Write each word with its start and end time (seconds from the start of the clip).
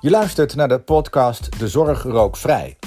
Je 0.00 0.10
luistert 0.10 0.54
naar 0.54 0.68
de 0.68 0.80
podcast 0.80 1.58
De 1.58 1.68
Zorg 1.68 2.02
Rookvrij. 2.02 2.78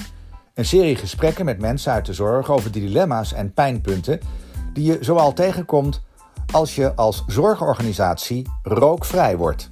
Een 0.54 0.64
serie 0.64 0.96
gesprekken 0.96 1.44
met 1.44 1.58
mensen 1.58 1.92
uit 1.92 2.06
de 2.06 2.12
zorg 2.12 2.50
over 2.50 2.72
de 2.72 2.80
dilemma's 2.80 3.32
en 3.32 3.52
pijnpunten 3.52 4.20
die 4.72 4.84
je 4.84 4.98
zoal 5.00 5.32
tegenkomt 5.32 6.02
als 6.52 6.74
je 6.74 6.94
als 6.94 7.24
zorgorganisatie 7.26 8.48
rookvrij 8.62 9.36
wordt. 9.36 9.70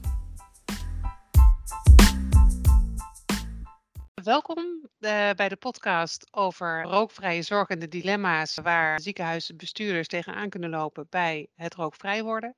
Welkom 4.14 4.58
uh, 4.58 5.30
bij 5.36 5.48
de 5.48 5.56
podcast 5.56 6.26
over 6.30 6.82
rookvrije 6.82 7.42
zorg 7.42 7.68
en 7.68 7.78
de 7.78 7.88
dilemma's 7.88 8.58
waar 8.62 9.00
ziekenhuisbestuurders 9.00 10.08
tegenaan 10.08 10.48
kunnen 10.48 10.70
lopen 10.70 11.06
bij 11.10 11.48
het 11.54 11.74
rookvrij 11.74 12.22
worden. 12.22 12.54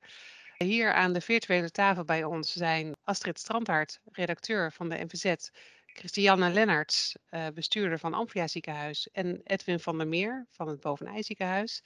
Hier 0.57 0.93
aan 0.93 1.13
de 1.13 1.21
virtuele 1.21 1.71
tafel 1.71 2.03
bij 2.03 2.23
ons 2.23 2.51
zijn 2.51 2.95
Astrid 3.03 3.39
Strandhart, 3.39 3.99
redacteur 4.11 4.71
van 4.71 4.89
de 4.89 4.95
NVZ, 4.95 5.49
Christiane 5.85 6.49
Lennarts, 6.49 7.15
uh, 7.29 7.47
bestuurder 7.53 7.99
van 7.99 8.13
Amphia 8.13 8.47
Ziekenhuis 8.47 9.09
en 9.11 9.41
Edwin 9.43 9.79
van 9.79 9.97
der 9.97 10.07
Meer 10.07 10.45
van 10.49 10.67
het 10.67 10.79
Bovenij 10.79 11.23
Ziekenhuis. 11.23 11.81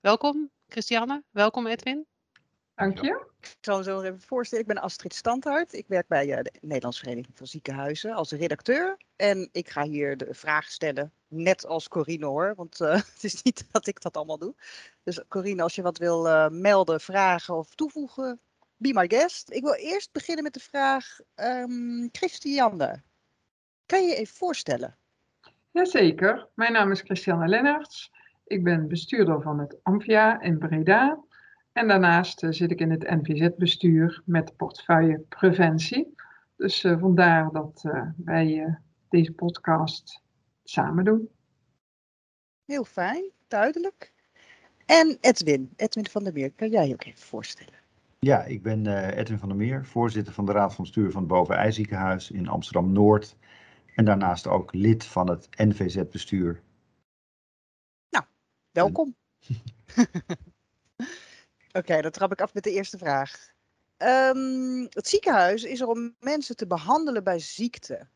Welkom 0.00 0.50
Christiane, 0.68 1.22
welkom 1.30 1.66
Edwin. 1.66 2.06
Dank 2.76 3.00
je. 3.00 3.26
Ik 3.40 3.56
zal 3.60 3.82
zo 3.82 4.00
even 4.00 4.20
voorstellen. 4.20 4.64
Ik 4.64 4.74
ben 4.74 4.82
Astrid 4.82 5.14
Standhart. 5.14 5.72
Ik 5.72 5.88
werk 5.88 6.08
bij 6.08 6.26
uh, 6.26 6.36
de 6.42 6.52
Nederlandse 6.60 7.00
Vereniging 7.00 7.36
van 7.36 7.46
Ziekenhuizen 7.46 8.12
als 8.12 8.30
redacteur. 8.30 8.96
En 9.16 9.48
ik 9.52 9.68
ga 9.68 9.82
hier 9.82 10.16
de 10.16 10.34
vraag 10.34 10.68
stellen, 10.68 11.12
net 11.28 11.66
als 11.66 11.88
Corine 11.88 12.26
hoor. 12.26 12.54
Want 12.56 12.80
uh, 12.80 12.92
het 13.14 13.24
is 13.24 13.42
niet 13.42 13.66
dat 13.70 13.86
ik 13.86 14.02
dat 14.02 14.16
allemaal 14.16 14.38
doe. 14.38 14.54
Dus 15.02 15.20
Corine, 15.28 15.62
als 15.62 15.74
je 15.74 15.82
wat 15.82 15.98
wil 15.98 16.26
uh, 16.26 16.48
melden, 16.48 17.00
vragen 17.00 17.54
of 17.54 17.74
toevoegen, 17.74 18.40
be 18.76 18.92
my 18.92 19.08
guest. 19.08 19.50
Ik 19.50 19.62
wil 19.62 19.74
eerst 19.74 20.12
beginnen 20.12 20.44
met 20.44 20.54
de 20.54 20.60
vraag, 20.60 21.18
um, 21.34 22.08
Christiane, 22.12 23.02
kan 23.86 24.02
je 24.02 24.08
je 24.08 24.16
even 24.16 24.36
voorstellen? 24.36 24.96
Jazeker. 25.70 26.48
Mijn 26.54 26.72
naam 26.72 26.90
is 26.90 27.00
Christiane 27.00 27.48
Lennarts. 27.48 28.12
Ik 28.44 28.64
ben 28.64 28.88
bestuurder 28.88 29.42
van 29.42 29.58
het 29.58 29.78
Amphia 29.82 30.40
in 30.40 30.58
Breda. 30.58 31.24
En 31.76 31.88
daarnaast 31.88 32.42
uh, 32.42 32.50
zit 32.50 32.70
ik 32.70 32.80
in 32.80 32.90
het 32.90 33.02
NVZ-bestuur 33.02 34.22
met 34.24 34.56
portefeuille 34.56 35.18
preventie. 35.28 36.14
Dus 36.56 36.84
uh, 36.84 37.00
vandaar 37.00 37.50
dat 37.52 37.82
uh, 37.86 38.02
wij 38.16 38.78
deze 39.08 39.32
podcast 39.32 40.22
samen 40.64 41.04
doen. 41.04 41.28
Heel 42.64 42.84
fijn, 42.84 43.30
duidelijk. 43.48 44.12
En 44.86 45.16
Edwin, 45.20 45.72
Edwin 45.76 46.08
van 46.08 46.24
der 46.24 46.32
Meer, 46.32 46.52
kan 46.52 46.70
jij 46.70 46.88
je 46.88 46.92
ook 46.92 47.04
even 47.04 47.20
voorstellen? 47.20 47.74
Ja, 48.18 48.44
ik 48.44 48.62
ben 48.62 48.86
Edwin 49.16 49.38
van 49.38 49.48
der 49.48 49.58
Meer, 49.58 49.86
voorzitter 49.86 50.32
van 50.34 50.46
de 50.46 50.52
Raad 50.52 50.74
van 50.74 50.84
Bestuur 50.84 51.10
van 51.10 51.20
het 51.20 51.30
Bovenijziekenhuis 51.30 52.30
in 52.30 52.48
Amsterdam-Noord. 52.48 53.36
En 53.94 54.04
daarnaast 54.04 54.46
ook 54.46 54.74
lid 54.74 55.04
van 55.04 55.30
het 55.30 55.48
NVZ-bestuur. 55.50 56.62
Nou, 58.10 58.24
welkom. 58.72 59.14
okay, 61.76 62.02
dan 62.02 62.10
trap 62.10 62.32
ik 62.32 62.40
af 62.40 62.54
met 62.54 62.64
de 62.64 62.72
eerste 62.72 62.98
vraag. 62.98 63.54
Um, 63.98 64.86
het 64.90 65.08
ziekenhuis 65.08 65.64
is 65.64 65.80
er 65.80 65.88
om 65.88 66.14
mensen 66.20 66.56
te 66.56 66.66
behandelen 66.66 67.24
bij 67.24 67.38
ziekte. 67.38 68.08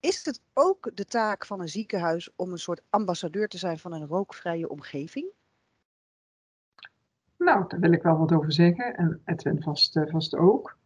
Is 0.00 0.24
het 0.24 0.40
ook 0.52 0.90
de 0.94 1.04
taak 1.04 1.46
van 1.46 1.60
een 1.60 1.68
ziekenhuis 1.68 2.30
om 2.36 2.52
een 2.52 2.58
soort 2.58 2.82
ambassadeur 2.90 3.48
te 3.48 3.58
zijn 3.58 3.78
van 3.78 3.92
een 3.92 4.06
rookvrije 4.06 4.68
omgeving? 4.68 5.26
Nou, 7.36 7.64
daar 7.68 7.80
wil 7.80 7.92
ik 7.92 8.02
wel 8.02 8.18
wat 8.18 8.32
over 8.32 8.52
zeggen. 8.52 8.96
En 8.96 9.22
Edwin 9.24 9.62
vast, 9.62 9.96
uh, 9.96 10.10
vast 10.10 10.34
ook. 10.34 10.76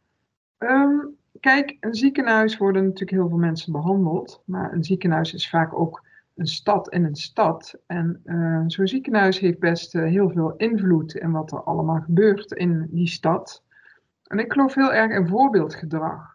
Um, 0.59 1.17
kijk, 1.41 1.77
een 1.81 1.95
ziekenhuis 1.95 2.57
worden 2.57 2.83
natuurlijk 2.83 3.11
heel 3.11 3.29
veel 3.29 3.39
mensen 3.39 3.73
behandeld. 3.73 4.43
Maar 4.45 4.73
een 4.73 4.85
ziekenhuis 4.85 5.33
is 5.33 5.51
vaak 5.51 5.75
ook 5.75 6.05
een 6.35 6.47
stad 6.47 6.93
in 6.93 7.05
een 7.05 7.17
stad. 7.17 7.75
En 7.87 8.21
uh, 8.25 8.63
zo'n 8.67 8.87
ziekenhuis 8.87 9.39
heeft 9.39 9.59
best 9.59 9.95
uh, 9.95 10.03
heel 10.03 10.31
veel 10.31 10.57
invloed 10.57 11.15
in 11.15 11.31
wat 11.31 11.53
er 11.53 11.63
allemaal 11.63 12.01
gebeurt 12.01 12.53
in 12.53 12.89
die 12.91 13.09
stad. 13.09 13.63
En 14.25 14.39
ik 14.39 14.53
geloof 14.53 14.75
heel 14.75 14.93
erg 14.93 15.13
in 15.13 15.29
voorbeeldgedrag. 15.29 16.35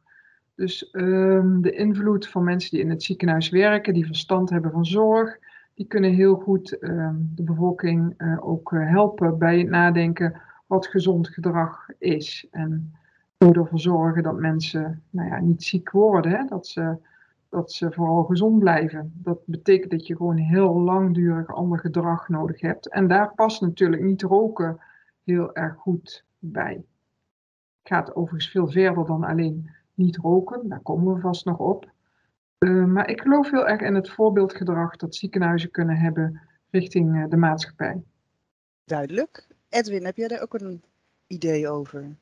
Dus 0.55 0.89
uh, 0.91 1.43
de 1.61 1.71
invloed 1.71 2.27
van 2.27 2.43
mensen 2.43 2.71
die 2.71 2.79
in 2.79 2.89
het 2.89 3.03
ziekenhuis 3.03 3.49
werken, 3.49 3.93
die 3.93 4.05
verstand 4.05 4.49
hebben 4.49 4.71
van 4.71 4.85
zorg, 4.85 5.37
die 5.73 5.87
kunnen 5.87 6.13
heel 6.13 6.35
goed 6.35 6.77
ehm, 6.77 7.15
de 7.19 7.43
bevolking 7.43 8.13
eh, 8.17 8.47
ook 8.47 8.71
helpen 8.71 9.37
bij 9.37 9.57
het 9.57 9.69
nadenken 9.69 10.41
wat 10.67 10.87
gezond 10.87 11.27
gedrag 11.27 11.87
is. 11.97 12.47
En 12.51 12.93
ervoor 13.37 13.79
zorgen 13.79 14.23
dat 14.23 14.39
mensen 14.39 15.03
nou 15.09 15.29
ja, 15.29 15.39
niet 15.39 15.63
ziek 15.63 15.91
worden, 15.91 16.31
hè, 16.31 16.45
dat 16.45 16.67
ze 16.67 16.97
dat 17.49 17.71
ze 17.71 17.91
vooral 17.91 18.23
gezond 18.23 18.59
blijven. 18.59 19.13
Dat 19.15 19.39
betekent 19.45 19.91
dat 19.91 20.07
je 20.07 20.15
gewoon 20.15 20.37
heel 20.37 20.79
langdurig 20.79 21.47
ander 21.47 21.79
gedrag 21.79 22.29
nodig 22.29 22.61
hebt. 22.61 22.89
En 22.89 23.07
daar 23.07 23.33
past 23.33 23.61
natuurlijk 23.61 24.01
niet 24.01 24.21
roken 24.21 24.79
heel 25.23 25.55
erg 25.55 25.75
goed 25.75 26.25
bij. 26.39 26.73
Het 27.81 27.97
gaat 27.97 28.15
overigens 28.15 28.51
veel 28.51 28.67
verder 28.67 29.05
dan 29.05 29.23
alleen 29.23 29.69
niet 29.93 30.17
roken, 30.17 30.69
daar 30.69 30.81
komen 30.81 31.13
we 31.13 31.19
vast 31.19 31.45
nog 31.45 31.57
op. 31.57 31.91
Uh, 32.59 32.85
maar 32.85 33.09
ik 33.09 33.21
geloof 33.21 33.51
heel 33.51 33.67
erg 33.67 33.81
in 33.81 33.95
het 33.95 34.09
voorbeeldgedrag 34.09 34.95
dat 34.95 35.15
ziekenhuizen 35.15 35.71
kunnen 35.71 35.97
hebben 35.97 36.41
richting 36.69 37.15
uh, 37.15 37.29
de 37.29 37.37
maatschappij. 37.37 38.03
Duidelijk. 38.83 39.47
Edwin, 39.69 40.05
heb 40.05 40.15
jij 40.15 40.27
daar 40.27 40.41
ook 40.41 40.53
een 40.53 40.83
idee 41.27 41.69
over? 41.69 42.15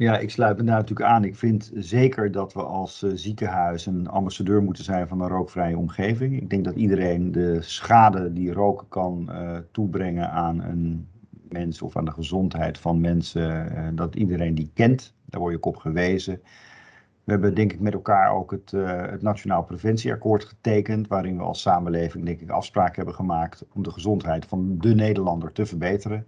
Ja, 0.00 0.18
ik 0.18 0.30
sluit 0.30 0.56
me 0.56 0.64
daar 0.64 0.76
natuurlijk 0.76 1.08
aan. 1.08 1.24
Ik 1.24 1.36
vind 1.36 1.70
zeker 1.74 2.32
dat 2.32 2.52
we 2.52 2.62
als 2.62 3.02
uh, 3.02 3.10
ziekenhuis 3.14 3.86
een 3.86 4.08
ambassadeur 4.08 4.62
moeten 4.62 4.84
zijn 4.84 5.08
van 5.08 5.20
een 5.20 5.28
rookvrije 5.28 5.78
omgeving. 5.78 6.40
Ik 6.40 6.50
denk 6.50 6.64
dat 6.64 6.74
iedereen 6.74 7.32
de 7.32 7.62
schade 7.62 8.32
die 8.32 8.52
roken 8.52 8.88
kan 8.88 9.28
uh, 9.30 9.56
toebrengen 9.72 10.30
aan 10.30 10.60
een 10.62 11.08
mens 11.30 11.82
of 11.82 11.96
aan 11.96 12.04
de 12.04 12.10
gezondheid 12.10 12.78
van 12.78 13.00
mensen, 13.00 13.72
uh, 13.72 13.88
dat 13.94 14.14
iedereen 14.14 14.54
die 14.54 14.70
kent. 14.74 15.14
Daar 15.24 15.40
word 15.40 15.54
je 15.54 15.62
op 15.62 15.76
gewezen. 15.76 16.40
We 17.24 17.32
hebben 17.32 17.54
denk 17.54 17.72
ik 17.72 17.80
met 17.80 17.92
elkaar 17.92 18.32
ook 18.32 18.50
het, 18.50 18.70
het 19.10 19.22
Nationaal 19.22 19.64
Preventieakkoord 19.64 20.44
getekend, 20.44 21.08
waarin 21.08 21.36
we 21.36 21.42
als 21.42 21.60
samenleving 21.60 22.24
denk 22.24 22.40
ik 22.40 22.50
afspraken 22.50 22.94
hebben 22.94 23.14
gemaakt 23.14 23.64
om 23.72 23.82
de 23.82 23.90
gezondheid 23.90 24.46
van 24.46 24.78
de 24.78 24.94
Nederlander 24.94 25.52
te 25.52 25.66
verbeteren. 25.66 26.26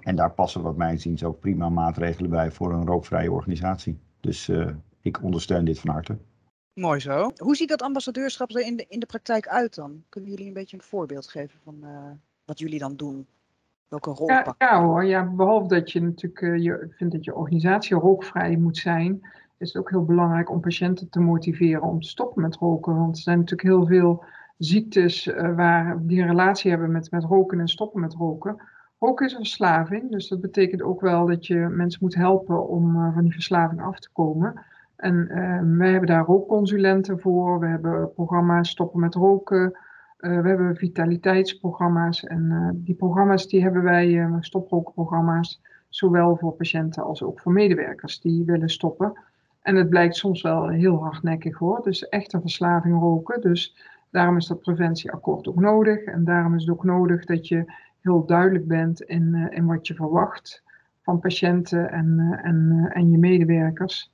En 0.00 0.16
daar 0.16 0.32
passen 0.32 0.62
wat 0.62 0.76
mij 0.76 0.96
ziens 0.96 1.24
ook 1.24 1.40
prima 1.40 1.68
maatregelen 1.68 2.30
bij 2.30 2.50
voor 2.50 2.72
een 2.72 2.86
rookvrije 2.86 3.32
organisatie. 3.32 3.98
Dus 4.20 4.48
uh, 4.48 4.68
ik 5.00 5.22
ondersteun 5.22 5.64
dit 5.64 5.80
van 5.80 5.90
harte. 5.90 6.16
Mooi 6.74 7.00
zo. 7.00 7.30
Hoe 7.36 7.56
ziet 7.56 7.68
dat 7.68 7.82
ambassadeurschap 7.82 8.50
er 8.50 8.66
in 8.66 8.76
de, 8.76 8.86
in 8.88 9.00
de 9.00 9.06
praktijk 9.06 9.48
uit 9.48 9.74
dan? 9.74 10.02
Kunnen 10.08 10.30
jullie 10.30 10.46
een 10.46 10.52
beetje 10.52 10.76
een 10.76 10.82
voorbeeld 10.82 11.26
geven 11.26 11.58
van 11.64 11.76
uh, 11.82 12.10
wat 12.44 12.58
jullie 12.58 12.78
dan 12.78 12.96
doen? 12.96 13.26
Welke 13.88 14.10
rol 14.10 14.28
ja, 14.28 14.42
pakken? 14.42 14.66
Ja 14.66 14.82
hoor, 14.82 15.04
ja, 15.04 15.24
behalve 15.24 15.68
dat 15.68 15.90
je 15.90 16.02
natuurlijk 16.02 16.40
uh, 16.40 16.62
je 16.62 16.86
vindt 16.90 17.14
dat 17.14 17.24
je 17.24 17.34
organisatie 17.34 17.96
rookvrij 17.96 18.56
moet 18.56 18.76
zijn, 18.76 19.20
is 19.58 19.72
het 19.72 19.82
ook 19.82 19.90
heel 19.90 20.04
belangrijk 20.04 20.50
om 20.50 20.60
patiënten 20.60 21.10
te 21.10 21.20
motiveren 21.20 21.82
om 21.82 22.00
te 22.00 22.08
stoppen 22.08 22.42
met 22.42 22.56
roken. 22.56 22.96
Want 22.96 23.16
er 23.16 23.22
zijn 23.22 23.38
natuurlijk 23.38 23.68
heel 23.68 23.86
veel 23.86 24.24
ziektes 24.58 25.24
waar, 25.56 26.06
die 26.06 26.20
een 26.20 26.28
relatie 26.28 26.70
hebben 26.70 26.92
met, 26.92 27.10
met 27.10 27.24
roken 27.24 27.60
en 27.60 27.68
stoppen 27.68 28.00
met 28.00 28.14
roken. 28.14 28.60
Roken 29.04 29.26
is 29.26 29.34
verslaving, 29.34 30.10
dus 30.10 30.28
dat 30.28 30.40
betekent 30.40 30.82
ook 30.82 31.00
wel 31.00 31.26
dat 31.26 31.46
je 31.46 31.56
mensen 31.56 31.98
moet 32.02 32.14
helpen 32.14 32.68
om 32.68 32.96
uh, 32.96 33.14
van 33.14 33.22
die 33.22 33.32
verslaving 33.32 33.82
af 33.82 33.98
te 33.98 34.08
komen. 34.12 34.64
En 34.96 35.14
uh, 35.14 35.78
wij 35.78 35.90
hebben 35.90 36.08
daar 36.08 36.24
rookconsulenten 36.24 37.20
voor, 37.20 37.60
we 37.60 37.66
hebben 37.66 38.12
programma's 38.12 38.70
Stoppen 38.70 39.00
met 39.00 39.14
Roken, 39.14 39.78
uh, 40.18 40.40
we 40.40 40.48
hebben 40.48 40.76
vitaliteitsprogramma's 40.76 42.24
en 42.24 42.70
die 42.84 42.94
programma's 42.94 43.46
die 43.46 43.62
hebben 43.62 43.82
wij, 43.82 44.28
stoprookprogramma's, 44.40 45.60
zowel 45.88 46.36
voor 46.36 46.52
patiënten 46.52 47.02
als 47.02 47.22
ook 47.22 47.40
voor 47.40 47.52
medewerkers 47.52 48.20
die 48.20 48.44
willen 48.44 48.70
stoppen. 48.70 49.12
En 49.62 49.76
het 49.76 49.88
blijkt 49.88 50.16
soms 50.16 50.42
wel 50.42 50.68
heel 50.68 51.02
hardnekkig 51.02 51.58
hoor, 51.58 51.82
dus 51.82 52.08
echt 52.08 52.32
een 52.32 52.40
verslaving 52.40 53.00
roken. 53.00 53.40
Dus 53.40 53.76
daarom 54.10 54.36
is 54.36 54.46
dat 54.46 54.60
preventieakkoord 54.60 55.48
ook 55.48 55.60
nodig 55.60 56.04
en 56.04 56.24
daarom 56.24 56.54
is 56.54 56.60
het 56.60 56.70
ook 56.70 56.84
nodig 56.84 57.24
dat 57.24 57.48
je 57.48 57.72
heel 58.04 58.26
duidelijk 58.26 58.66
bent 58.66 59.02
in, 59.02 59.34
uh, 59.34 59.46
in 59.50 59.66
wat 59.66 59.86
je 59.86 59.94
verwacht 59.94 60.62
van 61.02 61.20
patiënten 61.20 61.90
en, 61.90 62.18
uh, 62.18 62.46
en, 62.46 62.70
uh, 62.72 62.96
en 62.96 63.10
je 63.10 63.18
medewerkers. 63.18 64.12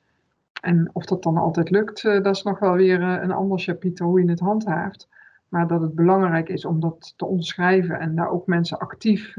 En 0.61 0.91
of 0.93 1.05
dat 1.05 1.23
dan 1.23 1.37
altijd 1.37 1.71
lukt, 1.71 2.03
dat 2.03 2.37
is 2.37 2.43
nog 2.43 2.59
wel 2.59 2.73
weer 2.73 3.03
een 3.03 3.33
ander 3.33 3.59
chapiter 3.59 4.07
hoe 4.07 4.23
je 4.23 4.31
het 4.31 4.41
handhaaft. 4.41 5.09
Maar 5.49 5.67
dat 5.67 5.81
het 5.81 5.95
belangrijk 5.95 6.49
is 6.49 6.65
om 6.65 6.81
dat 6.81 7.15
te 7.17 7.27
omschrijven 7.27 8.01
en 8.01 8.15
daar 8.15 8.29
ook 8.29 8.47
mensen 8.47 8.79
actief 8.79 9.35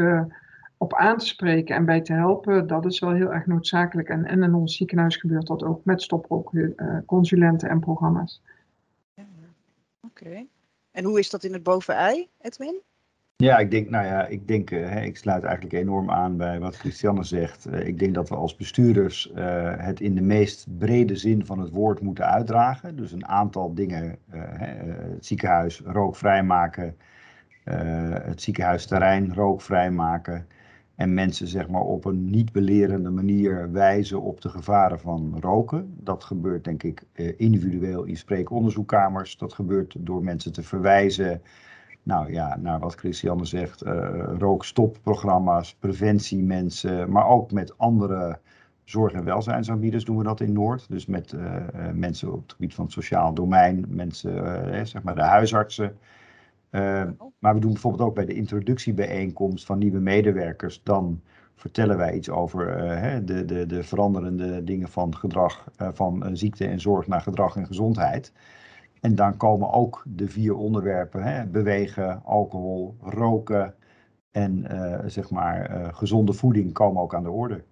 op 0.77 0.93
aan 0.93 1.17
te 1.17 1.25
spreken 1.25 1.75
en 1.75 1.85
bij 1.85 2.01
te 2.01 2.13
helpen, 2.13 2.67
dat 2.67 2.85
is 2.85 2.99
wel 2.99 3.13
heel 3.13 3.33
erg 3.33 3.45
noodzakelijk. 3.45 4.09
En, 4.09 4.25
en 4.25 4.43
in 4.43 4.53
ons 4.53 4.75
ziekenhuis 4.75 5.17
gebeurt 5.17 5.47
dat 5.47 5.63
ook 5.63 5.85
met 5.85 6.01
stoprookconsulenten 6.01 7.69
en 7.69 7.79
programma's. 7.79 8.41
Oké. 10.01 10.45
En 10.91 11.03
hoe 11.03 11.19
is 11.19 11.29
dat 11.29 11.43
in 11.43 11.53
het 11.53 11.63
bovenei, 11.63 12.29
Edwin? 12.39 12.81
Ja, 13.41 13.57
ik 13.57 13.71
denk, 13.71 13.89
nou 13.89 14.05
ja, 14.05 14.27
ik 14.27 14.47
denk, 14.47 14.71
uh, 14.71 15.03
ik 15.03 15.17
sluit 15.17 15.43
eigenlijk 15.43 15.73
enorm 15.73 16.11
aan 16.11 16.37
bij 16.37 16.59
wat 16.59 16.75
Christiane 16.75 17.23
zegt. 17.23 17.67
Uh, 17.67 17.87
ik 17.87 17.99
denk 17.99 18.13
dat 18.13 18.29
we 18.29 18.35
als 18.35 18.55
bestuurders 18.55 19.31
uh, 19.35 19.73
het 19.77 19.99
in 19.99 20.15
de 20.15 20.21
meest 20.21 20.67
brede 20.77 21.15
zin 21.15 21.45
van 21.45 21.59
het 21.59 21.69
woord 21.69 22.01
moeten 22.01 22.25
uitdragen. 22.25 22.95
Dus 22.95 23.11
een 23.11 23.27
aantal 23.27 23.73
dingen, 23.73 24.17
het 24.29 25.25
ziekenhuis 25.25 25.81
rookvrij 25.85 26.43
maken, 26.43 26.95
het 28.23 28.41
ziekenhuisterrein 28.41 29.33
rookvrij 29.33 29.91
maken. 29.91 30.47
En 30.95 31.13
mensen 31.13 31.47
zeg 31.47 31.67
maar 31.67 31.81
op 31.81 32.05
een 32.05 32.29
niet 32.29 32.51
belerende 32.51 33.09
manier 33.09 33.71
wijzen 33.71 34.21
op 34.21 34.41
de 34.41 34.49
gevaren 34.49 34.99
van 34.99 35.37
roken. 35.39 35.93
Dat 35.97 36.23
gebeurt 36.23 36.63
denk 36.63 36.83
ik 36.83 37.03
individueel 37.37 38.03
in 38.03 38.17
spreekonderzoekkamers. 38.17 39.37
Dat 39.37 39.53
gebeurt 39.53 39.95
door 39.99 40.23
mensen 40.23 40.53
te 40.53 40.63
verwijzen 40.63 41.41
nou 42.03 42.31
ja, 42.31 42.57
naar 42.57 42.79
wat 42.79 42.95
Christiane 42.95 43.45
zegt, 43.45 43.85
uh, 43.85 44.09
rookstopprogramma's, 44.37 45.75
preventiemensen, 45.75 47.11
maar 47.11 47.27
ook 47.27 47.51
met 47.51 47.77
andere 47.77 48.39
zorg- 48.83 49.13
en 49.13 49.23
welzijnsaanbieders 49.23 50.05
doen 50.05 50.17
we 50.17 50.23
dat 50.23 50.39
in 50.39 50.53
Noord. 50.53 50.89
Dus 50.89 51.05
met 51.05 51.31
uh, 51.31 51.55
mensen 51.93 52.33
op 52.33 52.41
het 52.41 52.51
gebied 52.51 52.73
van 52.73 52.83
het 52.83 52.93
sociaal 52.93 53.33
domein, 53.33 53.85
mensen, 53.89 54.33
uh, 54.35 54.83
zeg 54.83 55.03
maar 55.03 55.15
de 55.15 55.21
huisartsen. 55.21 55.97
maar 57.39 57.53
we 57.53 57.59
doen 57.59 57.71
bijvoorbeeld 57.71 58.09
ook 58.09 58.15
bij 58.15 58.25
de 58.25 58.33
introductiebijeenkomst 58.33 59.65
van 59.65 59.77
nieuwe 59.77 59.99
medewerkers, 59.99 60.81
dan 60.83 61.21
vertellen 61.55 61.97
wij 61.97 62.15
iets 62.15 62.29
over 62.29 62.65
de, 63.25 63.45
de, 63.45 63.65
de 63.65 63.83
veranderende 63.83 64.63
dingen 64.63 64.89
van 64.89 65.15
gedrag, 65.15 65.67
van 65.77 66.29
ziekte 66.37 66.67
en 66.67 66.79
zorg 66.79 67.07
naar 67.07 67.21
gedrag 67.21 67.55
en 67.55 67.65
gezondheid. 67.65 68.33
En 69.01 69.15
dan 69.15 69.37
komen 69.37 69.71
ook 69.71 70.03
de 70.07 70.27
vier 70.27 70.55
onderwerpen, 70.55 71.23
hè, 71.23 71.45
bewegen, 71.45 72.23
alcohol, 72.23 72.95
roken 72.99 73.73
en 74.31 74.67
uh, 74.71 74.99
zeg 75.05 75.29
maar 75.29 75.71
uh, 75.71 75.87
gezonde 75.91 76.33
voeding 76.33 76.73
komen 76.73 77.01
ook 77.01 77.15
aan 77.15 77.23
de 77.23 77.31
orde. 77.31 77.63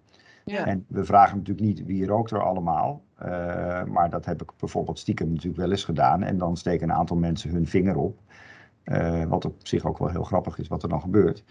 Ja. 0.44 0.66
En 0.66 0.84
we 0.88 1.04
vragen 1.04 1.36
natuurlijk 1.36 1.66
niet 1.66 1.86
wie 1.86 2.06
rookt 2.06 2.30
er 2.30 2.42
allemaal, 2.42 3.02
uh, 3.22 3.84
maar 3.84 4.10
dat 4.10 4.24
heb 4.24 4.42
ik 4.42 4.50
bijvoorbeeld 4.56 4.98
stiekem 4.98 5.28
natuurlijk 5.28 5.56
wel 5.56 5.70
eens 5.70 5.84
gedaan. 5.84 6.22
En 6.22 6.38
dan 6.38 6.56
steken 6.56 6.88
een 6.88 6.96
aantal 6.96 7.16
mensen 7.16 7.50
hun 7.50 7.66
vinger 7.66 7.96
op, 7.96 8.18
wat 9.28 9.44
op 9.44 9.54
zich 9.66 9.84
ook 9.84 9.98
wel 9.98 10.08
heel 10.08 10.24
grappig 10.24 10.58
is 10.58 10.68
wat 10.68 10.82
er 10.82 10.88
dan 10.88 11.00
gebeurt. 11.00 11.44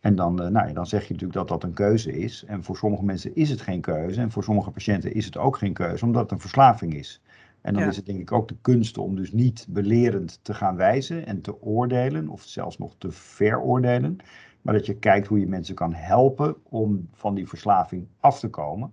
En 0.00 0.14
dan, 0.14 0.34
nou 0.34 0.52
ja, 0.52 0.72
dan 0.72 0.86
zeg 0.86 1.02
je 1.02 1.12
natuurlijk 1.12 1.38
dat 1.38 1.48
dat 1.48 1.62
een 1.62 1.74
keuze 1.74 2.18
is. 2.18 2.44
En 2.46 2.64
voor 2.64 2.76
sommige 2.76 3.04
mensen 3.04 3.34
is 3.34 3.50
het 3.50 3.60
geen 3.60 3.80
keuze. 3.80 4.20
En 4.20 4.30
voor 4.30 4.44
sommige 4.44 4.70
patiënten 4.70 5.14
is 5.14 5.24
het 5.24 5.36
ook 5.36 5.56
geen 5.56 5.72
keuze, 5.72 6.04
omdat 6.04 6.22
het 6.22 6.30
een 6.30 6.40
verslaving 6.40 6.94
is. 6.94 7.22
En 7.62 7.72
dan 7.72 7.82
ja. 7.82 7.88
is 7.88 7.96
het 7.96 8.06
denk 8.06 8.20
ik 8.20 8.32
ook 8.32 8.48
de 8.48 8.56
kunst 8.60 8.98
om 8.98 9.16
dus 9.16 9.32
niet 9.32 9.66
belerend 9.68 10.38
te 10.42 10.54
gaan 10.54 10.76
wijzen 10.76 11.26
en 11.26 11.40
te 11.40 11.62
oordelen, 11.62 12.28
of 12.28 12.42
zelfs 12.42 12.78
nog 12.78 12.94
te 12.98 13.10
veroordelen. 13.10 14.16
Maar 14.62 14.74
dat 14.74 14.86
je 14.86 14.98
kijkt 14.98 15.26
hoe 15.26 15.40
je 15.40 15.46
mensen 15.46 15.74
kan 15.74 15.94
helpen 15.94 16.56
om 16.62 17.08
van 17.12 17.34
die 17.34 17.48
verslaving 17.48 18.06
af 18.20 18.38
te 18.38 18.48
komen. 18.48 18.92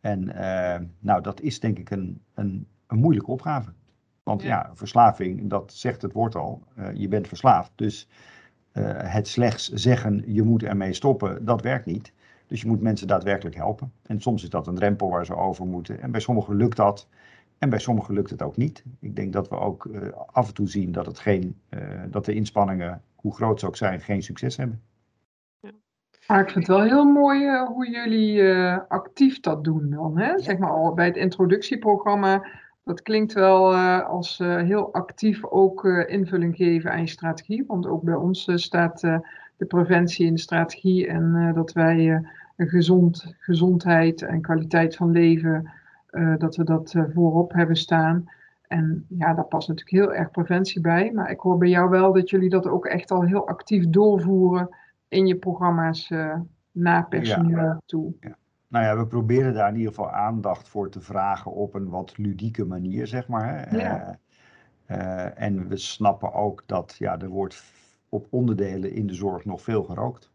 En 0.00 0.28
uh, 0.28 0.76
nou, 0.98 1.22
dat 1.22 1.40
is 1.40 1.60
denk 1.60 1.78
ik 1.78 1.90
een, 1.90 2.20
een, 2.34 2.66
een 2.86 2.98
moeilijke 2.98 3.30
opgave. 3.30 3.72
Want 4.22 4.42
ja. 4.42 4.48
ja, 4.48 4.70
verslaving, 4.74 5.50
dat 5.50 5.72
zegt 5.72 6.02
het 6.02 6.12
woord 6.12 6.34
al, 6.34 6.62
uh, 6.78 6.88
je 6.94 7.08
bent 7.08 7.28
verslaafd. 7.28 7.72
Dus 7.74 8.08
uh, 8.72 8.84
het 8.96 9.28
slechts 9.28 9.68
zeggen, 9.68 10.22
je 10.26 10.42
moet 10.42 10.62
ermee 10.62 10.92
stoppen, 10.92 11.44
dat 11.44 11.62
werkt 11.62 11.86
niet. 11.86 12.12
Dus 12.46 12.60
je 12.60 12.66
moet 12.66 12.80
mensen 12.80 13.06
daadwerkelijk 13.06 13.56
helpen. 13.56 13.92
En 14.02 14.20
soms 14.20 14.42
is 14.42 14.50
dat 14.50 14.66
een 14.66 14.74
drempel 14.74 15.10
waar 15.10 15.26
ze 15.26 15.36
over 15.36 15.66
moeten. 15.66 16.00
En 16.00 16.10
bij 16.10 16.20
sommigen 16.20 16.56
lukt 16.56 16.76
dat. 16.76 17.08
En 17.62 17.70
bij 17.70 17.78
sommigen 17.78 18.14
lukt 18.14 18.30
het 18.30 18.42
ook 18.42 18.56
niet. 18.56 18.84
Ik 19.00 19.16
denk 19.16 19.32
dat 19.32 19.48
we 19.48 19.58
ook 19.58 19.84
uh, 19.84 20.08
af 20.26 20.48
en 20.48 20.54
toe 20.54 20.68
zien 20.68 20.92
dat, 20.92 21.06
het 21.06 21.18
geen, 21.18 21.60
uh, 21.70 21.80
dat 22.10 22.24
de 22.24 22.34
inspanningen, 22.34 23.02
hoe 23.14 23.34
groot 23.34 23.60
ze 23.60 23.66
ook 23.66 23.76
zijn, 23.76 24.00
geen 24.00 24.22
succes 24.22 24.56
hebben. 24.56 24.82
Ja. 25.60 26.38
ik 26.40 26.50
vind 26.50 26.66
het 26.66 26.76
wel 26.76 26.82
heel 26.82 27.04
mooi 27.04 27.44
uh, 27.44 27.66
hoe 27.66 27.90
jullie 27.90 28.44
actief 28.88 29.40
dat 29.40 29.64
doen 29.64 29.90
dan. 29.90 30.18
Hè? 30.18 30.38
Zeg 30.38 30.58
maar 30.58 30.70
al 30.70 30.94
bij 30.94 31.06
het 31.06 31.16
introductieprogramma. 31.16 32.46
Dat 32.84 33.02
klinkt 33.02 33.32
wel 33.32 33.76
als 34.04 34.38
heel 34.38 34.92
actief 34.92 35.44
ook 35.44 35.84
invulling 36.06 36.56
geven 36.56 36.92
aan 36.92 37.00
je 37.00 37.08
strategie. 37.08 37.64
Want 37.66 37.86
ook 37.86 38.02
bij 38.02 38.14
ons 38.14 38.48
staat 38.54 39.00
de 39.56 39.66
preventie 39.68 40.26
in 40.26 40.34
de 40.34 40.40
strategie. 40.40 41.06
En 41.06 41.52
dat 41.54 41.72
wij 41.72 42.22
gezond, 42.56 43.34
gezondheid 43.38 44.22
en 44.22 44.40
kwaliteit 44.40 44.96
van 44.96 45.10
leven 45.10 45.70
uh, 46.12 46.36
dat 46.38 46.56
we 46.56 46.64
dat 46.64 46.94
uh, 46.94 47.04
voorop 47.14 47.52
hebben 47.52 47.76
staan. 47.76 48.30
En 48.62 49.06
ja, 49.08 49.34
daar 49.34 49.44
past 49.44 49.68
natuurlijk 49.68 49.96
heel 49.96 50.14
erg 50.14 50.30
preventie 50.30 50.80
bij. 50.80 51.12
Maar 51.12 51.30
ik 51.30 51.40
hoor 51.40 51.58
bij 51.58 51.68
jou 51.68 51.90
wel 51.90 52.12
dat 52.12 52.30
jullie 52.30 52.48
dat 52.48 52.66
ook 52.66 52.86
echt 52.86 53.10
al 53.10 53.22
heel 53.22 53.48
actief 53.48 53.88
doorvoeren 53.88 54.76
in 55.08 55.26
je 55.26 55.36
programma's 55.36 56.10
uh, 56.10 56.40
naar 56.70 57.08
personeel 57.08 57.58
ja. 57.58 57.80
toe. 57.86 58.12
Ja. 58.20 58.36
Nou 58.68 58.84
ja, 58.84 58.96
we 58.96 59.06
proberen 59.06 59.54
daar 59.54 59.68
in 59.68 59.76
ieder 59.76 59.94
geval 59.94 60.10
aandacht 60.10 60.68
voor 60.68 60.90
te 60.90 61.00
vragen 61.00 61.52
op 61.52 61.74
een 61.74 61.88
wat 61.88 62.18
ludieke 62.18 62.64
manier, 62.64 63.06
zeg 63.06 63.28
maar. 63.28 63.76
Ja. 63.76 64.18
en 65.34 65.68
we 65.68 65.76
snappen 65.76 66.32
ook 66.32 66.62
dat 66.66 66.96
ja, 66.98 67.20
er 67.20 67.28
wordt 67.28 67.64
op 68.08 68.26
onderdelen 68.30 68.92
in 68.92 69.06
de 69.06 69.14
zorg 69.14 69.44
nog 69.44 69.62
veel 69.62 69.82
gerookt. 69.82 70.31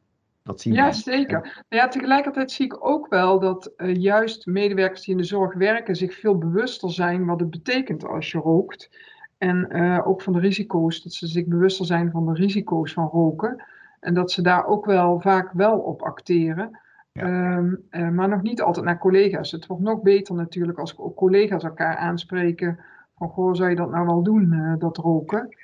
Dat 0.48 0.62
zien 0.62 0.74
ja, 0.74 0.88
we. 0.88 0.94
zeker. 0.94 1.64
Ja, 1.70 1.88
tegelijkertijd 1.88 2.52
zie 2.52 2.66
ik 2.66 2.86
ook 2.86 3.08
wel 3.08 3.40
dat 3.40 3.74
uh, 3.78 3.96
juist 3.96 4.46
medewerkers 4.46 5.02
die 5.06 5.16
in 5.16 5.22
de 5.22 5.28
zorg 5.28 5.54
werken 5.54 5.96
zich 5.96 6.20
veel 6.20 6.38
bewuster 6.38 6.92
zijn 6.92 7.26
wat 7.26 7.40
het 7.40 7.50
betekent 7.50 8.06
als 8.06 8.32
je 8.32 8.38
rookt. 8.38 8.90
En 9.38 9.68
uh, 9.72 10.08
ook 10.08 10.22
van 10.22 10.34
de 10.34 10.40
risico's, 10.40 11.04
dat 11.04 11.14
ze 11.14 11.28
zich 11.28 11.46
bewuster 11.46 11.86
zijn 11.86 12.12
van 12.12 12.26
de 12.26 12.34
risico's 12.34 12.94
van 12.94 13.08
roken. 13.08 13.64
En 14.00 14.14
dat 14.14 14.32
ze 14.32 14.42
daar 14.42 14.66
ook 14.66 14.86
wel 14.86 15.20
vaak 15.20 15.52
wel 15.52 15.78
op 15.78 16.02
acteren. 16.02 16.80
Ja. 17.12 17.56
Um, 17.58 17.84
uh, 17.92 18.10
maar 18.10 18.30
nog 18.30 18.42
niet 18.42 18.62
altijd 18.62 18.86
naar 18.86 19.00
collega's. 19.00 19.52
Het 19.52 19.68
wordt 19.68 19.84
nog 19.84 20.02
beter 20.02 20.36
natuurlijk 20.36 20.80
als 20.80 20.96
collega's 21.16 21.64
elkaar 21.64 21.96
aanspreken. 21.96 22.80
Van 23.16 23.30
goh, 23.30 23.54
zou 23.54 23.70
je 23.70 23.76
dat 23.76 23.92
nou 23.92 24.06
wel 24.06 24.24
doen, 24.24 24.76
dat 24.80 24.98
roken? 24.98 25.56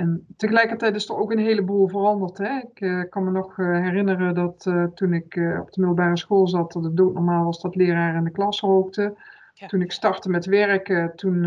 En 0.00 0.26
tegelijkertijd 0.36 0.94
is 0.94 1.08
er 1.08 1.16
ook 1.16 1.32
een 1.32 1.38
heleboel 1.38 1.88
veranderd. 1.88 2.38
Hè? 2.38 2.58
Ik 2.58 2.80
uh, 2.80 3.02
kan 3.08 3.24
me 3.24 3.30
nog 3.30 3.58
uh, 3.58 3.80
herinneren 3.80 4.34
dat 4.34 4.66
uh, 4.68 4.84
toen 4.84 5.12
ik 5.12 5.34
op 5.60 5.72
de 5.72 5.80
middelbare 5.80 6.16
school 6.16 6.48
zat, 6.48 6.72
dat 6.72 6.84
het 6.84 6.96
doodnormaal 6.96 7.44
was 7.44 7.60
dat 7.60 7.74
leraren 7.74 8.18
in 8.18 8.24
de 8.24 8.30
klas 8.30 8.60
rookten. 8.60 9.16
Ja. 9.54 9.66
Toen 9.66 9.80
ik 9.80 9.92
startte 9.92 10.30
met 10.30 10.46
werken, 10.46 11.16
toen 11.16 11.40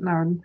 nou, 0.00 0.40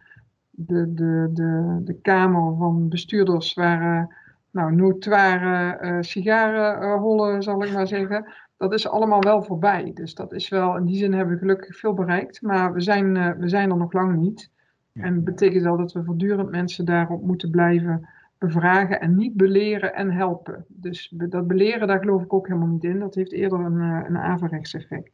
de, 0.49 0.93
de, 0.93 1.29
de, 1.33 1.81
de 1.83 1.93
kamer 2.01 2.55
van 2.57 2.89
bestuurders 2.89 3.53
waren 3.53 4.15
nou, 4.51 4.75
notoire 4.75 5.97
sigarenhollen, 6.03 7.43
zal 7.43 7.63
ik 7.63 7.73
maar 7.73 7.87
zeggen. 7.87 8.31
Dat 8.57 8.73
is 8.73 8.89
allemaal 8.89 9.21
wel 9.21 9.43
voorbij. 9.43 9.91
Dus 9.93 10.15
dat 10.15 10.33
is 10.33 10.49
wel, 10.49 10.77
in 10.77 10.85
die 10.85 10.97
zin 10.97 11.13
hebben 11.13 11.33
we 11.33 11.39
gelukkig 11.39 11.77
veel 11.77 11.93
bereikt. 11.93 12.41
Maar 12.41 12.73
we 12.73 12.81
zijn, 12.81 13.37
we 13.37 13.49
zijn 13.49 13.69
er 13.69 13.77
nog 13.77 13.93
lang 13.93 14.17
niet. 14.17 14.49
En 14.93 15.15
dat 15.15 15.23
betekent 15.23 15.63
wel 15.63 15.77
dat 15.77 15.93
we 15.93 16.03
voortdurend 16.03 16.49
mensen 16.49 16.85
daarop 16.85 17.23
moeten 17.23 17.49
blijven 17.49 18.09
bevragen 18.37 19.01
en 19.01 19.15
niet 19.15 19.33
beleren 19.33 19.93
en 19.93 20.11
helpen. 20.11 20.65
Dus 20.67 21.13
dat 21.15 21.47
beleren, 21.47 21.87
daar 21.87 21.99
geloof 21.99 22.21
ik 22.21 22.33
ook 22.33 22.47
helemaal 22.47 22.67
niet 22.67 22.83
in. 22.83 22.99
Dat 22.99 23.15
heeft 23.15 23.31
eerder 23.31 23.59
een, 23.59 23.79
eh, 23.79 24.09
een 24.09 24.17
averechts 24.17 24.73
effect. 24.73 25.11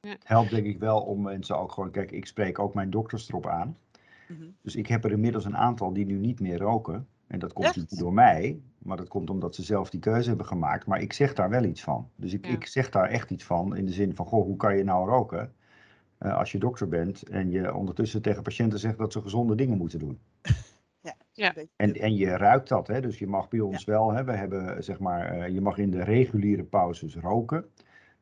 Ja. 0.00 0.16
Helpt 0.22 0.50
denk 0.50 0.66
ik 0.66 0.78
wel 0.78 1.00
om 1.00 1.22
mensen 1.22 1.58
ook 1.58 1.72
gewoon, 1.72 1.90
kijk, 1.90 2.10
ik 2.10 2.26
spreek 2.26 2.58
ook 2.58 2.74
mijn 2.74 2.90
dokters 2.90 3.28
erop 3.28 3.46
aan. 3.46 3.76
Mm 4.28 4.36
-hmm. 4.36 4.54
Dus 4.62 4.76
ik 4.76 4.86
heb 4.86 5.04
er 5.04 5.12
inmiddels 5.12 5.44
een 5.44 5.56
aantal 5.56 5.92
die 5.92 6.06
nu 6.06 6.18
niet 6.18 6.40
meer 6.40 6.58
roken. 6.58 7.06
En 7.26 7.38
dat 7.38 7.52
komt 7.52 7.76
niet 7.76 7.98
door 7.98 8.12
mij, 8.12 8.60
maar 8.78 8.96
dat 8.96 9.08
komt 9.08 9.30
omdat 9.30 9.54
ze 9.54 9.62
zelf 9.62 9.90
die 9.90 10.00
keuze 10.00 10.28
hebben 10.28 10.46
gemaakt. 10.46 10.86
Maar 10.86 11.00
ik 11.00 11.12
zeg 11.12 11.34
daar 11.34 11.50
wel 11.50 11.64
iets 11.64 11.82
van. 11.82 12.08
Dus 12.16 12.32
ik, 12.32 12.46
ja. 12.46 12.52
ik 12.52 12.66
zeg 12.66 12.90
daar 12.90 13.08
echt 13.08 13.30
iets 13.30 13.44
van 13.44 13.76
in 13.76 13.86
de 13.86 13.92
zin 13.92 14.14
van, 14.14 14.26
goh, 14.26 14.44
hoe 14.44 14.56
kan 14.56 14.76
je 14.76 14.84
nou 14.84 15.08
roken? 15.08 15.52
Uh, 16.24 16.36
als 16.36 16.52
je 16.52 16.58
dokter 16.58 16.88
bent 16.88 17.22
en 17.22 17.50
je 17.50 17.74
ondertussen 17.74 18.22
tegen 18.22 18.42
patiënten 18.42 18.78
zegt 18.78 18.98
dat 18.98 19.12
ze 19.12 19.20
gezonde 19.20 19.54
dingen 19.54 19.78
moeten 19.78 19.98
doen. 19.98 20.18
Ja, 21.04 21.14
ja. 21.32 21.54
En, 21.76 21.94
en 21.94 22.16
je 22.16 22.36
ruikt 22.36 22.68
dat, 22.68 22.86
hè? 22.86 23.00
dus 23.00 23.18
je 23.18 23.26
mag 23.26 23.48
bij 23.48 23.60
ons 23.60 23.84
ja. 23.84 23.92
wel, 23.92 24.12
hè? 24.12 24.24
we 24.24 24.32
hebben 24.32 24.84
zeg 24.84 24.98
maar, 24.98 25.36
uh, 25.36 25.48
je 25.48 25.60
mag 25.60 25.78
in 25.78 25.90
de 25.90 26.04
reguliere 26.04 26.64
pauzes 26.64 27.16
roken. 27.16 27.64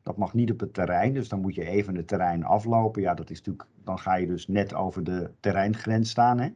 Dat 0.01 0.17
mag 0.17 0.33
niet 0.33 0.51
op 0.51 0.59
het 0.59 0.73
terrein, 0.73 1.13
dus 1.13 1.29
dan 1.29 1.41
moet 1.41 1.55
je 1.55 1.65
even 1.65 1.95
het 1.95 2.07
terrein 2.07 2.43
aflopen. 2.43 3.01
Ja, 3.01 3.13
dat 3.13 3.29
is 3.29 3.37
natuurlijk, 3.37 3.69
dan 3.83 3.99
ga 3.99 4.15
je 4.15 4.27
dus 4.27 4.47
net 4.47 4.73
over 4.73 5.03
de 5.03 5.31
terreingrens 5.39 6.09
staan. 6.09 6.39
Hè? 6.39 6.49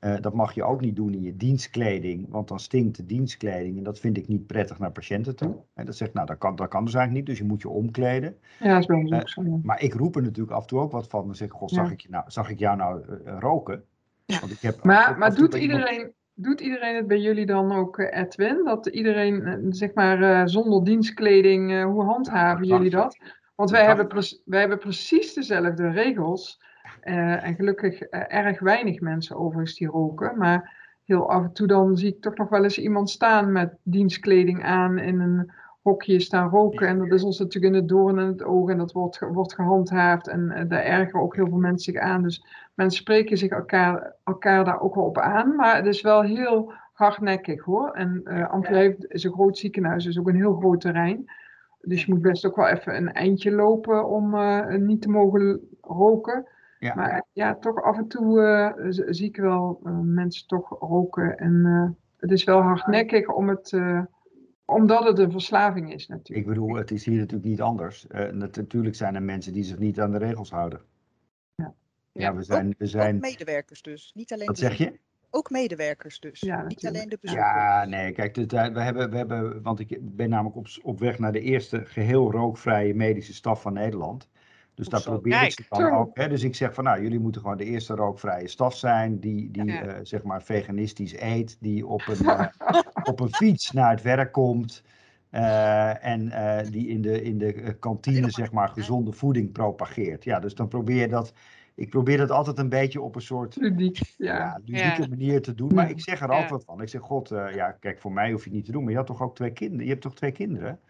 Uh, 0.00 0.16
dat 0.20 0.34
mag 0.34 0.54
je 0.54 0.64
ook 0.64 0.80
niet 0.80 0.96
doen 0.96 1.14
in 1.14 1.22
je 1.22 1.36
dienstkleding, 1.36 2.26
want 2.28 2.48
dan 2.48 2.60
stinkt 2.60 2.96
de 2.96 3.06
dienstkleding 3.06 3.76
en 3.76 3.82
dat 3.82 3.98
vind 3.98 4.16
ik 4.16 4.28
niet 4.28 4.46
prettig 4.46 4.78
naar 4.78 4.92
patiënten 4.92 5.36
toe. 5.36 5.56
En 5.74 5.86
dat 5.86 5.96
zegt, 5.96 6.12
nou, 6.12 6.26
dat 6.26 6.38
kan, 6.38 6.56
dat 6.56 6.68
kan 6.68 6.84
dus 6.84 6.94
eigenlijk 6.94 7.26
niet, 7.26 7.36
dus 7.36 7.46
je 7.46 7.50
moet 7.52 7.62
je 7.62 7.68
omkleden. 7.68 8.36
Ja, 8.58 8.72
dat 8.72 8.80
is 8.80 8.86
bij 8.86 8.96
ons 8.96 9.12
ook 9.12 9.28
zo. 9.28 9.42
Uh, 9.42 9.54
maar 9.62 9.82
ik 9.82 9.94
roep 9.94 10.16
er 10.16 10.22
natuurlijk 10.22 10.56
af 10.56 10.62
en 10.62 10.68
toe 10.68 10.80
ook 10.80 10.92
wat 10.92 11.08
van. 11.08 11.26
Dan 11.26 11.34
zeg 11.34 11.48
ik, 11.48 11.54
god, 11.54 11.70
zag, 11.70 11.86
ja. 11.86 11.92
ik, 11.92 12.06
nou, 12.08 12.24
zag 12.26 12.50
ik 12.50 12.58
jou 12.58 12.76
nou 12.76 13.04
uh, 13.08 13.36
roken? 13.38 13.84
Want 14.26 14.52
ik 14.52 14.60
heb 14.60 14.84
maar 14.84 15.18
maar 15.18 15.34
doet, 15.34 15.54
iedereen, 15.54 15.92
iemand... 15.92 16.12
doet 16.34 16.60
iedereen 16.60 16.96
het 16.96 17.06
bij 17.06 17.20
jullie 17.20 17.46
dan 17.46 17.72
ook, 17.72 17.98
Edwin? 17.98 18.64
Dat 18.64 18.86
iedereen, 18.86 19.66
zeg 19.68 19.94
maar, 19.94 20.48
zonder 20.48 20.84
dienstkleding, 20.84 21.82
hoe 21.82 22.04
handhaven 22.04 22.66
ja, 22.66 22.74
jullie 22.74 22.90
dat? 22.90 23.18
Want 23.54 23.70
wij 23.70 23.84
hebben, 23.84 24.24
wij 24.44 24.60
hebben 24.60 24.78
precies 24.78 25.34
dezelfde 25.34 25.90
regels. 25.90 26.60
Uh, 27.04 27.44
en 27.44 27.54
gelukkig 27.54 28.02
uh, 28.02 28.34
erg 28.34 28.60
weinig 28.60 29.00
mensen 29.00 29.36
overigens 29.36 29.74
die 29.78 29.88
roken. 29.88 30.38
Maar 30.38 30.78
heel 31.04 31.30
af 31.30 31.42
en 31.42 31.52
toe 31.52 31.66
dan 31.66 31.96
zie 31.96 32.14
ik 32.14 32.20
toch 32.20 32.36
nog 32.36 32.48
wel 32.48 32.62
eens 32.62 32.78
iemand 32.78 33.10
staan 33.10 33.52
met 33.52 33.74
dienstkleding 33.82 34.64
aan 34.64 34.98
in 34.98 35.20
een 35.20 35.52
hokje 35.82 36.20
staan 36.20 36.48
roken. 36.48 36.86
En 36.86 36.98
dat 36.98 37.12
is 37.12 37.24
ons 37.24 37.38
natuurlijk 37.38 37.74
in 37.74 37.80
het 37.80 37.88
doorn 37.88 38.18
in 38.18 38.26
het 38.26 38.44
oog 38.44 38.70
en 38.70 38.78
dat 38.78 38.92
wordt, 38.92 39.18
wordt 39.18 39.54
gehandhaafd. 39.54 40.28
En 40.28 40.52
uh, 40.56 40.68
daar 40.68 40.82
ergeren 40.82 41.20
ook 41.20 41.36
heel 41.36 41.48
veel 41.48 41.58
mensen 41.58 41.92
zich 41.92 42.02
aan. 42.02 42.22
Dus 42.22 42.44
mensen 42.74 43.00
spreken 43.00 43.38
zich 43.38 43.50
elkaar, 43.50 44.14
elkaar 44.24 44.64
daar 44.64 44.80
ook 44.80 44.94
wel 44.94 45.04
op 45.04 45.18
aan. 45.18 45.56
Maar 45.56 45.76
het 45.76 45.86
is 45.86 46.00
wel 46.00 46.22
heel 46.22 46.72
hardnekkig 46.92 47.64
hoor. 47.64 47.90
En 47.90 48.20
uh, 48.24 48.50
Antwerpen 48.50 49.08
is 49.08 49.24
een 49.24 49.32
groot 49.32 49.58
ziekenhuis, 49.58 50.06
is 50.06 50.18
ook 50.18 50.28
een 50.28 50.34
heel 50.34 50.56
groot 50.56 50.80
terrein. 50.80 51.30
Dus 51.80 52.04
je 52.04 52.12
moet 52.12 52.22
best 52.22 52.46
ook 52.46 52.56
wel 52.56 52.68
even 52.68 52.96
een 52.96 53.12
eindje 53.12 53.50
lopen 53.50 54.08
om 54.08 54.34
uh, 54.34 54.66
niet 54.66 55.02
te 55.02 55.08
mogen 55.08 55.60
roken. 55.80 56.46
Ja. 56.80 56.94
Maar 56.94 57.26
ja, 57.32 57.54
toch 57.54 57.82
af 57.82 57.96
en 57.96 58.08
toe 58.08 58.40
uh, 58.40 58.86
zie 58.88 59.26
ik 59.28 59.36
wel 59.36 59.80
uh, 59.84 59.98
mensen 59.98 60.46
toch 60.46 60.68
roken. 60.80 61.38
En 61.38 61.64
het 62.16 62.30
is 62.30 62.44
wel 62.44 62.60
hardnekkig 62.60 63.28
om 63.28 63.48
het, 63.48 63.80
omdat 64.64 65.04
het 65.04 65.18
een 65.18 65.30
verslaving 65.30 65.92
is 65.92 66.08
natuurlijk. 66.08 66.48
Ik 66.48 66.54
bedoel, 66.54 66.74
het 66.74 66.90
is 66.90 67.04
hier 67.04 67.18
natuurlijk 67.18 67.48
niet 67.48 67.60
anders. 67.60 68.06
natuurlijk 68.32 68.94
zijn 68.94 69.14
er 69.14 69.22
mensen 69.22 69.52
die 69.52 69.62
zich 69.62 69.78
niet 69.78 70.00
aan 70.00 70.10
de 70.10 70.18
regels 70.18 70.50
houden. 70.50 70.80
Ja, 71.54 71.74
ja 72.12 72.34
we 72.34 72.42
zijn... 72.42 72.66
Ook, 72.66 72.74
we 72.78 72.86
zijn... 72.86 73.14
Ook 73.14 73.20
medewerkers 73.20 73.82
dus, 73.82 74.12
niet 74.14 74.32
alleen... 74.32 74.46
Wat 74.46 74.58
zeg 74.58 74.76
je? 74.76 74.98
Ook 75.30 75.50
medewerkers 75.50 76.20
dus, 76.20 76.40
ja, 76.40 76.62
niet 76.66 76.86
alleen 76.86 77.08
de 77.08 77.18
bezoekers. 77.20 77.50
Ja, 77.50 77.84
nee, 77.84 78.12
kijk, 78.12 78.36
we 78.36 78.80
hebben, 78.80 79.10
we 79.10 79.16
hebben, 79.16 79.62
want 79.62 79.80
ik 79.80 79.98
ben 80.00 80.28
namelijk 80.28 80.56
op, 80.56 80.66
op 80.82 80.98
weg 80.98 81.18
naar 81.18 81.32
de 81.32 81.40
eerste 81.40 81.84
geheel 81.84 82.30
rookvrije 82.30 82.94
medische 82.94 83.34
staf 83.34 83.62
van 83.62 83.72
Nederland. 83.72 84.28
Dus 84.80 84.88
daar 84.88 85.02
probeer 85.02 85.42
ik 85.42 85.50
ze 85.50 85.64
dan 85.68 85.92
ook. 85.92 86.16
Hè? 86.16 86.28
Dus 86.28 86.42
ik 86.42 86.54
zeg 86.54 86.74
van, 86.74 86.84
nou, 86.84 87.02
jullie 87.02 87.18
moeten 87.18 87.40
gewoon 87.40 87.56
de 87.56 87.64
eerste 87.64 87.94
rookvrije 87.94 88.48
staf 88.48 88.76
zijn, 88.76 89.20
die, 89.20 89.50
die 89.50 89.64
ja. 89.64 89.84
uh, 89.84 89.94
zeg 90.02 90.22
maar 90.22 90.42
veganistisch 90.42 91.20
eet, 91.20 91.56
die 91.60 91.86
op 91.86 92.02
een, 92.06 92.24
uh, 92.24 92.46
op 93.10 93.20
een 93.20 93.34
fiets 93.34 93.70
naar 93.70 93.90
het 93.90 94.02
werk 94.02 94.32
komt. 94.32 94.82
Uh, 95.30 96.04
en 96.04 96.32
die 96.70 96.88
in 96.88 97.02
de, 97.02 97.22
in 97.22 97.38
de 97.38 97.76
kantine, 97.78 98.30
zeg 98.30 98.52
maar, 98.52 98.68
gezonde 98.68 99.12
voeding 99.12 99.52
propageert. 99.52 100.24
Ja, 100.24 100.40
dus 100.40 100.54
dan 100.54 100.68
probeer 100.68 101.00
je 101.00 101.08
dat 101.08 101.32
ik 101.74 101.90
probeer 101.90 102.20
het 102.20 102.30
altijd 102.30 102.58
een 102.58 102.68
beetje 102.68 103.00
op 103.00 103.14
een 103.14 103.22
soort 103.22 103.54
ja. 103.54 103.68
Ja, 104.16 104.60
ludieke 104.64 105.02
ja. 105.02 105.08
manier 105.08 105.42
te 105.42 105.54
doen. 105.54 105.74
Maar 105.74 105.90
ik 105.90 106.00
zeg 106.00 106.20
er 106.20 106.48
wat 106.48 106.64
van. 106.64 106.82
Ik 106.82 106.88
zeg, 106.88 107.00
god, 107.00 107.28
ja, 107.28 107.70
kijk, 107.70 108.00
voor 108.00 108.12
mij 108.12 108.30
hoef 108.30 108.40
je 108.40 108.48
het 108.48 108.56
niet 108.56 108.64
te 108.64 108.72
doen. 108.72 108.82
Maar 108.82 108.90
je 108.90 108.98
had 108.98 109.06
toch 109.06 109.22
ook 109.22 109.34
twee 109.34 109.52
kinderen? 109.52 109.84
Je 109.84 109.90
hebt 109.90 110.02
toch 110.02 110.14
twee 110.14 110.32
kinderen? 110.32 110.80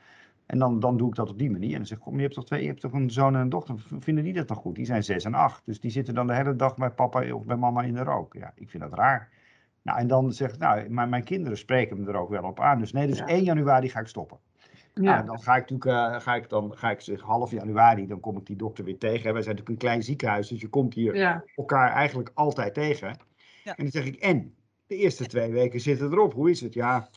En 0.50 0.59
dan, 0.59 0.80
dan 0.80 0.97
doe 0.97 1.09
ik 1.09 1.14
dat 1.14 1.30
op 1.30 1.38
die 1.38 1.50
manier. 1.50 1.71
En 1.71 1.76
dan 1.76 1.87
zeg 1.87 1.99
ik, 1.99 2.04
kom, 2.04 2.16
je 2.16 2.23
hebt 2.23 2.35
toch 2.35 2.45
twee, 2.45 2.61
je 2.61 2.66
hebt 2.66 2.80
toch 2.80 2.92
een 2.92 3.11
zoon 3.11 3.35
en 3.35 3.40
een 3.40 3.49
dochter. 3.49 3.75
Vinden 3.99 4.25
die 4.25 4.33
dat 4.33 4.49
dan 4.49 4.57
goed? 4.57 4.75
Die 4.75 4.85
zijn 4.85 5.04
zes 5.04 5.25
en 5.25 5.35
acht. 5.35 5.62
Dus 5.64 5.80
die 5.80 5.90
zitten 5.90 6.14
dan 6.14 6.26
de 6.26 6.35
hele 6.35 6.57
dag 6.57 6.76
bij 6.76 6.90
papa 6.90 7.33
of 7.33 7.45
bij 7.45 7.57
mama 7.57 7.83
in 7.83 7.95
de 7.95 8.02
rook. 8.02 8.35
Ja, 8.35 8.52
ik 8.54 8.71
vind 8.71 8.83
dat 8.83 8.95
raar. 8.95 9.30
Nou, 9.83 9.99
en 9.99 10.07
dan 10.07 10.33
zeg 10.33 10.52
ik, 10.52 10.59
nou, 10.59 10.90
maar 10.90 11.09
mijn 11.09 11.25
kinderen 11.25 11.59
spreken 11.59 12.00
me 12.00 12.09
er 12.09 12.16
ook 12.16 12.28
wel 12.28 12.42
op 12.42 12.61
aan. 12.61 12.78
Dus 12.78 12.92
nee, 12.92 13.07
dus 13.07 13.21
1 13.21 13.45
januari 13.45 13.88
ga 13.88 14.00
ik 14.00 14.07
stoppen. 14.07 14.38
Ja. 14.95 15.02
Nou, 15.14 15.26
dan 15.26 15.40
ga 15.40 15.57
ik 15.57 15.71
natuurlijk, 15.71 16.14
uh, 16.14 16.21
ga 16.21 16.35
ik 16.35 16.49
dan 16.49 16.76
ga 16.76 16.90
ik 16.90 17.00
zeg 17.00 17.21
half 17.21 17.50
januari, 17.50 18.07
dan 18.07 18.21
kom 18.21 18.37
ik 18.37 18.47
die 18.47 18.57
dokter 18.57 18.85
weer 18.85 18.99
tegen. 18.99 19.33
Wij 19.33 19.42
zijn 19.42 19.57
natuurlijk 19.57 19.69
een 19.69 19.88
klein 19.88 20.02
ziekenhuis, 20.02 20.49
dus 20.49 20.61
je 20.61 20.69
komt 20.69 20.95
hier 20.95 21.16
ja. 21.16 21.45
elkaar 21.57 21.92
eigenlijk 21.92 22.30
altijd 22.35 22.75
tegen. 22.75 23.16
Ja. 23.64 23.76
En 23.76 23.83
dan 23.83 23.90
zeg 23.90 24.04
ik, 24.04 24.16
en? 24.16 24.54
De 24.87 24.97
eerste 24.97 25.26
twee 25.26 25.52
weken 25.52 25.80
zitten 25.80 26.12
erop, 26.12 26.33
hoe 26.33 26.50
is 26.50 26.61
het? 26.61 26.75
Ja, 26.75 27.09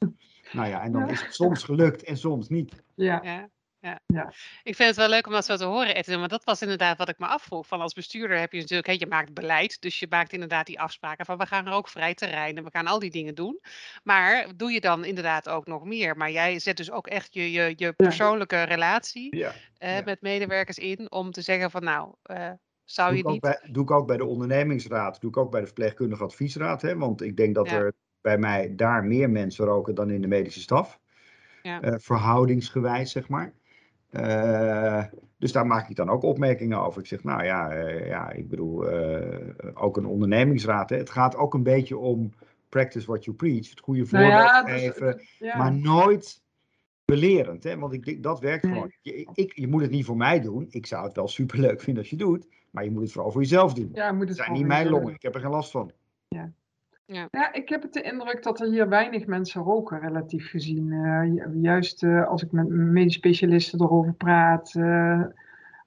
nou 0.53 0.67
ja, 0.67 0.81
en 0.81 0.91
dan 0.91 1.09
is 1.09 1.21
het 1.21 1.33
soms 1.33 1.63
gelukt 1.63 2.03
en 2.03 2.17
soms 2.17 2.49
niet. 2.49 2.83
Ja 2.95 3.49
ja. 3.83 3.99
ja. 4.05 4.33
Ik 4.63 4.75
vind 4.75 4.89
het 4.89 4.97
wel 4.97 5.09
leuk 5.09 5.27
om 5.27 5.31
dat 5.31 5.45
zo 5.45 5.55
te 5.55 5.63
horen, 5.63 5.95
Edwin. 5.95 6.19
Maar 6.19 6.27
dat 6.27 6.43
was 6.43 6.61
inderdaad 6.61 6.97
wat 6.97 7.09
ik 7.09 7.19
me 7.19 7.25
afvroeg. 7.25 7.67
Van 7.67 7.81
als 7.81 7.93
bestuurder 7.93 8.39
heb 8.39 8.51
je 8.51 8.59
natuurlijk, 8.59 8.87
hè, 8.87 8.95
je 8.97 9.07
maakt 9.07 9.33
beleid. 9.33 9.81
Dus 9.81 9.99
je 9.99 10.07
maakt 10.09 10.33
inderdaad 10.33 10.65
die 10.65 10.79
afspraken 10.79 11.25
van 11.25 11.37
we 11.37 11.45
gaan 11.45 11.67
er 11.67 11.73
ook 11.73 11.87
vrij 11.87 12.13
terrein 12.13 12.57
en 12.57 12.63
we 12.63 12.69
gaan 12.71 12.87
al 12.87 12.99
die 12.99 13.11
dingen 13.11 13.35
doen. 13.35 13.59
Maar 14.03 14.47
doe 14.55 14.71
je 14.71 14.81
dan 14.81 15.05
inderdaad 15.05 15.49
ook 15.49 15.67
nog 15.67 15.83
meer? 15.83 16.17
Maar 16.17 16.31
jij 16.31 16.59
zet 16.59 16.77
dus 16.77 16.91
ook 16.91 17.07
echt 17.07 17.33
je, 17.33 17.51
je, 17.51 17.73
je 17.75 17.93
persoonlijke 17.93 18.55
ja. 18.55 18.63
relatie 18.63 19.37
ja. 19.37 19.53
Uh, 19.79 20.05
met 20.05 20.21
medewerkers 20.21 20.77
in 20.77 21.11
om 21.11 21.31
te 21.31 21.41
zeggen 21.41 21.71
van 21.71 21.83
nou, 21.83 22.13
uh, 22.31 22.51
zou 22.83 23.09
doe 23.09 23.17
je 23.17 23.31
niet... 23.31 23.41
Bij, 23.41 23.59
doe 23.71 23.83
ik 23.83 23.91
ook 23.91 24.07
bij 24.07 24.17
de 24.17 24.25
ondernemingsraad, 24.25 25.21
doe 25.21 25.29
ik 25.29 25.37
ook 25.37 25.51
bij 25.51 25.59
de 25.59 25.65
verpleegkundige 25.65 26.23
adviesraad. 26.23 26.81
Hè, 26.81 26.97
want 26.97 27.21
ik 27.21 27.37
denk 27.37 27.55
dat 27.55 27.67
er 27.67 27.93
bij 28.23 28.37
mij 28.37 28.75
daar 28.75 29.03
meer 29.03 29.29
mensen 29.29 29.65
roken 29.65 29.95
dan 29.95 30.09
in 30.09 30.21
de 30.21 30.27
medische 30.27 30.59
staf. 30.59 30.99
Uh, 31.63 31.77
verhoudingsgewijs, 31.81 33.11
zeg 33.11 33.27
maar. 33.29 33.53
Uh, 34.11 35.03
dus 35.37 35.51
daar 35.51 35.67
maak 35.67 35.89
ik 35.89 35.95
dan 35.95 36.09
ook 36.09 36.23
opmerkingen 36.23 36.79
over. 36.79 37.01
Ik 37.01 37.07
zeg, 37.07 37.23
nou 37.23 37.43
ja, 37.43 37.75
uh, 37.75 38.07
ja 38.07 38.31
ik 38.31 38.49
bedoel, 38.49 38.87
ook 39.73 39.97
een 39.97 40.05
ondernemingsraad. 40.05 40.89
Hè. 40.89 40.97
Het 40.97 41.09
gaat 41.09 41.35
ook 41.35 41.53
een 41.53 41.63
beetje 41.63 41.97
om 41.97 42.33
practice 42.69 43.05
what 43.05 43.23
you 43.23 43.35
preach. 43.35 43.69
Het 43.69 43.79
goede 43.79 44.05
voorbeeld 44.05 44.31
nou 44.31 44.43
ja, 44.43 44.63
geven, 44.63 45.17
dus, 45.17 45.35
ja. 45.39 45.57
maar 45.57 45.73
nooit 45.73 46.43
belerend. 47.05 47.63
Hè? 47.63 47.77
Want 47.77 47.93
ik, 47.93 48.23
dat 48.23 48.39
werkt 48.39 48.67
gewoon. 48.67 48.91
Je, 49.01 49.29
ik, 49.33 49.55
je 49.55 49.67
moet 49.67 49.81
het 49.81 49.91
niet 49.91 50.05
voor 50.05 50.17
mij 50.17 50.39
doen. 50.39 50.67
Ik 50.69 50.85
zou 50.85 51.05
het 51.05 51.15
wel 51.15 51.27
superleuk 51.27 51.81
vinden 51.81 52.01
als 52.01 52.11
je 52.11 52.17
doet. 52.17 52.47
Maar 52.71 52.83
je 52.83 52.91
moet 52.91 53.01
het 53.01 53.11
vooral 53.11 53.31
voor 53.31 53.41
jezelf 53.41 53.73
doen. 53.73 53.89
Ja, 53.93 54.11
moet 54.11 54.27
het 54.27 54.37
zijn 54.37 54.51
niet 54.51 54.65
mijn 54.65 54.89
longen. 54.89 55.13
Ik 55.13 55.21
heb 55.21 55.35
er 55.35 55.41
geen 55.41 55.49
last 55.49 55.71
van. 55.71 55.91
Ja. 56.27 56.53
Ja. 57.05 57.27
ja, 57.31 57.53
ik 57.53 57.69
heb 57.69 57.81
het 57.81 57.93
de 57.93 58.01
indruk 58.01 58.43
dat 58.43 58.59
er 58.59 58.67
hier 58.67 58.89
weinig 58.89 59.25
mensen 59.25 59.61
roken, 59.61 59.99
relatief 59.99 60.49
gezien. 60.49 60.87
Uh, 60.91 61.61
juist 61.61 62.03
uh, 62.03 62.27
als 62.27 62.43
ik 62.43 62.51
met 62.51 62.69
medisch 62.69 63.13
specialisten 63.13 63.81
erover 63.81 64.13
praat, 64.13 64.73
uh, 64.77 65.23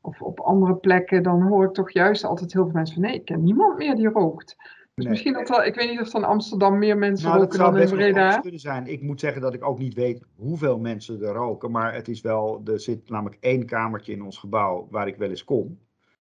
of 0.01 0.23
op 0.23 0.41
andere 0.41 0.75
plekken, 0.77 1.23
dan 1.23 1.43
hoor 1.43 1.65
ik 1.65 1.73
toch 1.73 1.93
juist 1.93 2.25
altijd 2.25 2.53
heel 2.53 2.65
veel 2.65 2.73
mensen 2.73 2.95
van 2.95 3.05
nee, 3.05 3.15
ik 3.15 3.25
ken 3.25 3.43
niemand 3.43 3.79
meer 3.79 3.95
die 3.95 4.09
rookt. 4.09 4.57
Dus 4.95 5.05
nee. 5.05 5.09
misschien 5.09 5.33
dat 5.33 5.49
wel, 5.49 5.65
ik 5.65 5.75
weet 5.75 5.91
niet 5.91 6.01
of 6.01 6.13
er 6.13 6.19
in 6.19 6.25
Amsterdam 6.25 6.79
meer 6.79 6.99
mensen 6.99 7.29
nou, 7.29 7.41
roken 7.41 7.59
dan 7.59 7.79
in 7.79 7.89
Breda. 7.89 8.39
kunnen 8.39 8.61
zijn. 8.61 8.87
Ik 8.87 9.03
moet 9.03 9.21
zeggen 9.21 9.43
dat 9.43 9.55
ik 9.55 9.65
ook 9.65 9.79
niet 9.79 9.95
weet 9.95 10.25
hoeveel 10.37 10.79
mensen 10.79 11.23
er 11.23 11.33
roken, 11.33 11.71
maar 11.71 11.95
het 11.95 12.09
is 12.09 12.21
wel, 12.21 12.61
er 12.65 12.81
zit 12.81 13.09
namelijk 13.09 13.37
één 13.41 13.67
kamertje 13.67 14.13
in 14.13 14.23
ons 14.23 14.39
gebouw 14.39 14.89
waar 14.91 15.07
ik 15.07 15.17
wel 15.17 15.29
eens 15.29 15.45
kom, 15.45 15.79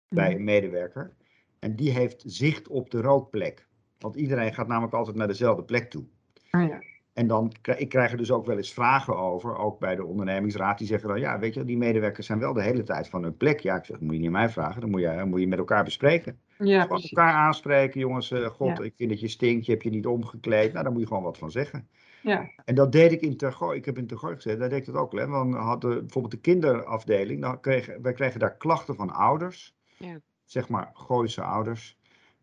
bij 0.10 0.36
een 0.36 0.44
medewerker. 0.44 1.12
En 1.60 1.76
die 1.76 1.92
heeft 1.92 2.24
zicht 2.26 2.68
op 2.68 2.90
de 2.90 3.02
rookplek. 3.02 3.68
Want 4.02 4.16
iedereen 4.16 4.54
gaat 4.54 4.68
namelijk 4.68 4.94
altijd 4.94 5.16
naar 5.16 5.28
dezelfde 5.28 5.64
plek 5.64 5.90
toe. 5.90 6.04
Oh 6.52 6.68
ja. 6.68 6.80
En 7.14 7.28
dan, 7.28 7.52
ik 7.78 7.90
krijg 7.90 8.12
er 8.12 8.18
dus 8.18 8.32
ook 8.32 8.46
wel 8.46 8.58
eens 8.58 8.74
vragen 8.74 9.18
over, 9.18 9.58
ook 9.58 9.80
bij 9.80 9.96
de 9.96 10.06
ondernemingsraad, 10.06 10.78
die 10.78 10.88
zeggen 10.88 11.10
dan, 11.10 11.20
ja, 11.20 11.40
weet 11.40 11.54
je, 11.54 11.66
die 11.66 11.78
medewerkers 11.78 12.28
zijn 12.28 12.40
wel 12.40 12.54
de 12.54 12.64
hele 12.64 12.84
tijd 12.84 13.10
van 13.10 13.24
hun 13.24 13.38
plek. 13.38 13.60
Ja, 13.60 13.76
ik 13.76 13.86
zeg, 13.86 13.98
dat 13.98 14.06
moet 14.06 14.14
je 14.14 14.20
niet 14.20 14.28
aan 14.28 14.34
mij 14.34 14.50
vragen, 14.50 14.82
dan 14.82 14.90
moet 14.90 15.02
je, 15.02 15.24
moet 15.26 15.40
je 15.40 15.48
met 15.48 15.60
elkaar 15.60 15.84
bespreken. 15.84 16.40
Ja, 16.58 16.82
gewoon 16.82 17.02
elkaar 17.02 17.34
aanspreken, 17.34 18.00
jongens, 18.00 18.32
uh, 18.32 18.46
god, 18.46 18.78
ja. 18.78 18.84
ik 18.84 18.94
vind 18.96 19.10
dat 19.10 19.20
je 19.20 19.28
stinkt, 19.28 19.66
je 19.66 19.72
hebt 19.72 19.84
je 19.84 19.90
niet 19.90 20.06
omgekleed. 20.06 20.72
Nou, 20.72 20.84
daar 20.84 20.92
moet 20.92 21.02
je 21.02 21.08
gewoon 21.08 21.24
wat 21.24 21.38
van 21.38 21.52
zeggen. 21.52 21.88
Ja. 22.22 22.50
En 22.66 22.76
dat 22.76 22.92
deed 22.92 23.12
ik 23.12 23.22
in 23.22 23.38
Tergooi, 23.38 23.78
ik 23.78 23.86
heb 23.86 23.98
in 23.98 24.08
Tergooi 24.08 24.36
gezet, 24.36 24.60
daar 24.60 24.70
deed 24.70 24.80
ik 24.80 24.94
dat 24.94 24.96
ook. 24.96 25.12
Hè? 25.12 25.28
Want 25.28 25.54
we 25.54 25.60
hadden 25.60 26.00
bijvoorbeeld 26.00 26.34
de 26.34 26.40
kinderafdeling, 26.40 27.42
dan 27.42 27.60
kregen, 27.60 28.02
wij 28.02 28.14
kregen 28.14 28.40
daar 28.40 28.58
klachten 28.58 28.96
van 28.96 29.12
ouders, 29.12 29.76
ja. 29.98 30.20
zeg 30.46 30.70
maar 30.70 30.90
Gooise 30.94 31.42
ouders 31.42 32.00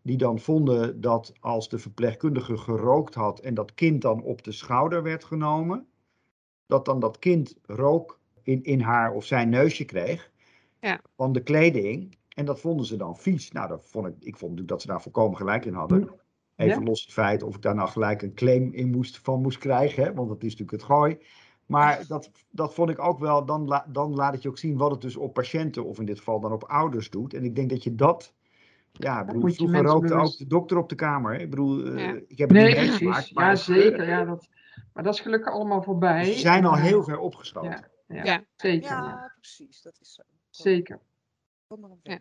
die 0.08 0.16
dan 0.16 0.38
vonden 0.38 1.00
dat 1.00 1.32
als 1.40 1.68
de 1.68 1.78
verpleegkundige 1.78 2.56
gerookt 2.56 3.14
had 3.14 3.40
en 3.40 3.54
dat 3.54 3.74
kind 3.74 4.02
dan 4.02 4.22
op 4.22 4.42
de 4.44 4.52
schouder 4.52 5.02
werd 5.02 5.24
genomen, 5.24 5.86
dat 6.66 6.84
dan 6.84 7.00
dat 7.00 7.18
kind 7.18 7.56
rook 7.62 8.18
in, 8.42 8.62
in 8.62 8.80
haar 8.80 9.12
of 9.12 9.24
zijn 9.24 9.48
neusje 9.48 9.84
kreeg 9.84 10.30
ja. 10.80 11.00
van 11.16 11.32
de 11.32 11.42
kleding. 11.42 12.16
En 12.28 12.44
dat 12.44 12.60
vonden 12.60 12.86
ze 12.86 12.96
dan 12.96 13.16
vies. 13.16 13.52
Nou, 13.52 13.68
dat 13.68 13.86
vond 13.86 14.06
ik, 14.06 14.14
ik 14.18 14.36
vond 14.36 14.40
natuurlijk 14.40 14.68
dat 14.68 14.80
ze 14.80 14.86
daar 14.86 15.02
volkomen 15.02 15.36
gelijk 15.36 15.64
in 15.64 15.74
hadden. 15.74 16.10
Even 16.56 16.78
ja? 16.78 16.86
los 16.86 17.02
het 17.02 17.12
feit 17.12 17.42
of 17.42 17.54
ik 17.54 17.62
daar 17.62 17.74
nou 17.74 17.88
gelijk 17.88 18.22
een 18.22 18.34
claim 18.34 18.72
in 18.72 18.90
moest, 18.90 19.18
van 19.18 19.42
moest 19.42 19.58
krijgen, 19.58 20.04
hè, 20.04 20.14
want 20.14 20.28
dat 20.28 20.42
is 20.42 20.56
natuurlijk 20.56 20.70
het 20.70 20.82
gooi. 20.82 21.18
Maar 21.66 22.04
dat, 22.06 22.30
dat 22.50 22.74
vond 22.74 22.90
ik 22.90 22.98
ook 22.98 23.18
wel, 23.18 23.44
dan, 23.44 23.66
la, 23.66 23.86
dan 23.88 24.14
laat 24.14 24.32
het 24.32 24.42
je 24.42 24.48
ook 24.48 24.58
zien 24.58 24.76
wat 24.76 24.90
het 24.90 25.00
dus 25.00 25.16
op 25.16 25.34
patiënten, 25.34 25.84
of 25.84 25.98
in 25.98 26.04
dit 26.04 26.18
geval 26.18 26.40
dan 26.40 26.52
op 26.52 26.64
ouders 26.64 27.10
doet. 27.10 27.34
En 27.34 27.44
ik 27.44 27.54
denk 27.54 27.70
dat 27.70 27.82
je 27.82 27.94
dat 27.94 28.34
ja, 28.92 29.20
ik 29.20 29.26
bedoel, 29.26 29.50
vroeger 29.50 29.82
rookte 29.82 30.14
ook 30.14 30.36
de 30.36 30.46
dokter 30.46 30.76
op 30.76 30.88
de 30.88 30.94
kamer. 30.94 31.40
Ik 31.40 31.50
bedoel, 31.50 31.86
uh, 31.86 31.98
ja. 31.98 32.20
ik 32.28 32.38
heb 32.38 32.48
het 32.48 32.58
nee, 32.58 32.66
niet 32.66 32.76
meegemaakt. 32.76 33.28
Ja, 33.28 33.54
zeker. 33.54 34.08
Ja, 34.08 34.24
dat, 34.24 34.48
maar 34.92 35.02
dat 35.02 35.14
is 35.14 35.20
gelukkig 35.20 35.52
allemaal 35.52 35.82
voorbij. 35.82 36.24
Ze 36.24 36.38
zijn 36.38 36.64
al 36.64 36.76
heel 36.76 37.04
ver 37.04 37.18
opgeschoten. 37.18 37.70
Ja, 37.70 38.16
ja, 38.16 38.24
ja. 38.24 38.44
zeker. 38.56 38.88
Ja, 38.88 39.32
precies. 39.40 39.82
Dat 39.82 39.98
is 40.00 40.14
zo. 40.14 40.22
Zeker. 40.50 41.00
Ja. 42.02 42.18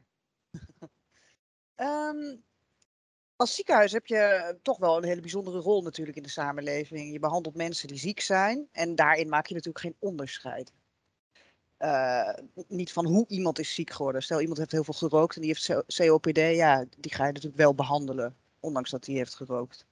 um, 1.76 2.44
als 3.36 3.56
ziekenhuis 3.56 3.92
heb 3.92 4.06
je 4.06 4.56
toch 4.62 4.78
wel 4.78 4.98
een 4.98 5.04
hele 5.04 5.22
bijzondere 5.22 5.60
rol 5.60 5.82
natuurlijk 5.82 6.18
in 6.18 6.24
de 6.24 6.30
samenleving. 6.30 7.12
Je 7.12 7.20
behandelt 7.20 7.56
mensen 7.56 7.88
die 7.88 7.98
ziek 7.98 8.20
zijn 8.20 8.68
en 8.72 8.96
daarin 8.96 9.30
maak 9.30 9.46
je 9.46 9.54
natuurlijk 9.54 9.84
geen 9.84 9.96
onderscheid. 10.00 10.74
Uh, 11.80 12.34
niet 12.68 12.92
van 12.92 13.06
hoe 13.06 13.26
iemand 13.28 13.60
is 13.60 13.74
ziek 13.74 13.90
geworden. 13.90 14.24
Stel, 14.24 14.42
iemand 14.42 14.58
heeft 14.58 14.72
heel 14.72 14.84
veel 14.84 14.94
gerookt 14.94 15.36
en 15.36 15.42
die 15.42 15.50
heeft 15.50 15.96
COPD. 15.96 16.38
Ja, 16.38 16.86
die 16.98 17.14
ga 17.14 17.26
je 17.26 17.32
natuurlijk 17.32 17.62
wel 17.62 17.76
behandelen, 17.76 18.36
ondanks 18.60 18.90
dat 18.90 19.06
hij 19.06 19.16
heeft 19.16 19.36
gerookt. 19.36 19.86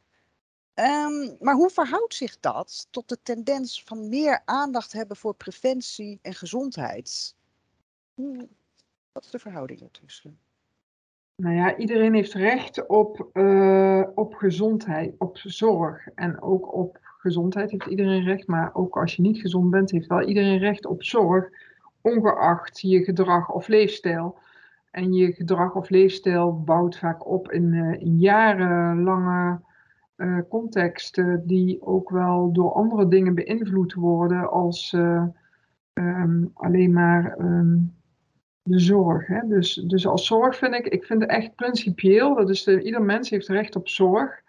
Um, 0.75 1.35
maar 1.39 1.55
hoe 1.55 1.69
verhoudt 1.69 2.13
zich 2.13 2.39
dat 2.39 2.87
tot 2.89 3.09
de 3.09 3.17
tendens 3.23 3.83
van 3.83 4.09
meer 4.09 4.41
aandacht 4.45 4.91
hebben 4.91 5.17
voor 5.17 5.35
preventie 5.35 6.19
en 6.21 6.33
gezondheid? 6.33 7.35
Wat 9.11 9.23
is 9.23 9.29
de 9.29 9.39
verhouding 9.39 9.81
ertussen? 9.81 10.39
Nou 11.35 11.55
ja, 11.55 11.77
iedereen 11.77 12.13
heeft 12.13 12.33
recht 12.33 12.87
op, 12.87 13.29
uh, 13.33 14.03
op 14.15 14.33
gezondheid, 14.33 15.13
op 15.17 15.37
zorg. 15.37 16.07
En 16.15 16.41
ook 16.41 16.73
op 16.73 16.99
gezondheid 17.17 17.71
heeft 17.71 17.85
iedereen 17.85 18.23
recht. 18.23 18.47
Maar 18.47 18.73
ook 18.73 18.97
als 18.97 19.15
je 19.15 19.21
niet 19.21 19.39
gezond 19.39 19.71
bent, 19.71 19.91
heeft 19.91 20.07
wel 20.07 20.21
iedereen 20.21 20.57
recht 20.57 20.85
op 20.85 21.03
zorg. 21.03 21.49
Ongeacht 22.05 22.81
je 22.81 23.03
gedrag 23.03 23.51
of 23.51 23.67
leefstijl. 23.67 24.37
En 24.91 25.13
je 25.13 25.33
gedrag 25.33 25.75
of 25.75 25.89
leefstijl 25.89 26.63
bouwt 26.63 26.97
vaak 26.97 27.27
op 27.27 27.51
in, 27.51 27.73
in 27.99 28.17
jarenlange 28.17 29.59
uh, 30.17 30.39
contexten. 30.49 31.47
Die 31.47 31.81
ook 31.81 32.09
wel 32.09 32.51
door 32.51 32.71
andere 32.73 33.07
dingen 33.07 33.35
beïnvloed 33.35 33.93
worden 33.93 34.51
als 34.51 34.93
um, 35.93 36.51
alleen 36.53 36.93
maar. 36.93 37.39
Um, 37.39 37.93
de 38.67 38.79
zorg. 38.79 39.27
Hè? 39.27 39.47
Dus, 39.47 39.73
dus 39.73 40.07
als 40.07 40.25
zorg 40.25 40.57
vind 40.57 40.73
ik, 40.73 40.87
ik 40.87 41.05
vind 41.05 41.21
het 41.21 41.29
echt 41.29 41.55
principieel, 41.55 42.35
dat 42.35 42.49
is 42.49 42.63
de, 42.63 42.81
ieder 42.81 43.01
mens 43.01 43.29
heeft 43.29 43.47
recht 43.47 43.75
op 43.75 43.87
zorg, 43.87 44.41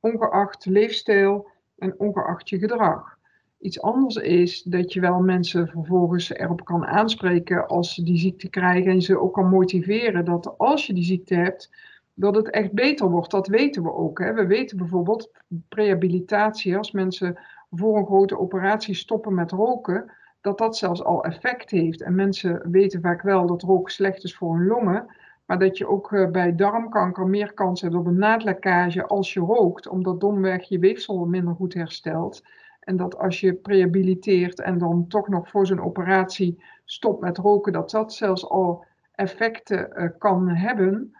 ongeacht 0.00 0.66
leefstijl 0.66 1.48
en 1.78 1.98
ongeacht 1.98 2.48
je 2.48 2.58
gedrag. 2.58 3.18
Iets 3.62 3.80
anders 3.80 4.16
is 4.16 4.62
dat 4.62 4.92
je 4.92 5.00
wel 5.00 5.20
mensen 5.20 5.68
vervolgens 5.68 6.34
erop 6.34 6.64
kan 6.64 6.86
aanspreken 6.86 7.66
als 7.66 7.94
ze 7.94 8.02
die 8.02 8.18
ziekte 8.18 8.48
krijgen 8.48 8.90
en 8.90 9.02
ze 9.02 9.20
ook 9.20 9.34
kan 9.34 9.48
motiveren 9.48 10.24
dat 10.24 10.58
als 10.58 10.86
je 10.86 10.92
die 10.94 11.04
ziekte 11.04 11.34
hebt, 11.34 11.70
dat 12.14 12.34
het 12.34 12.50
echt 12.50 12.72
beter 12.72 13.10
wordt. 13.10 13.30
Dat 13.30 13.46
weten 13.46 13.82
we 13.82 13.92
ook. 13.92 14.18
Hè? 14.18 14.34
We 14.34 14.46
weten 14.46 14.76
bijvoorbeeld 14.76 15.30
prehabilitatie, 15.68 16.76
als 16.76 16.92
mensen 16.92 17.38
voor 17.70 17.98
een 17.98 18.06
grote 18.06 18.38
operatie 18.38 18.94
stoppen 18.94 19.34
met 19.34 19.50
roken, 19.50 20.12
dat 20.40 20.58
dat 20.58 20.76
zelfs 20.76 21.04
al 21.04 21.24
effect 21.24 21.70
heeft. 21.70 22.02
En 22.02 22.14
mensen 22.14 22.70
weten 22.70 23.00
vaak 23.00 23.22
wel 23.22 23.46
dat 23.46 23.62
roken 23.62 23.92
slecht 23.92 24.24
is 24.24 24.36
voor 24.36 24.56
hun 24.56 24.66
longen. 24.66 25.06
Maar 25.46 25.58
dat 25.58 25.78
je 25.78 25.88
ook 25.88 26.12
eh, 26.12 26.30
bij 26.30 26.54
darmkanker 26.54 27.26
meer 27.26 27.52
kans 27.52 27.80
hebt 27.80 27.94
op 27.94 28.06
een 28.06 28.18
naadlekkage 28.18 29.06
als 29.06 29.32
je 29.32 29.40
rookt, 29.40 29.88
omdat 29.88 30.20
domweg 30.20 30.68
je 30.68 30.78
weefsel 30.78 31.24
minder 31.26 31.54
goed 31.54 31.74
herstelt. 31.74 32.42
En 32.82 32.96
dat 32.96 33.18
als 33.18 33.40
je 33.40 33.54
prehabiliteert 33.54 34.60
en 34.60 34.78
dan 34.78 35.06
toch 35.08 35.28
nog 35.28 35.48
voor 35.48 35.66
zo'n 35.66 35.80
operatie 35.80 36.62
stopt 36.84 37.20
met 37.20 37.38
roken, 37.38 37.72
dat 37.72 37.90
dat 37.90 38.14
zelfs 38.14 38.48
al 38.48 38.84
effecten 39.14 39.88
uh, 39.94 40.08
kan 40.18 40.48
hebben. 40.48 41.14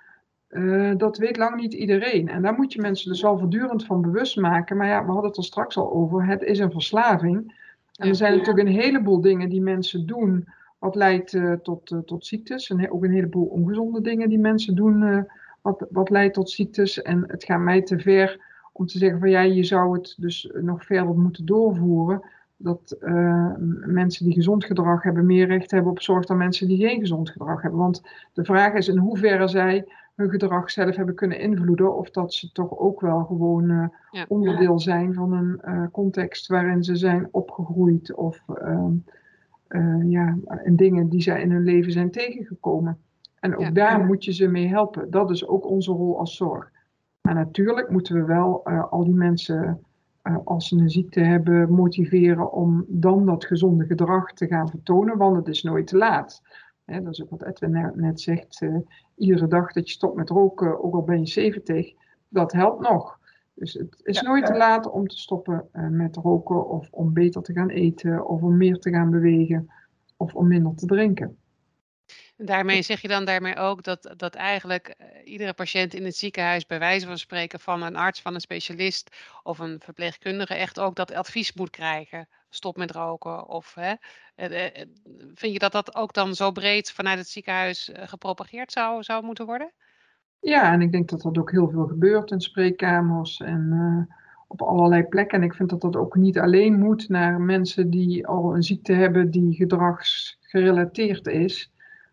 Uh, 0.49 0.93
dat 0.97 1.19
weet 1.19 1.37
lang 1.37 1.57
niet 1.57 1.73
iedereen. 1.73 2.29
En 2.29 2.43
daar 2.43 2.55
moet 2.55 2.73
je 2.73 2.81
mensen 2.81 3.11
dus 3.11 3.23
wel 3.23 3.39
voortdurend 3.39 3.85
van 3.85 4.01
bewust 4.01 4.37
maken. 4.37 4.77
Maar 4.77 4.87
ja, 4.87 5.05
we 5.05 5.11
hadden 5.11 5.29
het 5.31 5.37
er 5.37 5.45
straks 5.45 5.77
al 5.77 5.93
over. 5.93 6.27
Het 6.27 6.43
is 6.43 6.59
een 6.59 6.73
verslaving. 6.73 7.61
En 7.97 8.09
er 8.09 8.15
zijn 8.15 8.37
natuurlijk 8.37 8.69
een 8.69 8.75
heleboel 8.75 9.21
dingen 9.21 9.49
die 9.49 9.63
mensen 9.63 10.07
doen, 10.07 10.49
wat 10.79 10.95
leidt 10.95 11.33
uh, 11.33 11.53
tot, 11.53 12.03
tot 12.05 12.27
ziektes. 12.27 12.71
En 12.71 12.93
ook 12.93 13.05
een 13.05 13.13
heleboel 13.13 13.47
ongezonde 13.47 14.01
dingen 14.01 14.29
die 14.29 14.39
mensen 14.39 14.75
doen, 14.75 15.27
wat, 15.61 15.87
wat 15.91 16.11
leidt 16.11 16.35
tot 16.35 16.51
ziektes. 16.51 17.03
En 17.03 17.25
het 17.27 17.45
gaat 17.45 17.61
mij 17.61 17.83
te 17.83 17.99
ver 17.99 18.52
om 18.73 18.87
te 18.87 18.99
zeggen 18.99 19.21
van 19.21 19.31
ja, 19.31 19.41
je 19.41 19.65
zou 19.65 19.97
het 19.97 20.15
dus 20.19 20.51
nog 20.61 20.85
verder 20.85 21.19
moeten 21.19 21.47
doorvoeren. 21.47 22.23
Dat 22.57 22.97
mensen 23.87 24.25
die 24.25 24.35
gezond 24.35 24.65
gedrag 24.65 25.03
hebben 25.03 25.27
meer 25.27 25.47
recht 25.47 25.71
hebben 25.71 25.91
op 25.91 26.03
zorg 26.03 26.27
dan 26.27 26.37
mensen 26.37 26.69
die 26.69 26.87
geen 26.87 27.01
gezond 27.01 27.31
gedrag 27.31 27.63
hebben. 27.63 27.81
Want 27.81 28.03
de 28.33 28.45
vraag 28.45 28.73
is 28.73 28.89
in 28.89 28.97
hoeverre 28.97 29.49
zij 29.49 29.87
hun 30.15 30.31
gedrag 30.31 30.71
zelf 30.71 30.97
hebben 30.97 31.15
kunnen 31.15 31.39
invloeden. 31.39 31.97
Of 31.97 32.11
dat 32.11 32.35
ze 32.35 32.53
toch 32.53 32.79
ook 32.79 33.01
wel 33.01 33.25
gewoon 33.25 33.71
uh, 33.71 33.87
ja. 34.11 34.25
onderdeel 34.29 34.81
zijn 34.81 35.15
van 35.15 35.33
een 35.33 35.61
uh, 35.65 35.87
context 35.93 36.47
waarin 36.47 36.83
ze 36.83 36.97
zijn 36.97 37.29
opgegroeid. 37.31 38.15
Of 38.15 38.43
uh, 38.49 40.11
ja, 40.11 40.37
in 40.65 40.77
dingen 40.77 41.09
die 41.09 41.23
zij 41.23 41.43
in 41.43 41.51
hun 41.51 41.65
leven 41.65 41.93
zijn 41.93 42.11
tegengekomen. 42.11 42.99
En 43.41 43.57
ook 43.57 43.63
ja. 43.63 43.71
daar 43.71 44.05
moet 44.05 44.25
je 44.25 44.33
ze 44.33 44.47
mee 44.47 44.69
helpen. 44.69 45.11
Dat 45.11 45.31
is 45.31 45.47
ook 45.47 45.67
onze 45.67 45.93
rol 45.93 46.19
als 46.19 46.37
zorg. 46.37 46.71
Maar 47.23 47.35
natuurlijk 47.35 47.91
moeten 47.91 48.15
we 48.15 48.25
wel 48.25 48.65
al 48.67 49.05
die 49.05 49.15
mensen, 49.15 49.81
als 50.45 50.69
ze 50.69 50.77
een 50.77 50.91
ziekte 50.91 51.21
hebben, 51.21 51.73
motiveren 51.73 52.53
om 52.53 52.85
dan 52.89 53.27
dat 53.27 53.45
gezonde 53.45 53.87
gedrag 53.87 54.33
te 54.33 54.47
gaan 54.47 54.69
vertonen. 54.69 55.17
Want 55.17 55.37
het 55.37 55.49
is 55.49 55.63
nooit 55.63 55.87
te 55.87 55.97
laat. 55.97 56.43
Dat 56.85 57.13
is 57.13 57.23
ook 57.23 57.31
wat 57.31 57.43
Edwin 57.43 57.93
net 57.95 58.21
zegt. 58.21 58.61
Uh, 58.61 58.77
iedere 59.17 59.47
dag 59.47 59.73
dat 59.73 59.89
je 59.89 59.95
stopt 59.95 60.17
met 60.17 60.29
roken, 60.29 60.85
ook 60.85 60.95
al 60.95 61.03
ben 61.03 61.19
je 61.19 61.27
70, 61.27 61.93
dat 62.29 62.53
helpt 62.53 62.81
nog. 62.81 63.19
Dus 63.55 63.73
het 63.73 64.01
is 64.03 64.21
ja, 64.21 64.29
nooit 64.29 64.47
te 64.47 64.57
laat 64.57 64.91
om 64.91 65.07
te 65.07 65.19
stoppen 65.19 65.69
uh, 65.73 65.89
met 65.89 66.17
roken 66.17 66.69
of 66.69 66.89
om 66.91 67.13
beter 67.13 67.43
te 67.43 67.53
gaan 67.53 67.69
eten 67.69 68.27
of 68.27 68.43
om 68.43 68.57
meer 68.57 68.79
te 68.79 68.91
gaan 68.91 69.11
bewegen 69.11 69.71
of 70.17 70.35
om 70.35 70.49
minder 70.49 70.75
te 70.75 70.87
drinken. 70.87 71.37
Daarmee 72.45 72.83
zeg 72.83 73.01
je 73.01 73.09
dan 73.09 73.25
daarmee 73.25 73.57
ook 73.57 73.83
dat, 73.83 74.15
dat 74.17 74.35
eigenlijk 74.35 74.95
uh, 75.01 75.33
iedere 75.33 75.53
patiënt 75.53 75.95
in 75.95 76.05
het 76.05 76.17
ziekenhuis, 76.17 76.67
bij 76.67 76.79
wijze 76.79 77.07
van 77.07 77.19
spreken 77.19 77.61
van 77.61 77.83
een 77.83 77.97
arts, 77.97 78.23
van 78.23 78.35
een 78.35 78.41
specialist 78.41 79.17
of 79.43 79.59
een 79.59 79.81
verpleegkundige, 79.85 80.55
echt 80.55 80.81
ook 80.81 80.95
dat 80.95 81.13
advies 81.13 81.53
moet 81.53 81.71
krijgen. 81.71 82.29
Stop 82.49 82.77
met 82.77 82.91
roken. 82.91 83.49
Of 83.49 83.75
hè, 83.75 83.95
uh, 84.37 84.85
vind 85.35 85.53
je 85.53 85.59
dat 85.59 85.73
dat 85.73 85.95
ook 85.95 86.13
dan 86.13 86.35
zo 86.35 86.51
breed 86.51 86.93
vanuit 86.93 87.19
het 87.19 87.29
ziekenhuis 87.29 87.91
gepropageerd 87.93 88.73
zou, 88.73 89.03
zou 89.03 89.25
moeten 89.25 89.47
worden? 89.47 89.73
Ja, 90.41 90.73
en 90.73 90.81
ik 90.81 90.93
denk 90.93 91.09
dat 91.09 91.23
dat 91.23 91.39
ook 91.39 91.51
heel 91.51 91.69
veel 91.69 91.87
gebeurt 91.87 92.31
in 92.31 92.41
spreekkamers 92.41 93.41
en 93.41 94.09
op 94.47 94.63
allerlei 94.63 95.03
plekken. 95.03 95.39
En 95.39 95.45
ik 95.45 95.55
vind 95.55 95.71
dat 95.71 95.81
dat 95.81 95.97
ook 95.97 96.17
niet 96.17 96.39
alleen 96.39 96.79
moet 96.79 97.09
naar 97.09 97.41
mensen 97.41 97.91
die 97.91 98.27
al 98.27 98.55
een 98.55 98.63
ziekte 98.63 98.93
hebben 98.93 99.31
die 99.31 99.55
gedragsgerelateerd 99.55 101.27
is. 101.27 101.72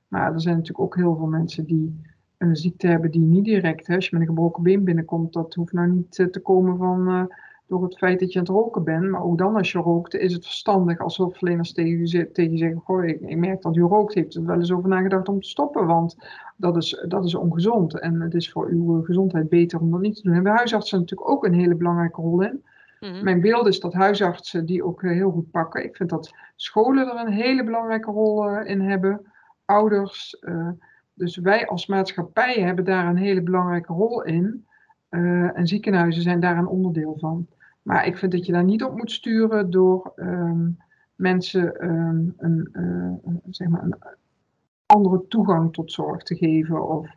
Maar 0.09 0.33
er 0.33 0.41
zijn 0.41 0.55
natuurlijk 0.55 0.83
ook 0.83 0.95
heel 0.95 1.15
veel 1.15 1.27
mensen 1.27 1.65
die 1.65 2.01
een 2.37 2.55
ziekte 2.55 2.87
hebben 2.87 3.11
die 3.11 3.21
niet 3.21 3.43
direct, 3.43 3.87
hè, 3.87 3.95
als 3.95 4.05
je 4.05 4.17
met 4.17 4.21
een 4.21 4.33
gebroken 4.33 4.63
been 4.63 4.83
binnenkomt, 4.83 5.33
dat 5.33 5.53
hoeft 5.53 5.73
nou 5.73 5.87
niet 5.87 6.11
te 6.31 6.39
komen 6.39 6.77
van, 6.77 7.09
uh, 7.09 7.23
door 7.69 7.83
het 7.83 7.97
feit 7.97 8.19
dat 8.19 8.33
je 8.33 8.39
aan 8.39 8.45
het 8.45 8.53
roken 8.53 8.83
bent. 8.83 9.09
Maar 9.09 9.23
ook 9.23 9.37
dan 9.37 9.55
als 9.55 9.71
je 9.71 9.77
rookt, 9.77 10.13
is 10.13 10.33
het 10.33 10.45
verstandig 10.45 10.99
als 10.99 11.17
hulpverleners 11.17 11.73
tegen 11.73 12.07
je, 12.07 12.31
tegen 12.31 12.51
je 12.51 12.57
zeggen, 12.57 12.79
goh, 12.79 13.05
ik, 13.05 13.21
ik, 13.21 13.37
merk 13.37 13.61
dat 13.61 13.75
u 13.75 13.81
rookt, 13.81 14.13
heeft 14.13 14.35
er 14.35 14.45
wel 14.45 14.55
eens 14.55 14.71
over 14.71 14.89
nagedacht 14.89 15.27
om 15.27 15.41
te 15.41 15.47
stoppen, 15.47 15.85
want 15.85 16.15
dat 16.57 16.77
is, 16.77 17.05
dat 17.07 17.25
is 17.25 17.35
ongezond. 17.35 17.99
En 17.99 18.21
het 18.21 18.33
is 18.33 18.51
voor 18.51 18.69
uw 18.69 19.03
gezondheid 19.03 19.49
beter 19.49 19.79
om 19.79 19.91
dat 19.91 20.01
niet 20.01 20.15
te 20.15 20.21
doen. 20.21 20.33
En 20.33 20.43
bij 20.43 20.51
huisartsen 20.51 20.99
natuurlijk 20.99 21.29
ook 21.29 21.45
een 21.45 21.53
hele 21.53 21.75
belangrijke 21.75 22.21
rol 22.21 22.41
in. 22.41 22.63
Mm-hmm. 22.99 23.23
Mijn 23.23 23.41
beeld 23.41 23.67
is 23.67 23.79
dat 23.79 23.93
huisartsen 23.93 24.65
die 24.65 24.83
ook 24.83 25.01
heel 25.01 25.31
goed 25.31 25.51
pakken. 25.51 25.83
Ik 25.83 25.95
vind 25.95 26.09
dat 26.09 26.33
scholen 26.55 27.07
er 27.07 27.27
een 27.27 27.33
hele 27.33 27.63
belangrijke 27.63 28.11
rol 28.11 28.59
in 28.59 28.81
hebben 28.81 29.21
ouders. 29.69 30.37
Uh, 30.41 30.69
dus 31.13 31.37
wij 31.37 31.67
als 31.67 31.87
maatschappij 31.87 32.53
hebben 32.53 32.85
daar 32.85 33.07
een 33.07 33.17
hele 33.17 33.41
belangrijke 33.41 33.93
rol 33.93 34.23
in. 34.23 34.65
Uh, 35.09 35.57
en 35.57 35.67
ziekenhuizen 35.67 36.21
zijn 36.21 36.39
daar 36.39 36.57
een 36.57 36.67
onderdeel 36.67 37.17
van. 37.19 37.47
Maar 37.81 38.05
ik 38.05 38.17
vind 38.17 38.31
dat 38.31 38.45
je 38.45 38.51
daar 38.51 38.63
niet 38.63 38.83
op 38.83 38.97
moet 38.97 39.11
sturen 39.11 39.69
door 39.69 40.13
um, 40.15 40.77
mensen 41.15 41.85
um, 41.89 42.33
een, 42.37 42.69
uh, 42.73 43.33
zeg 43.49 43.67
maar 43.67 43.83
een 43.83 43.95
andere 44.85 45.27
toegang 45.27 45.73
tot 45.73 45.91
zorg 45.91 46.23
te 46.23 46.35
geven. 46.35 46.89
Of 46.89 47.07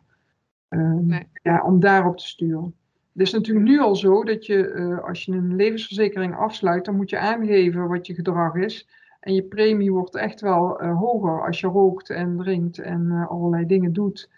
um, 0.69 1.05
nee. 1.05 1.27
ja, 1.33 1.63
om 1.63 1.79
daarop 1.79 2.17
te 2.17 2.27
sturen. 2.27 2.75
Het 3.13 3.21
is 3.21 3.31
natuurlijk 3.31 3.65
nu 3.65 3.79
al 3.79 3.95
zo 3.95 4.23
dat 4.23 4.45
je, 4.45 5.01
als 5.05 5.25
je 5.25 5.31
een 5.31 5.55
levensverzekering 5.55 6.35
afsluit, 6.35 6.85
dan 6.85 6.95
moet 6.95 7.09
je 7.09 7.19
aangeven 7.19 7.87
wat 7.87 8.07
je 8.07 8.13
gedrag 8.13 8.55
is. 8.55 8.87
En 9.23 9.33
je 9.33 9.43
premie 9.43 9.91
wordt 9.91 10.15
echt 10.15 10.41
wel 10.41 10.83
uh, 10.83 10.97
hoger 10.97 11.45
als 11.45 11.59
je 11.59 11.67
rookt 11.67 12.09
en 12.09 12.37
drinkt 12.37 12.79
en 12.79 13.01
uh, 13.01 13.29
allerlei 13.29 13.65
dingen 13.65 13.93
doet 13.93 14.29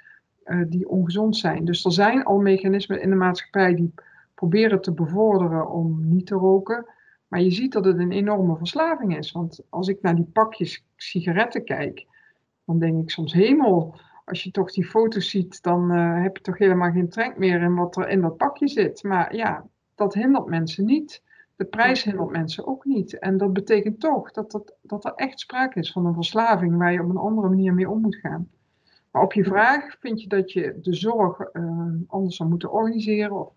uh, 0.45 0.61
die 0.69 0.89
ongezond 0.89 1.37
zijn. 1.37 1.65
Dus 1.65 1.85
er 1.85 1.91
zijn 1.91 2.23
al 2.23 2.39
mechanismen 2.39 3.01
in 3.01 3.09
de 3.09 3.15
maatschappij 3.15 3.75
die 3.75 3.93
proberen 4.33 4.81
te 4.81 4.93
bevorderen 4.93 5.69
om 5.69 6.07
niet 6.07 6.25
te 6.25 6.35
roken. 6.35 6.85
Maar 7.27 7.41
je 7.41 7.51
ziet 7.51 7.71
dat 7.71 7.85
het 7.85 7.99
een 7.99 8.11
enorme 8.11 8.57
verslaving 8.57 9.17
is. 9.17 9.31
Want 9.31 9.59
als 9.69 9.87
ik 9.87 10.01
naar 10.01 10.15
die 10.15 10.29
pakjes 10.33 10.85
sigaretten 10.95 11.63
kijk, 11.63 12.05
dan 12.65 12.79
denk 12.79 13.01
ik 13.01 13.09
soms 13.09 13.33
hemel. 13.33 13.95
Als 14.25 14.43
je 14.43 14.51
toch 14.51 14.71
die 14.71 14.85
foto's 14.85 15.29
ziet, 15.29 15.63
dan 15.63 15.89
heb 15.91 16.37
je 16.37 16.43
toch 16.43 16.57
helemaal 16.57 16.91
geen 16.91 17.09
trek 17.09 17.37
meer 17.37 17.61
in 17.61 17.75
wat 17.75 17.97
er 17.97 18.09
in 18.09 18.21
dat 18.21 18.37
pakje 18.37 18.67
zit. 18.67 19.03
Maar 19.03 19.35
ja, 19.35 19.65
dat 19.95 20.13
hindert 20.13 20.45
mensen 20.45 20.85
niet. 20.85 21.21
De 21.55 21.65
prijs 21.65 22.03
hindert 22.03 22.31
mensen 22.31 22.67
ook 22.67 22.85
niet. 22.85 23.19
En 23.19 23.37
dat 23.37 23.53
betekent 23.53 23.99
toch 23.99 24.31
dat, 24.31 24.51
dat, 24.51 24.73
dat 24.81 25.05
er 25.05 25.13
echt 25.15 25.39
sprake 25.39 25.79
is 25.79 25.91
van 25.91 26.05
een 26.05 26.13
verslaving 26.13 26.77
waar 26.77 26.91
je 26.91 27.03
op 27.03 27.09
een 27.09 27.17
andere 27.17 27.49
manier 27.49 27.73
mee 27.73 27.89
om 27.89 28.01
moet 28.01 28.15
gaan. 28.15 28.49
Maar 29.11 29.23
op 29.23 29.33
je 29.33 29.43
vraag 29.43 29.95
vind 29.99 30.21
je 30.21 30.27
dat 30.27 30.51
je 30.51 30.79
de 30.81 30.93
zorg 30.93 31.39
uh, 31.53 31.87
anders 32.07 32.35
zou 32.35 32.49
moeten 32.49 32.71
organiseren 32.71 33.31
of 33.31 33.53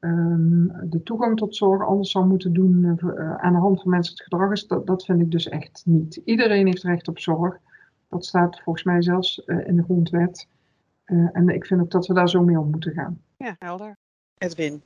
um, 0.00 0.72
de 0.90 1.02
toegang 1.02 1.36
tot 1.36 1.56
zorg 1.56 1.86
anders 1.86 2.10
zou 2.10 2.26
moeten 2.26 2.52
doen 2.52 2.82
uh, 2.84 3.34
aan 3.34 3.52
de 3.52 3.58
hand 3.58 3.82
van 3.82 3.90
mensen 3.90 4.12
het 4.12 4.22
gedrag 4.22 4.52
is, 4.52 4.66
dat, 4.66 4.86
dat 4.86 5.04
vind 5.04 5.20
ik 5.20 5.30
dus 5.30 5.48
echt 5.48 5.82
niet. 5.84 6.20
Iedereen 6.24 6.66
heeft 6.66 6.82
recht 6.82 7.08
op 7.08 7.18
zorg. 7.18 7.58
Dat 8.08 8.24
staat 8.24 8.60
volgens 8.60 8.84
mij 8.84 9.02
zelfs 9.02 9.42
uh, 9.46 9.66
in 9.66 9.76
de 9.76 9.82
grondwet. 9.82 10.48
en 11.32 11.48
ik 11.48 11.66
vind 11.66 11.80
ook 11.80 11.90
dat 11.90 12.06
we 12.06 12.14
daar 12.14 12.28
zo 12.28 12.42
mee 12.42 12.58
om 12.58 12.70
moeten 12.70 12.92
gaan. 12.92 13.20
Ja, 13.36 13.56
helder. 13.58 13.96
Edwin, 14.38 14.82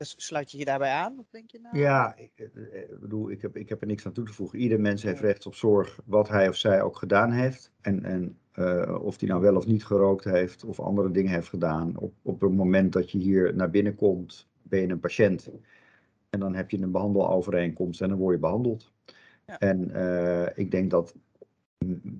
dus 0.00 0.14
sluit 0.16 0.50
je 0.50 0.58
je 0.58 0.64
daarbij 0.64 0.92
aan? 0.92 1.16
Wat 1.16 1.26
denk 1.30 1.50
je 1.50 1.60
nou? 1.60 1.78
Ja, 1.78 2.16
ik, 2.16 2.30
ik, 2.34 3.00
bedoel, 3.00 3.30
ik 3.30 3.42
heb, 3.42 3.56
ik 3.56 3.68
heb 3.68 3.80
er 3.80 3.86
niks 3.86 4.06
aan 4.06 4.12
toe 4.12 4.24
te 4.24 4.32
voegen. 4.32 4.58
Ieder 4.58 4.80
mens 4.80 5.02
heeft 5.02 5.20
recht 5.20 5.46
op 5.46 5.54
zorg, 5.54 6.00
wat 6.04 6.28
hij 6.28 6.48
of 6.48 6.56
zij 6.56 6.82
ook 6.82 6.96
gedaan 6.96 7.30
heeft. 7.30 7.72
En, 7.80 8.04
en 8.04 8.38
uh, 8.54 8.98
of 9.02 9.18
die 9.18 9.28
nou 9.28 9.40
wel 9.40 9.56
of 9.56 9.66
niet 9.66 9.84
gerookt 9.84 10.24
heeft 10.24 10.64
of 10.64 10.80
andere 10.80 11.10
dingen 11.10 11.32
heeft 11.32 11.48
gedaan. 11.48 11.96
Op, 11.96 12.14
op 12.22 12.40
het 12.40 12.52
moment 12.52 12.92
dat 12.92 13.10
je 13.10 13.18
hier 13.18 13.54
naar 13.54 13.70
binnen 13.70 13.94
komt, 13.94 14.48
ben 14.62 14.80
je 14.80 14.88
een 14.88 15.00
patiënt. 15.00 15.50
En 16.30 16.40
dan 16.40 16.54
heb 16.54 16.70
je 16.70 16.82
een 16.82 16.90
behandelovereenkomst 16.90 18.00
en 18.00 18.08
dan 18.08 18.18
word 18.18 18.34
je 18.34 18.40
behandeld. 18.40 18.92
Ja. 19.46 19.58
En 19.58 19.90
uh, 19.90 20.46
ik 20.54 20.70
denk 20.70 20.90
dat 20.90 21.14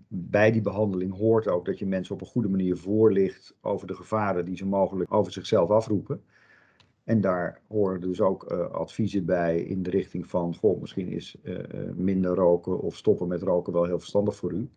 bij 0.09 0.51
die 0.51 0.63
behandeling 0.63 1.17
hoort 1.17 1.49
ook 1.49 1.65
dat 1.65 1.79
je 1.79 1.87
mensen 1.87 2.15
op 2.15 2.21
een 2.21 2.27
goede 2.27 2.49
manier 2.49 2.77
voorlicht 2.77 3.57
over 3.61 3.87
de 3.87 3.95
gevaren 3.95 4.45
die 4.45 4.57
ze 4.57 4.67
mogelijk 4.67 5.15
over 5.15 5.33
zichzelf 5.33 5.71
afroepen. 5.71 6.23
En 7.11 7.21
daar 7.21 7.61
horen 7.69 8.01
dus 8.01 8.21
ook 8.21 8.53
uh, 8.53 8.71
adviezen 8.71 9.25
bij 9.25 9.61
in 9.61 9.83
de 9.83 9.91
richting 9.91 10.27
van, 10.27 10.55
goh, 10.55 10.81
misschien 10.81 11.09
is 11.09 11.37
uh, 11.43 11.59
minder 11.95 12.35
roken 12.35 12.81
of 12.81 12.97
stoppen 12.97 13.29
met 13.29 13.43
roken 13.43 13.73
wel 13.73 13.85
heel 13.85 13.99
verstandig 13.99 14.37
voor 14.37 14.53
u. 14.53 14.69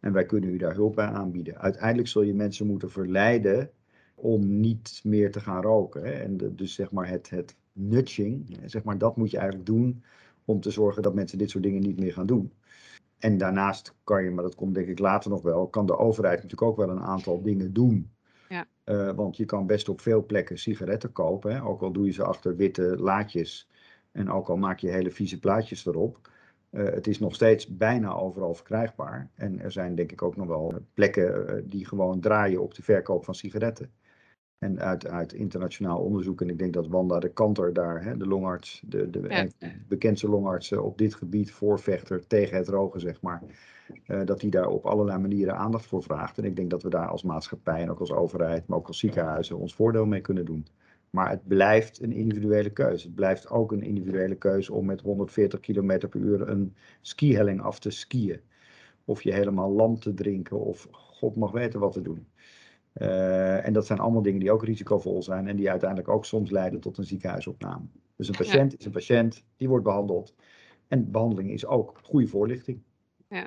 En 0.00 0.12
wij 0.12 0.26
kunnen 0.26 0.50
u 0.50 0.56
daar 0.56 0.74
hulp 0.74 0.94
bij 0.94 1.06
aanbieden. 1.06 1.58
Uiteindelijk 1.58 2.08
zul 2.08 2.22
je 2.22 2.34
mensen 2.34 2.66
moeten 2.66 2.90
verleiden 2.90 3.70
om 4.14 4.60
niet 4.60 5.00
meer 5.04 5.32
te 5.32 5.40
gaan 5.40 5.62
roken. 5.62 6.02
Hè? 6.02 6.10
En 6.10 6.36
dus 6.56 6.74
zeg 6.74 6.92
maar 6.92 7.08
het, 7.08 7.30
het 7.30 7.56
nudging, 7.72 8.58
zeg 8.64 8.84
maar, 8.84 8.98
dat 8.98 9.16
moet 9.16 9.30
je 9.30 9.38
eigenlijk 9.38 9.66
doen 9.66 10.02
om 10.44 10.60
te 10.60 10.70
zorgen 10.70 11.02
dat 11.02 11.14
mensen 11.14 11.38
dit 11.38 11.50
soort 11.50 11.64
dingen 11.64 11.82
niet 11.82 12.00
meer 12.00 12.12
gaan 12.12 12.26
doen. 12.26 12.52
En 13.18 13.38
daarnaast 13.38 13.94
kan 14.04 14.24
je, 14.24 14.30
maar 14.30 14.44
dat 14.44 14.54
komt 14.54 14.74
denk 14.74 14.88
ik 14.88 14.98
later 14.98 15.30
nog 15.30 15.42
wel, 15.42 15.66
kan 15.66 15.86
de 15.86 15.98
overheid 15.98 16.42
natuurlijk 16.42 16.70
ook 16.70 16.76
wel 16.76 16.90
een 16.90 17.02
aantal 17.02 17.42
dingen 17.42 17.72
doen. 17.72 18.10
Uh, 18.84 19.10
want 19.10 19.36
je 19.36 19.44
kan 19.44 19.66
best 19.66 19.88
op 19.88 20.00
veel 20.00 20.26
plekken 20.26 20.58
sigaretten 20.58 21.12
kopen, 21.12 21.54
hè? 21.54 21.64
ook 21.64 21.82
al 21.82 21.92
doe 21.92 22.06
je 22.06 22.12
ze 22.12 22.24
achter 22.24 22.56
witte 22.56 22.96
laadjes 22.98 23.68
en 24.12 24.30
ook 24.30 24.48
al 24.48 24.56
maak 24.56 24.78
je 24.78 24.90
hele 24.90 25.10
vieze 25.10 25.38
plaatjes 25.38 25.86
erop. 25.86 26.30
Uh, 26.70 26.84
het 26.84 27.06
is 27.06 27.18
nog 27.18 27.34
steeds 27.34 27.76
bijna 27.76 28.14
overal 28.14 28.54
verkrijgbaar. 28.54 29.30
En 29.34 29.60
er 29.60 29.72
zijn 29.72 29.94
denk 29.94 30.12
ik 30.12 30.22
ook 30.22 30.36
nog 30.36 30.46
wel 30.46 30.74
plekken 30.94 31.56
uh, 31.56 31.62
die 31.64 31.86
gewoon 31.86 32.20
draaien 32.20 32.62
op 32.62 32.74
de 32.74 32.82
verkoop 32.82 33.24
van 33.24 33.34
sigaretten. 33.34 33.92
En 34.62 34.80
uit, 34.80 35.06
uit 35.06 35.32
internationaal 35.32 35.98
onderzoek, 35.98 36.40
en 36.40 36.48
ik 36.48 36.58
denk 36.58 36.72
dat 36.72 36.88
Wanda 36.88 37.18
de 37.18 37.28
Kanter 37.28 37.72
daar, 37.72 38.04
hè, 38.04 38.16
de 38.16 38.26
longarts, 38.26 38.82
de, 38.86 39.10
de 39.10 39.24
ja. 39.28 39.46
bekendste 39.88 40.28
longarts 40.28 40.72
op 40.72 40.98
dit 40.98 41.14
gebied, 41.14 41.52
voorvechter 41.52 42.26
tegen 42.26 42.56
het 42.56 42.68
roken, 42.68 43.00
zeg 43.00 43.20
maar, 43.20 43.42
uh, 44.06 44.20
dat 44.24 44.40
die 44.40 44.50
daar 44.50 44.68
op 44.68 44.86
allerlei 44.86 45.18
manieren 45.18 45.56
aandacht 45.56 45.86
voor 45.86 46.02
vraagt. 46.02 46.38
En 46.38 46.44
ik 46.44 46.56
denk 46.56 46.70
dat 46.70 46.82
we 46.82 46.88
daar 46.88 47.08
als 47.08 47.22
maatschappij 47.22 47.82
en 47.82 47.90
ook 47.90 48.00
als 48.00 48.12
overheid, 48.12 48.66
maar 48.66 48.78
ook 48.78 48.86
als 48.86 48.98
ziekenhuizen 48.98 49.58
ons 49.58 49.74
voordeel 49.74 50.06
mee 50.06 50.20
kunnen 50.20 50.44
doen. 50.44 50.66
Maar 51.10 51.30
het 51.30 51.46
blijft 51.48 52.02
een 52.02 52.12
individuele 52.12 52.70
keuze. 52.70 53.06
Het 53.06 53.14
blijft 53.14 53.50
ook 53.50 53.72
een 53.72 53.82
individuele 53.82 54.34
keuze 54.34 54.72
om 54.72 54.86
met 54.86 55.00
140 55.00 55.60
km 55.60 55.98
per 56.08 56.20
uur 56.20 56.48
een 56.48 56.74
skihelling 57.00 57.60
af 57.60 57.78
te 57.78 57.90
skiën. 57.90 58.40
Of 59.04 59.22
je 59.22 59.32
helemaal 59.32 59.72
lam 59.72 59.98
te 59.98 60.14
drinken, 60.14 60.60
of 60.60 60.88
God 60.90 61.36
mag 61.36 61.50
weten 61.50 61.80
wat 61.80 61.92
te 61.92 62.02
doen. 62.02 62.26
Uh, 62.94 63.66
en 63.66 63.72
dat 63.72 63.86
zijn 63.86 63.98
allemaal 63.98 64.22
dingen 64.22 64.40
die 64.40 64.52
ook 64.52 64.64
risicovol 64.64 65.22
zijn 65.22 65.48
en 65.48 65.56
die 65.56 65.70
uiteindelijk 65.70 66.08
ook 66.08 66.24
soms 66.24 66.50
leiden 66.50 66.80
tot 66.80 66.98
een 66.98 67.04
ziekenhuisopname. 67.04 67.84
Dus 68.16 68.28
een 68.28 68.36
patiënt 68.36 68.72
ja. 68.72 68.78
is 68.78 68.84
een 68.84 68.92
patiënt, 68.92 69.44
die 69.56 69.68
wordt 69.68 69.84
behandeld. 69.84 70.34
En 70.88 71.10
behandeling 71.10 71.50
is 71.50 71.66
ook 71.66 72.00
goede 72.02 72.26
voorlichting. 72.26 72.82
Ja. 73.28 73.46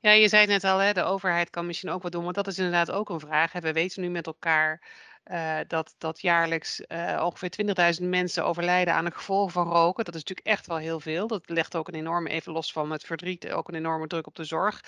Ja, 0.00 0.10
je 0.10 0.28
zei 0.28 0.46
net 0.46 0.64
al, 0.64 0.78
hè, 0.78 0.92
de 0.92 1.02
overheid 1.02 1.50
kan 1.50 1.66
misschien 1.66 1.90
ook 1.90 2.02
wat 2.02 2.12
doen, 2.12 2.22
want 2.22 2.34
dat 2.34 2.46
is 2.46 2.58
inderdaad 2.58 2.90
ook 2.90 3.08
een 3.08 3.20
vraag. 3.20 3.52
Hè. 3.52 3.60
We 3.60 3.72
weten 3.72 4.02
nu 4.02 4.08
met 4.08 4.26
elkaar 4.26 4.82
uh, 5.24 5.58
dat, 5.66 5.94
dat 5.98 6.20
jaarlijks 6.20 6.82
uh, 6.88 7.22
ongeveer 7.24 7.96
20.000 8.00 8.08
mensen 8.08 8.44
overlijden 8.44 8.94
aan 8.94 9.04
de 9.04 9.10
gevolgen 9.10 9.52
van 9.52 9.68
roken. 9.68 10.04
Dat 10.04 10.14
is 10.14 10.20
natuurlijk 10.20 10.46
echt 10.46 10.66
wel 10.66 10.76
heel 10.76 11.00
veel. 11.00 11.26
Dat 11.26 11.48
legt 11.48 11.76
ook 11.76 11.88
een 11.88 11.94
enorme, 11.94 12.28
even 12.28 12.52
los 12.52 12.72
van 12.72 12.90
het 12.90 13.04
verdriet, 13.04 13.50
ook 13.50 13.68
een 13.68 13.74
enorme 13.74 14.06
druk 14.06 14.26
op 14.26 14.34
de 14.34 14.44
zorg. 14.44 14.80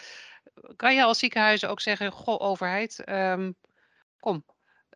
Kan 0.77 0.95
je 0.95 1.03
als 1.03 1.19
ziekenhuis 1.19 1.65
ook 1.65 1.81
zeggen, 1.81 2.13
goh, 2.13 2.41
overheid, 2.41 3.09
um, 3.09 3.55
kom, 4.21 4.45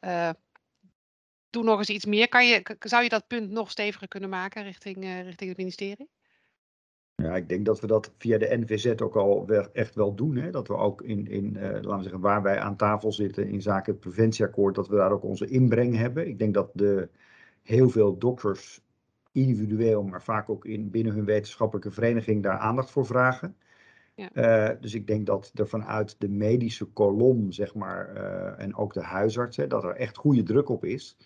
uh, 0.04 0.30
doe 1.50 1.64
nog 1.64 1.78
eens 1.78 1.90
iets 1.90 2.04
meer. 2.04 2.28
Kan 2.28 2.46
je, 2.46 2.76
zou 2.80 3.02
je 3.02 3.08
dat 3.08 3.26
punt 3.26 3.50
nog 3.50 3.70
steviger 3.70 4.08
kunnen 4.08 4.30
maken 4.30 4.62
richting, 4.62 5.04
uh, 5.04 5.22
richting 5.22 5.48
het 5.48 5.58
ministerie? 5.58 6.08
Ja, 7.14 7.37
ik 7.37 7.48
denk 7.48 7.66
dat 7.66 7.80
we 7.80 7.87
dat 7.87 8.12
via 8.18 8.38
de 8.38 8.56
NVZ 8.58 9.00
ook 9.02 9.16
al 9.16 9.48
echt 9.72 9.94
wel 9.94 10.14
doen. 10.14 10.37
Hè? 10.37 10.50
Dat 10.50 10.68
we 10.68 10.76
ook 10.76 11.02
in, 11.02 11.26
in 11.26 11.54
uh, 11.56 11.62
laten 11.62 11.96
we 11.96 12.02
zeggen, 12.02 12.20
waar 12.20 12.42
wij 12.42 12.58
aan 12.58 12.76
tafel 12.76 13.12
zitten 13.12 13.48
in 13.48 13.62
zaken 13.62 13.92
het 13.92 14.00
preventieakkoord, 14.00 14.74
dat 14.74 14.88
we 14.88 14.96
daar 14.96 15.12
ook 15.12 15.24
onze 15.24 15.46
inbreng 15.46 15.96
hebben. 15.96 16.28
Ik 16.28 16.38
denk 16.38 16.54
dat 16.54 16.70
de, 16.72 17.08
heel 17.62 17.88
veel 17.88 18.18
dokters 18.18 18.80
individueel, 19.32 20.02
maar 20.02 20.22
vaak 20.22 20.50
ook 20.50 20.64
in, 20.64 20.90
binnen 20.90 21.14
hun 21.14 21.24
wetenschappelijke 21.24 21.90
vereniging 21.90 22.42
daar 22.42 22.58
aandacht 22.58 22.90
voor 22.90 23.06
vragen. 23.06 23.56
Ja. 24.14 24.31
Uh, 24.33 24.81
dus 24.81 24.94
ik 24.94 25.07
denk 25.07 25.27
dat 25.27 25.51
er 25.55 25.68
vanuit 25.68 26.16
de 26.18 26.29
medische 26.29 26.85
kolom, 26.85 27.53
zeg 27.53 27.75
maar, 27.75 28.16
uh, 28.16 28.64
en 28.64 28.75
ook 28.75 28.94
de 28.94 29.03
huisartsen, 29.03 29.68
dat 29.68 29.85
er 29.85 29.96
echt 29.96 30.16
goede 30.16 30.42
druk 30.42 30.68
op 30.68 30.85
is. 30.85 31.16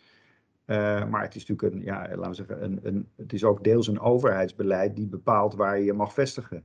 Uh, 0.67 1.09
maar 1.09 1.23
het 1.23 1.35
is 1.35 1.47
natuurlijk 1.47 1.75
een, 1.75 1.83
ja, 1.83 2.09
laten 2.09 2.29
we 2.29 2.35
zeggen, 2.35 2.65
een, 2.65 2.81
een, 2.83 3.09
het 3.17 3.33
is 3.33 3.45
ook 3.45 3.65
deels 3.65 3.87
een 3.87 4.01
overheidsbeleid 4.01 4.97
die 4.97 5.07
bepaalt 5.07 5.55
waar 5.55 5.79
je 5.79 5.85
je 5.85 5.93
mag 5.93 6.13
vestigen. 6.13 6.65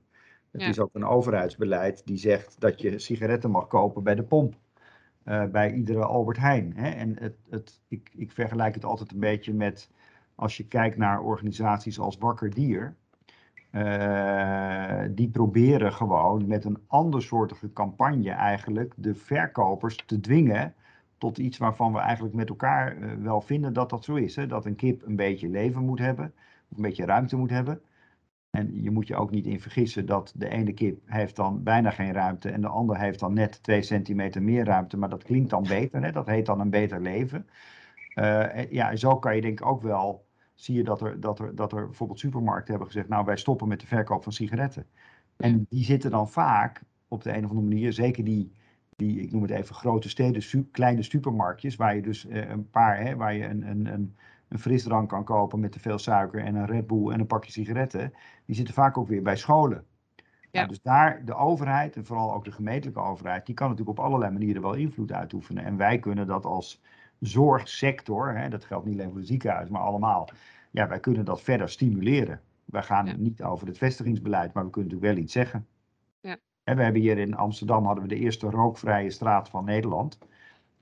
Het 0.52 0.62
ja. 0.62 0.68
is 0.68 0.80
ook 0.80 0.96
een 0.96 1.06
overheidsbeleid 1.06 2.02
die 2.06 2.18
zegt 2.18 2.56
dat 2.60 2.82
je 2.82 3.00
sigaretten 3.00 3.52
mag 3.52 3.68
kopen 3.68 4.04
bij 4.04 4.16
de 4.16 4.24
pomp. 4.24 4.56
bij 5.52 5.74
iedere 5.74 6.06
Albert 6.06 6.38
Heijn. 6.38 6.74
Hè? 6.76 6.90
En 6.90 7.20
het, 7.20 7.36
het, 7.50 7.82
ik, 7.88 8.10
ik 8.16 8.32
vergelijk 8.32 8.74
het 8.74 8.86
altijd 8.86 9.12
een 9.12 9.20
beetje 9.20 9.54
met 9.54 9.90
als 10.36 10.58
je 10.58 10.68
kijkt 10.68 10.98
naar 10.98 11.22
organisaties 11.22 12.00
als 12.00 12.18
Wakker 12.18 12.50
Dier. 12.50 12.96
Uh, 13.72 15.02
die 15.10 15.30
proberen 15.30 15.94
gewoon 15.94 16.48
met 16.48 16.66
een 16.66 16.78
andersoortige 16.88 17.74
campagne 17.74 18.32
eigenlijk 18.32 18.94
de 18.98 19.16
verkopers 19.16 19.96
te 20.06 20.20
dwingen 20.20 20.74
tot 21.18 21.38
iets 21.38 21.58
waarvan 21.58 21.94
we 21.94 22.00
eigenlijk 22.00 22.36
met 22.36 22.50
elkaar 22.50 22.98
uh, 22.98 23.14
wel 23.14 23.42
vinden 23.42 23.74
dat 23.74 23.90
dat 23.90 24.04
zo 24.04 24.16
is. 24.16 24.36
Hè? 24.36 24.48
Dat 24.48 24.66
een 24.66 24.76
kip 24.76 25.06
een 25.06 25.16
beetje 25.16 25.50
leven 25.50 25.86
moet 25.86 26.00
hebben, 26.00 26.34
een 26.76 26.82
beetje 26.82 27.06
ruimte 27.06 27.36
moet 27.36 27.50
hebben. 27.50 27.82
En 28.50 28.82
je 28.82 28.92
moet 28.92 29.08
je 29.08 29.16
ook 29.16 29.32
niet 29.32 29.46
in 29.46 29.62
vergissen 29.62 30.06
dat 30.06 30.34
de 30.36 30.50
ene 30.50 30.74
kip 30.74 31.02
heeft 31.06 31.36
dan 31.36 31.64
bijna 31.64 31.90
geen 31.90 32.14
ruimte 32.14 32.50
en 32.50 32.62
de 32.62 32.68
ander 32.68 33.00
heeft 33.00 33.20
dan 33.20 33.34
net 33.34 33.64
twee 33.64 33.82
centimeter 33.82 34.44
meer 34.44 34.66
ruimte, 34.66 34.98
maar 34.98 35.10
dat 35.10 35.24
klinkt 35.24 35.50
dan 35.50 35.64
beter, 35.64 36.04
hè? 36.04 36.12
dat 36.12 36.28
heet 36.28 36.46
dan 36.46 36.60
een 36.60 36.70
beter 36.70 37.02
leven. 37.02 37.48
Uh, 38.16 38.72
ja, 38.72 38.96
zo 38.96 39.20
kan 39.20 39.36
je 39.36 39.42
denk 39.42 39.60
ik 39.60 39.66
ook 39.66 39.82
wel 39.82 40.26
zie 40.54 40.76
je 40.76 40.84
dat 40.84 41.02
er, 41.02 41.20
dat, 41.20 41.40
er, 41.40 41.56
dat 41.56 41.74
er 41.74 41.86
bijvoorbeeld 41.86 42.20
supermarkten 42.20 42.70
hebben 42.70 42.88
gezegd, 42.88 43.08
nou 43.08 43.26
wij 43.26 43.38
stoppen 43.38 43.68
met 43.68 43.80
de 43.80 43.88
verkoop 43.88 44.24
van 44.24 44.34
sigaretten. 44.34 44.86
En 45.38 45.66
die 45.70 45.84
zitten 45.84 46.12
dan 46.12 46.30
vaak 46.30 46.82
op 47.08 47.24
de 47.24 47.30
een 47.30 47.44
of 47.44 47.50
andere 47.50 47.68
manier, 47.68 47.94
zeker 47.94 48.24
die, 48.24 48.52
die 48.96 49.22
ik 49.22 49.32
noem 49.32 49.42
het 49.42 49.52
even 49.52 49.76
grote 49.76 50.10
steden, 50.10 50.42
su 50.42 50.68
kleine 50.72 51.04
supermarktjes, 51.04 51.76
waar 51.76 51.96
je 51.96 52.02
dus 52.02 52.28
eh, 52.28 52.50
een 52.50 52.70
paar, 52.70 53.00
hè, 53.00 53.16
waar 53.16 53.34
je 53.34 53.46
een, 53.46 53.70
een, 53.70 53.86
een, 53.94 54.16
een 54.48 54.60
frisdrank 54.60 55.10
kan 55.10 55.24
kopen 55.24 55.60
met 55.60 55.72
te 55.72 55.80
veel 55.80 55.98
suiker 55.98 56.44
en 56.44 56.56
een 56.56 56.66
Red 56.66 56.88
Bull 56.88 57.12
en 57.12 57.20
een 57.20 57.28
pakje 57.28 57.52
sigaretten, 57.52 58.14
die 58.46 58.56
zitten 58.56 58.74
vaak 58.74 58.98
ook 58.98 59.08
weer 59.08 59.22
bij 59.22 59.36
scholen. 59.36 59.86
Ja. 60.16 60.24
Nou, 60.52 60.68
dus 60.68 60.82
daar 60.82 61.26
de 61.26 61.36
overheid 61.36 61.96
en 61.96 62.06
vooral 62.06 62.34
ook 62.34 62.46
de 62.46 62.52
gemeentelijke 62.52 63.02
overheid, 63.02 63.46
die 63.46 63.56
kan 63.56 63.70
natuurlijk 63.70 63.98
op 64.00 64.06
allerlei 64.06 64.32
manieren 64.32 64.62
wel 64.62 64.74
invloed 64.74 65.12
uitoefenen. 65.12 65.64
En 65.64 65.78
wij 65.78 66.00
kunnen 66.00 66.28
dat 66.28 66.46
als 66.46 66.82
zorgsector, 67.22 68.38
hè, 68.38 68.50
dat 68.50 68.66
geldt 68.66 68.86
niet 68.86 68.94
alleen 68.94 69.10
voor 69.10 69.18
het 69.18 69.28
ziekenhuis, 69.28 69.70
maar 69.70 69.82
allemaal, 69.82 70.30
ja, 70.72 70.88
wij 70.88 71.00
kunnen 71.00 71.26
dat 71.26 71.42
verder 71.42 71.70
stimuleren. 71.70 72.42
Wij 72.66 72.84
gaan 72.84 73.06
ja. 73.06 73.16
niet 73.18 73.44
over 73.44 73.68
het 73.68 73.78
vestigingsbeleid, 73.78 74.54
maar 74.54 74.64
we 74.66 74.70
kunnen 74.70 74.92
natuurlijk 74.92 75.16
wel 75.16 75.24
iets 75.24 75.34
zeggen. 75.34 75.68
Ja. 76.20 76.38
En 76.64 76.76
we 76.76 76.84
hebben 76.84 77.02
hier 77.02 77.18
in 77.18 77.36
Amsterdam 77.36 77.86
hadden 77.86 78.04
we 78.04 78.10
de 78.10 78.20
eerste 78.20 78.50
rookvrije 78.50 79.10
straat 79.10 79.50
van 79.50 79.66
Nederland. 79.66 80.18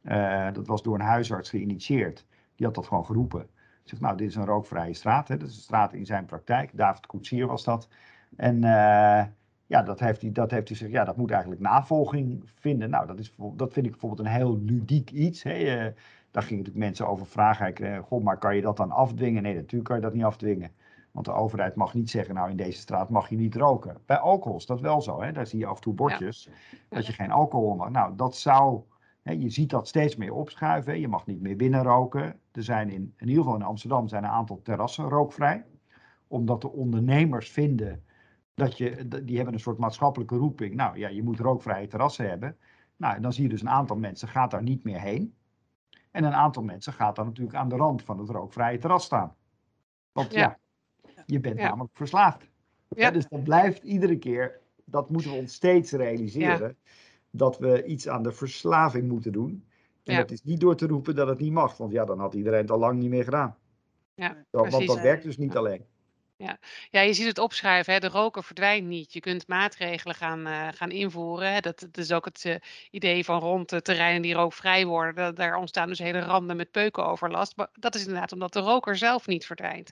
Uh, 0.04 0.54
dat 0.54 0.68
was 0.68 0.84
door 0.84 0.96
een 0.96 1.02
huisarts 1.02 1.50
geïnitieerd. 1.50 2.26
Die 2.56 2.66
had 2.66 2.76
dat 2.76 2.88
gewoon 2.88 3.06
geroepen. 3.06 3.48
Zegt, 3.84 4.02
nou, 4.02 4.18
dit 4.18 4.28
is 4.28 4.36
een 4.36 4.46
rookvrije 4.46 4.94
straat. 4.94 5.28
Hè. 5.28 5.38
Dat 5.38 5.50
is 5.50 5.56
een 5.56 5.62
straat 5.62 5.94
in 5.94 6.06
zijn 6.06 6.26
praktijk. 6.26 6.72
David 6.74 7.06
Koetsier 7.06 7.48
was 7.48 7.64
dat. 7.64 7.88
En 8.36 8.56
uh, 8.56 9.24
ja, 9.66 9.84
dat 9.84 10.00
heeft, 10.00 10.22
hij, 10.22 10.32
dat 10.32 10.52
heeft 10.52 10.68
hij 10.68 10.78
gezegd, 10.78 10.92
ja, 10.92 11.04
dat 11.04 11.18
moet 11.18 11.32
eigenlijk 11.32 11.62
navolging 11.62 12.50
vinden. 12.56 12.90
Nou, 12.90 13.08
dat, 13.08 13.20
is, 13.20 13.36
dat 13.54 13.74
vind 13.74 13.86
ik 13.86 13.92
bijvoorbeeld 13.92 14.28
een 14.28 14.34
heel 14.34 14.60
ludiek 14.60 15.12
iets. 15.12 15.44
Hè. 15.44 15.94
Daar 16.32 16.44
gingen 16.44 16.58
natuurlijk 16.58 16.86
mensen 16.86 17.08
over 17.08 17.26
vragen. 17.26 17.68
Ik, 17.68 17.80
eh, 17.80 17.98
God, 17.98 18.24
maar 18.24 18.38
kan 18.38 18.56
je 18.56 18.62
dat 18.62 18.78
dan 18.78 18.92
afdwingen? 18.92 19.44
Nee, 19.44 19.56
natuurlijk 19.56 19.84
kan 19.84 19.96
je 19.96 20.02
dat 20.02 20.14
niet 20.14 20.24
afdwingen. 20.24 20.72
Want 21.12 21.26
de 21.26 21.32
overheid 21.32 21.76
mag 21.76 21.94
niet 21.94 22.10
zeggen, 22.10 22.36
nou 22.36 22.50
in 22.50 22.58
deze 22.58 22.80
straat 22.80 23.10
mag 23.10 23.30
je 23.30 23.36
niet 23.36 23.56
roken. 23.56 23.98
Bij 24.06 24.18
alcohol 24.18 24.58
is 24.58 24.66
dat 24.66 24.82
wel 24.82 25.02
zo. 25.02 25.22
Hè? 25.22 25.32
Daar 25.32 25.48
zie 25.48 25.60
je 25.60 25.66
af 25.66 25.76
en 25.76 25.82
toe 25.82 25.94
bordjes 25.94 26.44
ja. 26.44 26.78
dat 26.90 27.06
je 27.06 27.14
geen 27.14 27.32
alcohol 27.32 27.76
mag. 27.76 27.90
Nou, 27.90 28.16
dat 28.16 28.36
zou, 28.36 28.82
hè, 29.22 29.32
je 29.32 29.50
ziet 29.50 29.70
dat 29.70 29.88
steeds 29.88 30.16
meer 30.16 30.34
opschuiven. 30.34 30.92
Hè? 30.92 30.98
Je 30.98 31.08
mag 31.08 31.26
niet 31.26 31.42
meer 31.42 31.56
binnen 31.56 31.84
roken. 31.84 32.40
Er 32.52 32.64
zijn 32.64 32.90
in, 32.90 33.14
in 33.18 33.28
ieder 33.28 33.44
geval 33.44 33.60
in 33.60 33.66
Amsterdam 33.66 34.08
zijn 34.08 34.24
een 34.24 34.30
aantal 34.30 34.62
terrassen 34.62 35.10
rookvrij. 35.10 35.66
Omdat 36.28 36.62
de 36.62 36.72
ondernemers 36.72 37.52
vinden 37.52 38.04
dat 38.54 38.78
je, 38.78 39.08
die 39.24 39.36
hebben 39.36 39.54
een 39.54 39.60
soort 39.60 39.78
maatschappelijke 39.78 40.36
roeping. 40.36 40.76
Nou 40.76 40.98
ja, 40.98 41.08
je 41.08 41.24
moet 41.24 41.40
rookvrije 41.40 41.88
terrassen 41.88 42.30
hebben. 42.30 42.58
Nou, 42.96 43.20
dan 43.22 43.34
zie 43.34 43.44
je 43.44 43.50
dus 43.50 43.62
een 43.62 43.70
aantal 43.70 43.98
mensen 43.98 44.28
gaat 44.28 44.52
daar 44.52 44.64
niet 44.64 44.84
meer 44.84 45.00
heen. 45.00 45.34
En 46.12 46.24
een 46.24 46.34
aantal 46.34 46.64
mensen 46.64 46.94
gaat 46.94 47.16
dan 47.16 47.26
natuurlijk 47.26 47.58
aan 47.58 47.70
de 47.70 47.76
rand 47.76 48.04
van 48.04 48.20
het 48.20 48.30
rookvrije 48.30 48.78
terras 48.78 49.04
staan. 49.04 49.36
Want 50.12 50.34
ja, 50.34 50.40
ja 50.40 50.60
je 51.26 51.40
bent 51.40 51.60
ja. 51.60 51.68
namelijk 51.68 51.98
verslaafd. 51.98 52.50
Ja. 52.90 53.12
dus 53.12 53.28
dat 53.28 53.44
blijft 53.44 53.84
iedere 53.84 54.18
keer, 54.18 54.60
dat 54.86 55.10
moeten 55.10 55.32
we 55.32 55.38
ons 55.38 55.54
steeds 55.54 55.92
realiseren. 55.92 56.78
dat 57.32 57.58
we 57.58 57.86
iets 57.86 58.08
aan 58.08 58.24
de 58.24 58.32
verslaving 58.32 59.08
moeten 59.08 59.32
doen. 59.32 59.64
En 60.04 60.16
dat 60.16 60.32
is 60.32 60.44
niet 60.44 60.60
door 60.60 60.76
te 60.76 60.88
roepen 60.88 61.16
dat 61.16 61.28
het 61.28 61.40
niet 61.40 61.52
mag, 61.52 61.78
want 61.78 61.92
ja, 61.92 62.06
dan 62.06 62.20
had 62.20 62.34
iedereen 62.34 62.62
het 62.62 62.72
al 62.72 62.80
lang 62.80 63.00
niet 63.00 63.10
meer 63.10 63.24
gedaan. 63.24 63.58
Ja, 64.14 64.46
Zo, 64.52 64.68
want 64.68 64.88
dat 64.88 65.02
werkt 65.02 65.24
dus 65.24 65.38
niet 65.38 65.56
alleen. 65.56 65.86
Ja, 66.92 67.02
je 67.02 67.14
ziet 67.14 67.26
het 67.28 67.38
opschuiven. 67.38 67.94
Hè? 67.94 68.00
De 68.00 68.08
roker 68.08 68.44
verdwijnt 68.44 68.88
niet. 68.88 69.14
Je 69.14 69.20
kunt 69.20 69.48
maatregelen 69.48 70.16
gaan, 70.16 70.46
eh, 70.46 70.68
gaan 70.72 70.90
invoeren. 70.92 71.54
Hè? 71.54 71.60
Dat, 71.60 71.80
dat 71.80 71.98
is 71.98 72.12
ook 72.12 72.26
het 72.26 72.46
eh, 72.46 72.56
idee 72.92 73.26
van 73.26 73.40
rond 73.40 73.70
de 73.70 73.82
terreinen 73.82 74.22
die 74.22 74.34
rookvrij 74.34 74.86
worden. 74.86 75.16
Da- 75.16 75.32
daar 75.32 75.56
ontstaan 75.58 75.88
dus 75.88 76.00
hele 76.00 76.20
randen 76.20 76.56
met 76.58 76.72
peukenoverlast. 76.72 77.58
Maar 77.58 77.68
dat 77.74 77.96
is 77.96 78.02
inderdaad 78.06 78.32
omdat 78.32 78.54
de 78.54 78.60
roker 78.60 78.96
zelf 78.96 79.28
niet 79.28 79.46
verdwijnt. 79.46 79.92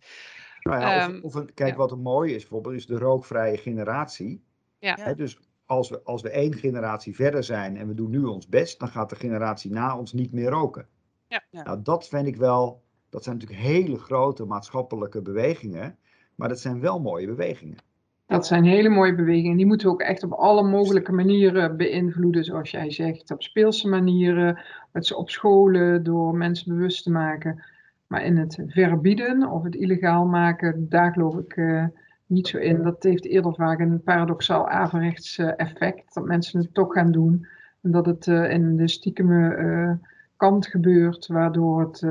Nou 0.62 0.82
ja, 0.82 0.96
of, 0.98 1.12
Ehm, 1.14 1.20
of 1.22 1.34
een, 1.36 1.54
kijk, 1.54 1.70
ja. 1.70 1.76
wat 1.76 1.92
een 1.92 2.02
mooi 2.02 2.34
is 2.34 2.42
bijvoorbeeld, 2.42 2.76
is 2.76 2.86
de 2.86 2.98
rookvrije 2.98 3.58
generatie. 3.58 4.44
Ja. 4.80 4.96
Ja. 4.98 5.04
Hè, 5.04 5.16
dus 5.16 5.40
als 5.66 5.90
we, 5.90 6.02
als 6.04 6.22
we 6.22 6.30
één 6.30 6.54
generatie 6.54 7.16
verder 7.16 7.44
zijn 7.44 7.78
en 7.78 7.88
we 7.88 7.94
doen 7.94 8.10
nu 8.10 8.24
ons 8.24 8.48
best, 8.48 8.80
dan 8.80 8.88
gaat 8.90 9.10
de 9.10 9.16
generatie 9.16 9.72
na 9.72 9.98
ons 9.98 10.14
niet 10.14 10.32
meer 10.34 10.50
roken. 10.50 10.88
Ja. 11.28 11.44
Ja. 11.50 11.64
Nou, 11.64 11.82
dat 11.82 12.08
vind 12.08 12.28
ik 12.28 12.36
wel, 12.36 12.84
dat 13.10 13.24
zijn 13.24 13.38
natuurlijk 13.38 13.62
hele 13.68 13.98
grote 14.00 14.46
maatschappelijke 14.46 15.22
bewegingen, 15.22 16.00
maar 16.38 16.50
dat 16.50 16.60
zijn 16.60 16.80
wel 16.80 17.00
mooie 17.00 17.28
bewegingen. 17.28 17.78
Dat 18.26 18.48
zijn 18.48 18.64
hele 18.64 18.90
mooie 18.90 19.16
bewegingen. 19.16 19.58
Die 19.58 19.66
moeten 19.66 19.88
we 19.88 19.94
ook 19.94 20.02
echt 20.02 20.24
op 20.24 20.32
alle 20.32 20.64
mogelijke 20.64 21.12
manieren 21.12 21.78
beïnvloeden, 21.78 22.44
zoals 22.44 22.72
jij 22.72 22.92
zegt. 22.92 23.32
Op 23.32 23.42
speelse 23.44 23.88
manieren, 23.88 24.60
met 24.92 25.14
op 25.14 25.30
scholen, 25.30 26.04
door 26.04 26.36
mensen 26.36 26.76
bewust 26.76 27.04
te 27.04 27.12
maken. 27.12 27.64
Maar 28.08 28.24
in 28.24 28.38
het 28.38 28.64
verbieden 28.68 29.52
of 29.52 29.64
het 29.64 29.76
illegaal 29.76 30.26
maken, 30.26 30.90
daar 30.90 31.12
geloof 31.12 31.38
ik 31.38 31.56
eh, 31.56 31.86
niet 32.26 32.48
zo 32.48 32.58
in. 32.58 32.84
Dat 32.84 33.04
heeft 33.04 33.26
eerder 33.26 33.54
vaak 33.54 33.80
een 33.80 34.04
paradoxaal 34.04 34.70
averechts 34.70 35.38
eh, 35.38 35.52
effect, 35.56 36.14
dat 36.14 36.26
mensen 36.26 36.60
het 36.60 36.74
toch 36.74 36.94
gaan 36.94 37.12
doen. 37.12 37.48
En 37.82 37.92
dat 37.92 38.06
het 38.06 38.28
eh, 38.28 38.52
in 38.52 38.76
de 38.76 38.88
stiekeme 38.88 40.00
kant 40.38 40.68
gebeurt, 40.68 41.28
waardoor 41.28 41.82
het 41.82 42.08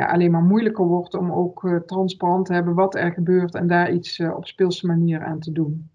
ja, 0.00 0.06
alleen 0.06 0.30
maar 0.30 0.42
moeilijker 0.42 0.84
wordt 0.84 1.14
om 1.14 1.32
ook 1.32 1.64
eh, 1.64 1.76
transparant 1.76 2.46
te 2.46 2.52
hebben 2.52 2.74
wat 2.74 2.94
er 2.94 3.12
gebeurt 3.12 3.54
en 3.54 3.66
daar 3.66 3.92
iets 3.92 4.18
eh, 4.18 4.36
op 4.36 4.46
speelse 4.46 4.86
manier 4.86 5.24
aan 5.24 5.38
te 5.38 5.52
doen. 5.52 5.90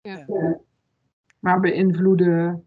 Ja. 0.00 0.24
Maar 1.38 1.60
beïnvloeden, 1.60 2.64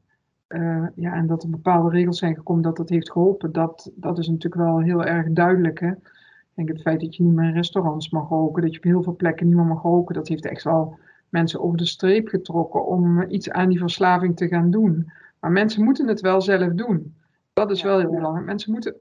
eh, 0.47 0.85
ja, 0.95 1.13
en 1.13 1.27
dat 1.27 1.43
er 1.43 1.49
bepaalde 1.49 1.89
regels 1.89 2.17
zijn 2.19 2.35
gekomen 2.35 2.63
dat 2.63 2.77
dat 2.77 2.89
heeft 2.89 3.11
geholpen, 3.11 3.51
dat, 3.51 3.91
dat 3.95 4.17
is 4.17 4.27
natuurlijk 4.27 4.61
wel 4.61 4.79
heel 4.79 5.03
erg 5.03 5.31
duidelijk. 5.31 5.79
Hè? 5.79 5.91
Ik 5.91 6.51
denk 6.53 6.67
het 6.69 6.81
feit 6.81 6.99
dat 6.99 7.15
je 7.15 7.23
niet 7.23 7.33
meer 7.33 7.47
in 7.47 7.53
restaurants 7.53 8.09
mag 8.09 8.29
roken, 8.29 8.61
dat 8.61 8.71
je 8.71 8.77
op 8.77 8.83
heel 8.83 9.03
veel 9.03 9.15
plekken 9.15 9.47
niet 9.47 9.55
meer 9.55 9.65
mag 9.65 9.81
roken, 9.81 10.15
dat 10.15 10.27
heeft 10.27 10.45
echt 10.45 10.63
wel 10.63 10.97
mensen 11.29 11.61
over 11.61 11.77
de 11.77 11.85
streep 11.85 12.27
getrokken 12.27 12.85
om 12.85 13.21
iets 13.21 13.49
aan 13.49 13.69
die 13.69 13.79
verslaving 13.79 14.35
te 14.35 14.47
gaan 14.47 14.71
doen. 14.71 15.11
Maar 15.39 15.51
mensen 15.51 15.83
moeten 15.83 16.07
het 16.07 16.21
wel 16.21 16.41
zelf 16.41 16.73
doen. 16.73 17.15
Dat 17.53 17.71
is 17.71 17.81
Ja. 17.81 17.87
wel 17.87 17.99
heel 17.99 18.11
belangrijk. 18.11 18.45
Mensen 18.45 18.71
moeten 18.71 18.95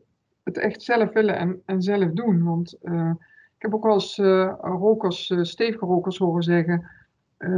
het 0.45 0.59
echt 0.59 0.83
zelf 0.83 1.13
willen 1.13 1.37
en, 1.37 1.63
en 1.65 1.83
zelf 1.83 2.11
doen. 2.11 2.45
Want 2.45 2.79
eh, 2.83 3.11
ik 3.57 3.63
heb 3.63 3.75
ook 3.75 3.85
wel 3.85 3.95
eens 3.95 4.19
eh, 4.19 4.55
rokers, 4.61 5.31
eh, 5.31 5.43
stevige 5.43 5.85
rokers 5.85 6.19
horen 6.19 6.43
zeggen 6.43 6.91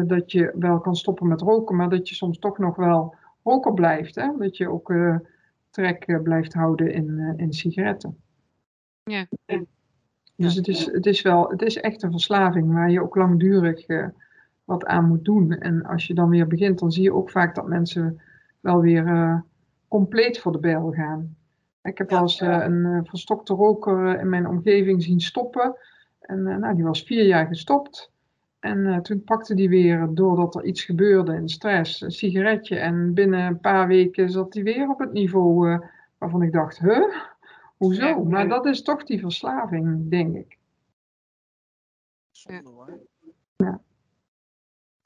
dat 0.07 0.33
je 0.33 0.53
wel 0.59 0.81
kan 0.81 0.97
stoppen 0.97 1.29
met 1.29 1.41
roken, 1.41 1.77
maar 1.77 1.89
dat 1.89 2.09
je 2.09 2.15
soms 2.15 2.39
toch 2.39 2.59
nog 2.59 2.77
wel 2.77 3.15
roker 3.43 3.75
blijft. 3.75 4.15
Hè? 4.15 4.31
Dat 4.39 4.57
je 4.57 4.71
ook 4.71 4.95
trek 5.71 6.21
blijft 6.23 6.55
houden 6.55 6.93
in, 6.93 7.35
in 7.37 7.53
sigaretten. 7.53 8.21
Ja. 9.03 9.27
Dus 10.37 10.55
het 10.55 10.69
is, 10.69 10.93
het, 10.93 11.07
is 11.07 11.23
wel, 11.23 11.51
het 11.51 11.63
is 11.63 11.77
echt 11.77 12.03
een 12.03 12.11
verslaving 12.11 12.73
waar 12.73 12.91
je 12.91 13.03
ook 13.03 13.15
langdurig 13.15 13.87
wat 14.65 14.85
aan 14.85 15.09
moet 15.09 15.25
doen. 15.25 15.53
En 15.53 15.85
als 15.85 16.07
je 16.07 16.15
dan 16.15 16.29
weer 16.29 16.47
begint, 16.47 16.79
dan 16.79 16.93
zie 16.93 17.03
je 17.03 17.15
ook 17.15 17.31
vaak 17.31 17.55
dat 17.55 17.67
mensen 17.67 18.21
wel 18.61 18.81
weer 18.81 19.45
compleet 19.89 20.39
voor 20.39 20.53
de 20.53 20.59
bijl 20.59 20.91
gaan. 20.91 21.37
Ik 21.87 21.99
heb 21.99 22.11
wel 22.11 22.21
eens 22.21 22.41
eh, 22.41 22.65
een 22.65 22.85
eh, 22.85 23.01
verstokte 23.05 23.55
roker 23.55 24.15
eh, 24.15 24.21
in 24.21 24.29
mijn 24.29 24.47
omgeving 24.47 25.03
zien 25.03 25.21
stoppen. 25.21 25.77
En 26.21 26.43
nou, 26.43 26.75
die 26.75 26.85
was 26.85 27.03
vier 27.03 27.25
jaar 27.25 27.47
gestopt. 27.47 28.13
En 28.61 29.03
toen 29.03 29.25
pakte 29.25 29.55
die 29.55 29.69
weer, 29.69 30.09
doordat 30.11 30.55
er 30.55 30.65
iets 30.65 30.85
gebeurde 30.85 31.35
in 31.35 31.49
stress, 31.49 32.01
een 32.01 32.11
sigaretje. 32.11 32.79
En 32.79 33.15
binnen 33.15 33.41
een 33.41 33.61
paar 33.61 33.87
weken 33.87 34.31
zat 34.31 34.55
hij 34.55 34.63
weer 34.63 34.89
op 34.89 34.99
het 34.99 35.13
niveau 35.13 35.81
waarvan 36.19 36.43
ik 36.43 36.53
dacht, 36.53 36.79
huh? 36.79 37.15
Hoezo? 37.77 38.07
Ja. 38.07 38.19
Maar 38.19 38.49
dat 38.49 38.67
is 38.67 38.83
toch 38.83 39.05
die 39.05 39.21
verslaving, 39.21 40.11
denk 40.11 40.37
ik. 40.37 40.59
Zonde. 42.31 43.01
Ja. 43.57 43.81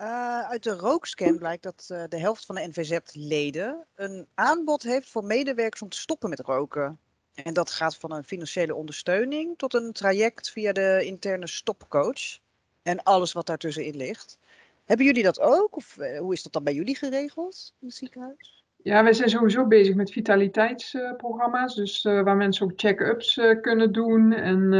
Eh, 0.00 0.40
uit 0.40 0.62
de 0.62 0.70
rookscan 0.70 1.38
blijkt 1.38 1.62
dat 1.62 1.86
eh, 1.88 2.02
de 2.08 2.18
helft 2.18 2.46
van 2.46 2.54
de 2.54 2.68
NVZ-leden 2.68 3.86
een 3.94 4.26
aanbod 4.34 4.82
heeft 4.82 5.10
voor 5.10 5.24
medewerkers 5.24 5.82
om 5.82 5.88
te 5.88 5.98
stoppen 5.98 6.30
met 6.30 6.40
roken. 6.40 6.98
En 7.34 7.54
dat 7.54 7.70
gaat 7.70 7.96
van 7.96 8.12
een 8.12 8.24
financiële 8.24 8.74
ondersteuning 8.74 9.58
tot 9.58 9.74
een 9.74 9.92
traject 9.92 10.50
via 10.50 10.72
de 10.72 11.02
interne 11.04 11.46
stopcoach. 11.46 12.38
En 12.82 13.02
alles 13.02 13.32
wat 13.32 13.46
daartussenin 13.46 13.96
ligt. 13.96 14.38
Hebben 14.84 15.06
jullie 15.06 15.22
dat 15.22 15.40
ook? 15.40 15.76
Of 15.76 15.98
eh, 15.98 16.18
hoe 16.18 16.32
is 16.32 16.42
dat 16.42 16.52
dan 16.52 16.64
bij 16.64 16.74
jullie 16.74 16.96
geregeld 16.96 17.74
in 17.80 17.86
het 17.86 17.96
ziekenhuis? 17.96 18.64
Ja, 18.76 19.02
wij 19.02 19.12
zijn 19.12 19.30
sowieso 19.30 19.66
bezig 19.66 19.94
met 19.94 20.12
vitaliteitsprogramma's. 20.12 21.74
dus 21.74 22.02
waar 22.02 22.36
mensen 22.36 22.66
ook 22.66 22.72
check-ups 22.76 23.40
kunnen 23.60 23.92
doen. 23.92 24.32
En 24.32 24.72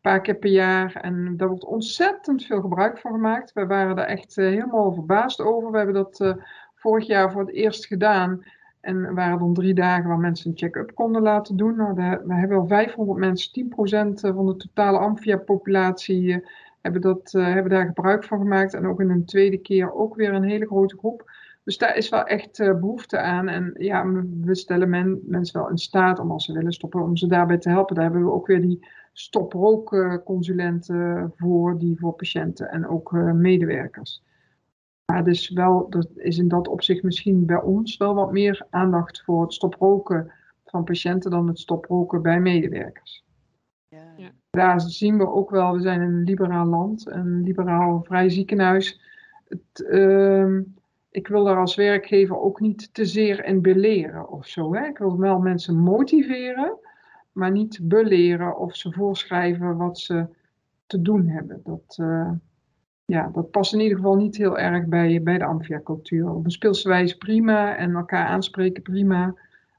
paar 0.00 0.20
keer 0.20 0.36
per 0.36 0.50
jaar. 0.50 0.94
En 0.94 1.36
daar 1.36 1.48
wordt 1.48 1.64
ontzettend 1.64 2.44
veel 2.44 2.60
gebruik 2.60 2.98
van 2.98 3.12
gemaakt. 3.12 3.52
Wij 3.52 3.66
waren 3.66 3.96
daar 3.96 4.06
echt 4.06 4.38
eh, 4.38 4.46
helemaal 4.46 4.92
verbaasd 4.92 5.40
over. 5.40 5.70
We 5.70 5.76
hebben 5.76 5.94
dat 5.94 6.20
eh, 6.20 6.34
vorig 6.74 7.06
jaar 7.06 7.32
voor 7.32 7.40
het 7.40 7.52
eerst 7.52 7.86
gedaan. 7.86 8.42
En 8.80 9.14
waren 9.14 9.38
dan 9.38 9.54
drie 9.54 9.74
dagen 9.74 10.08
waar 10.08 10.18
mensen 10.18 10.50
een 10.50 10.56
check-up 10.56 10.94
konden 10.94 11.22
laten 11.22 11.56
doen. 11.56 11.76
Nou, 11.76 11.94
we 12.24 12.34
hebben 12.34 12.58
al 12.58 12.66
500 12.66 13.18
mensen, 13.18 13.52
10% 13.52 14.34
van 14.34 14.46
de 14.46 14.56
totale 14.56 14.98
Amphia-populatie, 14.98 16.32
eh, 16.32 16.46
hebben, 16.80 17.00
dat, 17.00 17.34
eh, 17.34 17.44
hebben 17.44 17.72
daar 17.72 17.86
gebruik 17.86 18.24
van 18.24 18.38
gemaakt. 18.38 18.74
En 18.74 18.86
ook 18.86 19.00
in 19.00 19.10
een 19.10 19.24
tweede 19.24 19.58
keer 19.58 19.92
ook 19.92 20.14
weer 20.14 20.32
een 20.32 20.42
hele 20.42 20.66
grote 20.66 20.96
groep. 20.98 21.30
Dus 21.64 21.78
daar 21.78 21.96
is 21.96 22.08
wel 22.08 22.24
echt 22.24 22.60
eh, 22.60 22.78
behoefte 22.78 23.18
aan. 23.18 23.48
En 23.48 23.74
ja, 23.78 24.06
we 24.40 24.54
stellen 24.54 24.90
men, 24.90 25.20
mensen 25.24 25.60
wel 25.60 25.70
in 25.70 25.78
staat 25.78 26.18
om 26.18 26.30
als 26.30 26.44
ze 26.44 26.52
willen 26.52 26.72
stoppen, 26.72 27.02
om 27.02 27.16
ze 27.16 27.26
daarbij 27.26 27.58
te 27.58 27.68
helpen. 27.68 27.94
Daar 27.94 28.04
hebben 28.04 28.24
we 28.24 28.32
ook 28.32 28.46
weer 28.46 28.60
die 28.60 28.88
stoprookconsulenten 29.18 31.32
voor, 31.36 31.78
die 31.78 31.98
voor 31.98 32.12
patiënten 32.12 32.70
en 32.70 32.88
ook 32.88 33.14
eh, 33.14 33.32
medewerkers. 33.32 34.22
Maar 35.04 35.24
dus 35.24 35.50
wel, 35.50 35.86
er 35.90 36.06
is 36.14 36.38
in 36.38 36.48
dat 36.48 36.68
opzicht 36.68 37.02
misschien 37.02 37.46
bij 37.46 37.60
ons 37.60 37.96
wel 37.96 38.14
wat 38.14 38.32
meer 38.32 38.66
aandacht 38.70 39.22
voor 39.24 39.42
het 39.42 39.52
stoproken 39.52 40.32
van 40.64 40.84
patiënten 40.84 41.30
dan 41.30 41.48
het 41.48 41.58
stoproken 41.58 42.22
bij 42.22 42.40
medewerkers. 42.40 43.24
Ja. 43.88 44.12
Ja. 44.16 44.30
Daar 44.50 44.80
zien 44.80 45.18
we 45.18 45.28
ook 45.28 45.50
wel, 45.50 45.72
we 45.72 45.80
zijn 45.80 46.00
een 46.00 46.22
liberaal 46.22 46.66
land, 46.66 47.10
een 47.10 47.42
liberaal 47.42 48.02
vrij 48.02 48.28
ziekenhuis. 48.28 49.00
Het, 49.48 49.86
ehm, 49.86 50.62
ik 51.10 51.28
wil 51.28 51.44
daar 51.44 51.58
als 51.58 51.74
werkgever 51.74 52.40
ook 52.40 52.60
niet 52.60 52.94
te 52.94 53.06
zeer 53.06 53.44
in 53.44 53.62
beleren 53.62 54.28
of 54.28 54.46
zo. 54.46 54.74
Hè? 54.74 54.86
Ik 54.86 54.98
wil 54.98 55.18
wel 55.18 55.38
mensen 55.38 55.76
motiveren, 55.76 56.78
maar 57.38 57.50
niet 57.50 57.78
beleren 57.82 58.58
of 58.58 58.76
ze 58.76 58.92
voorschrijven 58.92 59.76
wat 59.76 59.98
ze 59.98 60.26
te 60.86 61.02
doen 61.02 61.28
hebben. 61.28 61.60
Dat, 61.64 61.96
eh, 62.00 62.30
ja, 63.04 63.28
dat 63.32 63.50
past 63.50 63.72
in 63.72 63.80
ieder 63.80 63.96
geval 63.96 64.16
niet 64.16 64.36
heel 64.36 64.58
erg 64.58 64.86
bij, 64.86 65.22
bij 65.22 65.38
de 65.38 65.44
Amphia-cultuur. 65.44 66.30
Op 66.30 66.44
een 66.44 66.50
speelse 66.50 66.88
wijze 66.88 67.16
prima 67.16 67.76
en 67.76 67.94
elkaar 67.94 68.26
aanspreken 68.26 68.82
prima. 68.82 69.34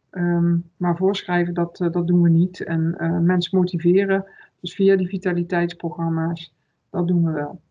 Ehm, 0.10 0.58
maar 0.78 0.98
voorschrijven, 0.98 1.54
dat, 1.54 1.82
eh, 1.82 1.92
dat 1.92 2.08
doen 2.08 2.22
we 2.22 2.30
niet. 2.30 2.64
En 2.64 2.96
eh, 2.98 3.18
mensen 3.18 3.58
motiveren, 3.58 4.26
dus 4.60 4.76
via 4.76 4.96
die 4.96 5.08
vitaliteitsprogramma's, 5.08 6.54
dat 6.90 7.08
doen 7.08 7.26
we 7.26 7.32
wel. 7.32 7.62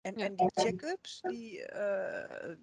En, 0.00 0.14
en 0.14 0.34
die 0.36 0.50
check-ups, 0.54 1.20
die 1.20 1.66
eh, 1.66 2.56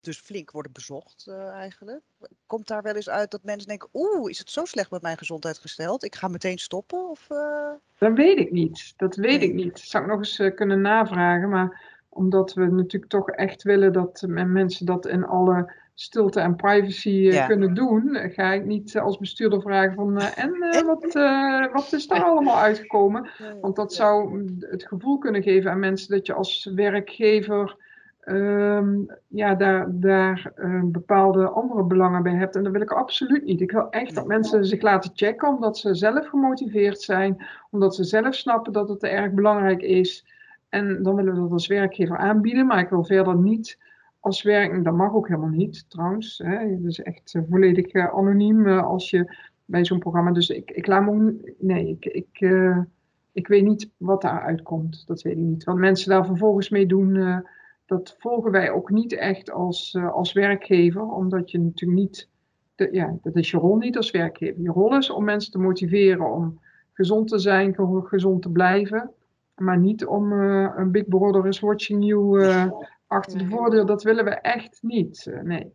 dus 0.00 0.18
flink 0.20 0.50
worden 0.50 0.72
bezocht 0.72 1.26
eh, 1.28 1.48
eigenlijk. 1.48 2.00
Komt 2.46 2.66
daar 2.66 2.82
wel 2.82 2.94
eens 2.94 3.08
uit 3.08 3.30
dat 3.30 3.42
mensen 3.44 3.68
denken, 3.68 3.88
oeh, 3.92 4.30
is 4.30 4.38
het 4.38 4.50
zo 4.50 4.64
slecht 4.64 4.90
met 4.90 5.02
mijn 5.02 5.18
gezondheid 5.18 5.58
gesteld? 5.58 6.04
Ik 6.04 6.14
ga 6.14 6.28
meteen 6.28 6.58
stoppen? 6.58 7.10
Of, 7.10 7.26
eh, 7.30 7.70
Dat 7.98 8.12
weet 8.12 8.38
ik 8.38 8.50
niet. 8.50 8.92
Dat 8.96 9.16
weet 9.16 9.42
ik 9.42 9.54
niet. 9.54 9.72
Dat 9.72 9.80
zou 9.80 10.04
ik 10.04 10.10
nog 10.10 10.18
eens 10.18 10.38
eh, 10.38 10.54
kunnen 10.54 10.80
navragen. 10.80 11.48
Maar 11.48 11.98
omdat 12.08 12.54
we 12.54 12.66
natuurlijk 12.66 13.10
toch 13.10 13.30
echt 13.30 13.62
willen 13.62 13.92
dat 13.92 14.24
mensen 14.28 14.86
dat 14.86 15.06
in 15.06 15.24
alle 15.24 15.72
stilte 15.94 16.40
en 16.40 16.56
privacy 16.56 17.08
Ja. 17.10 17.46
kunnen 17.46 17.74
doen, 17.74 18.30
ga 18.30 18.52
ik 18.52 18.64
niet 18.64 18.98
als 18.98 19.18
bestuurder 19.18 19.62
vragen 19.62 19.94
van 19.94 20.18
en 20.20 20.86
wat, 20.86 21.12
wat 21.72 21.92
is 21.92 22.06
daar 22.06 22.22
allemaal 22.22 22.58
uitgekomen? 22.58 23.30
Want 23.60 23.76
dat 23.76 23.94
zou 23.94 24.44
het 24.60 24.86
gevoel 24.86 25.18
kunnen 25.18 25.42
geven 25.42 25.70
aan 25.70 25.78
mensen 25.78 26.10
dat 26.10 26.26
je 26.26 26.32
als 26.32 26.70
werkgever 26.74 27.76
ehm, 28.20 28.98
ja, 29.26 29.54
daar, 29.54 29.86
daar 29.90 30.52
eh, 30.54 30.82
bepaalde 30.84 31.48
andere 31.48 31.84
belangen 31.84 32.22
bij 32.22 32.34
hebt. 32.34 32.56
En 32.56 32.62
dat 32.62 32.72
wil 32.72 32.80
ik 32.80 32.92
absoluut 32.92 33.44
niet. 33.44 33.60
Ik 33.60 33.72
wil 33.72 33.90
echt 33.90 34.14
dat 34.14 34.26
mensen 34.26 34.64
zich 34.64 34.82
laten 34.82 35.10
checken 35.14 35.48
omdat 35.48 35.78
ze 35.78 35.94
zelf 35.94 36.28
gemotiveerd 36.28 37.00
zijn, 37.00 37.46
omdat 37.70 37.94
ze 37.94 38.04
zelf 38.04 38.34
snappen 38.34 38.72
dat 38.72 38.88
het 38.88 39.02
erg 39.02 39.32
belangrijk 39.32 39.82
is. 39.82 40.26
En 40.68 41.02
dan 41.02 41.14
willen 41.14 41.34
we 41.34 41.40
dat 41.40 41.50
als 41.50 41.66
werkgever 41.66 42.16
aanbieden, 42.16 42.66
maar 42.66 42.78
ik 42.78 42.88
wil 42.88 43.04
verder 43.04 43.36
niet 43.36 43.78
als 44.20 44.42
werk, 44.42 44.84
dat 44.84 44.94
mag 44.94 45.14
ook 45.14 45.28
helemaal 45.28 45.48
niet 45.48 45.84
trouwens. 45.88 46.38
Hè. 46.44 46.56
Het 46.56 46.84
is 46.84 47.00
echt 47.00 47.38
volledig 47.48 47.94
anoniem 47.94 48.66
als 48.66 49.10
je 49.10 49.36
bij 49.64 49.84
zo'n 49.84 49.98
programma. 49.98 50.32
Dus 50.32 50.50
ik, 50.50 50.70
ik 50.70 50.86
laat 50.86 51.04
me. 51.04 51.54
Nee, 51.58 51.88
ik, 51.88 52.04
ik, 52.04 52.50
ik 53.32 53.48
weet 53.48 53.64
niet 53.64 53.90
wat 53.96 54.22
daaruit 54.22 54.62
komt. 54.62 55.06
Dat 55.06 55.22
weet 55.22 55.36
ik 55.36 55.42
niet. 55.42 55.64
Wat 55.64 55.76
mensen 55.76 56.10
daar 56.10 56.26
vervolgens 56.26 56.68
mee 56.68 56.86
doen, 56.86 57.42
dat 57.90 58.14
volgen 58.18 58.50
wij 58.50 58.70
ook 58.70 58.90
niet 58.90 59.12
echt 59.12 59.50
als, 59.50 59.96
als 60.12 60.32
werkgever, 60.32 61.02
omdat 61.02 61.50
je 61.50 61.58
natuurlijk 61.58 62.00
niet. 62.00 62.28
De, 62.74 62.88
ja, 62.92 63.16
dat 63.22 63.36
is 63.36 63.50
je 63.50 63.56
rol 63.56 63.76
niet 63.76 63.96
als 63.96 64.10
werkgever. 64.10 64.62
Je 64.62 64.70
rol 64.70 64.96
is 64.96 65.10
om 65.10 65.24
mensen 65.24 65.52
te 65.52 65.58
motiveren 65.58 66.32
om 66.32 66.60
gezond 66.92 67.28
te 67.28 67.38
zijn, 67.38 67.76
gezond 68.04 68.42
te 68.42 68.50
blijven. 68.50 69.10
Maar 69.54 69.78
niet 69.78 70.06
om 70.06 70.32
uh, 70.32 70.72
een 70.76 70.90
Big 70.90 71.08
Brother 71.08 71.46
is 71.46 71.60
watching 71.60 72.04
you 72.04 72.40
uh, 72.40 72.70
achter 73.06 73.38
de 73.38 73.46
voordeur. 73.46 73.86
Dat 73.86 74.02
willen 74.02 74.24
we 74.24 74.30
echt 74.30 74.78
niet. 74.82 75.26
Uh, 75.26 75.40
nee. 75.40 75.72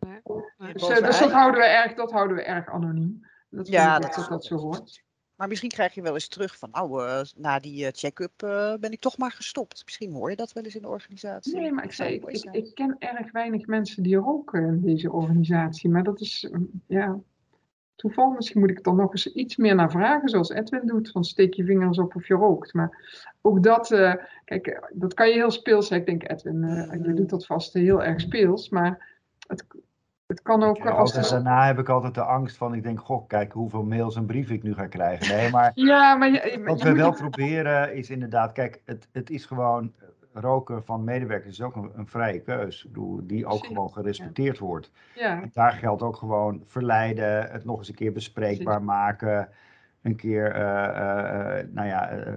Dus, 0.72 0.86
dus, 0.86 1.18
dat, 1.18 1.32
houden 1.32 1.60
we 1.60 1.66
erg, 1.66 1.94
dat 1.94 2.12
houden 2.12 2.36
we 2.36 2.42
erg 2.42 2.68
anoniem. 2.68 3.26
Dat 3.48 3.68
ja, 3.68 3.98
dat, 3.98 4.14
dat, 4.14 4.28
dat 4.28 4.44
zo 4.44 4.56
hoort. 4.56 5.04
Maar 5.36 5.48
misschien 5.48 5.70
krijg 5.70 5.94
je 5.94 6.02
wel 6.02 6.14
eens 6.14 6.28
terug 6.28 6.58
van, 6.58 6.68
nou, 6.72 7.24
na 7.36 7.58
die 7.58 7.90
check-up 7.90 8.32
ben 8.80 8.92
ik 8.92 9.00
toch 9.00 9.18
maar 9.18 9.32
gestopt. 9.32 9.82
Misschien 9.84 10.12
hoor 10.12 10.30
je 10.30 10.36
dat 10.36 10.52
wel 10.52 10.64
eens 10.64 10.74
in 10.74 10.82
de 10.82 10.88
organisatie. 10.88 11.56
Nee, 11.56 11.72
maar 11.72 11.84
ik, 11.84 11.92
zei, 11.92 12.14
ik, 12.14 12.24
ik, 12.24 12.48
ik, 12.52 12.74
ken 12.74 12.96
erg 12.98 13.32
weinig 13.32 13.66
mensen 13.66 14.02
die 14.02 14.16
roken 14.16 14.64
in 14.64 14.80
deze 14.80 15.12
organisatie. 15.12 15.90
Maar 15.90 16.02
dat 16.02 16.20
is, 16.20 16.50
ja, 16.86 17.20
toeval. 17.96 18.30
Misschien 18.30 18.60
moet 18.60 18.70
ik 18.70 18.76
er 18.76 18.82
dan 18.82 18.96
nog 18.96 19.10
eens 19.10 19.32
iets 19.32 19.56
meer 19.56 19.74
naar 19.74 19.90
vragen, 19.90 20.28
zoals 20.28 20.50
Edwin 20.50 20.86
doet, 20.86 21.10
van 21.10 21.24
steek 21.24 21.54
je 21.54 21.64
vingers 21.64 21.98
op 21.98 22.16
of 22.16 22.26
je 22.28 22.34
rookt. 22.34 22.72
Maar 22.72 23.24
ook 23.40 23.62
dat, 23.62 23.90
uh, 23.90 24.14
kijk, 24.44 24.90
dat 24.92 25.14
kan 25.14 25.28
je 25.28 25.34
heel 25.34 25.50
speels 25.50 25.90
Ik 25.90 26.06
denk, 26.06 26.30
Edwin, 26.30 26.60
je 27.02 27.12
doet 27.14 27.30
dat 27.30 27.46
vast 27.46 27.72
heel 27.72 28.02
erg 28.02 28.20
speels, 28.20 28.68
maar 28.68 29.18
het, 29.46 29.64
het 30.26 30.42
kan 30.42 30.62
ook... 30.62 30.76
Ja, 30.76 30.90
als 30.90 31.30
Daarna 31.30 31.66
heb 31.66 31.78
ik 31.78 31.88
altijd 31.88 32.14
de 32.14 32.22
angst 32.22 32.56
van, 32.56 32.74
ik 32.74 32.82
denk, 32.82 33.00
goh, 33.00 33.26
kijk 33.26 33.52
hoeveel 33.52 33.82
mails 33.82 34.16
en 34.16 34.26
brieven 34.26 34.54
ik 34.54 34.62
nu 34.62 34.74
ga 34.74 34.86
krijgen. 34.86 35.36
Nee, 35.36 35.50
maar, 35.50 35.72
ja, 35.90 36.14
maar 36.14 36.30
je, 36.30 36.62
wat 36.64 36.82
we 36.82 36.92
wel 36.92 37.12
proberen 37.12 37.94
is 37.94 38.10
inderdaad, 38.10 38.52
kijk, 38.52 38.80
het, 38.84 39.08
het 39.12 39.30
is 39.30 39.44
gewoon 39.44 39.92
roken 40.40 40.84
van 40.84 41.04
medewerkers 41.04 41.58
is 41.58 41.62
ook 41.62 41.76
een, 41.76 41.90
een 41.94 42.06
vrije 42.06 42.40
keus, 42.40 42.86
die 43.22 43.46
ook 43.46 43.66
gewoon 43.66 43.92
gerespecteerd 43.92 44.58
wordt. 44.58 44.90
Ja. 45.14 45.42
En 45.42 45.50
daar 45.52 45.72
geldt 45.72 46.02
ook 46.02 46.16
gewoon 46.16 46.62
verleiden, 46.66 47.50
het 47.50 47.64
nog 47.64 47.78
eens 47.78 47.88
een 47.88 47.94
keer 47.94 48.12
bespreekbaar 48.12 48.82
maken, 48.82 49.48
een 50.06 50.16
keer 50.16 50.56
uh, 50.56 50.62
uh, 50.62 51.72
nou 51.72 51.86
ja, 51.88 52.12
uh, 52.12 52.32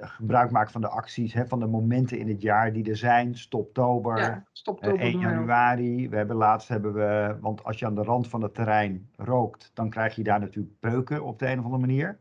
gebruik 0.00 0.50
maken 0.50 0.72
van 0.72 0.80
de 0.80 0.88
acties, 0.88 1.32
hè, 1.32 1.46
van 1.46 1.60
de 1.60 1.66
momenten 1.66 2.18
in 2.18 2.28
het 2.28 2.42
jaar 2.42 2.72
die 2.72 2.90
er 2.90 2.96
zijn. 2.96 3.34
Stoptober, 3.34 4.18
ja, 4.18 4.44
stoptober 4.52 5.00
1 5.00 5.18
januari. 5.18 6.08
We 6.08 6.16
hebben 6.16 6.36
laatst 6.36 6.68
hebben 6.68 6.94
we, 6.94 7.36
want 7.40 7.64
als 7.64 7.78
je 7.78 7.86
aan 7.86 7.94
de 7.94 8.02
rand 8.02 8.28
van 8.28 8.42
het 8.42 8.54
terrein 8.54 9.08
rookt, 9.16 9.70
dan 9.74 9.90
krijg 9.90 10.14
je 10.14 10.22
daar 10.22 10.40
natuurlijk 10.40 10.78
peuken 10.80 11.24
op 11.24 11.38
de 11.38 11.46
een 11.46 11.58
of 11.58 11.64
andere 11.64 11.86
manier. 11.86 12.18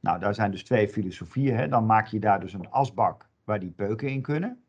Nou, 0.00 0.18
daar 0.18 0.34
zijn 0.34 0.50
dus 0.50 0.64
twee 0.64 0.88
filosofieën. 0.88 1.56
Hè. 1.56 1.68
Dan 1.68 1.86
maak 1.86 2.06
je 2.06 2.18
daar 2.18 2.40
dus 2.40 2.52
een 2.52 2.70
asbak 2.70 3.28
waar 3.44 3.60
die 3.60 3.70
peuken 3.70 4.08
in 4.08 4.22
kunnen. 4.22 4.60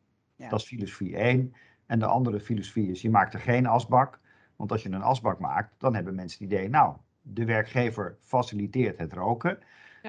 Dat 0.49 0.59
is 0.59 0.65
filosofie 0.65 1.15
1. 1.15 1.53
En 1.85 1.99
de 1.99 2.05
andere 2.05 2.39
filosofie 2.39 2.91
is, 2.91 3.01
je 3.01 3.09
maakt 3.09 3.33
er 3.33 3.39
geen 3.39 3.65
asbak. 3.65 4.19
Want 4.55 4.71
als 4.71 4.83
je 4.83 4.91
een 4.91 5.01
asbak 5.01 5.39
maakt, 5.39 5.73
dan 5.77 5.95
hebben 5.95 6.15
mensen 6.15 6.43
het 6.43 6.53
idee, 6.53 6.69
nou, 6.69 6.95
de 7.33 7.45
werkgever 7.45 8.17
faciliteert 8.21 8.97
het 8.97 9.13
roken. 9.13 9.59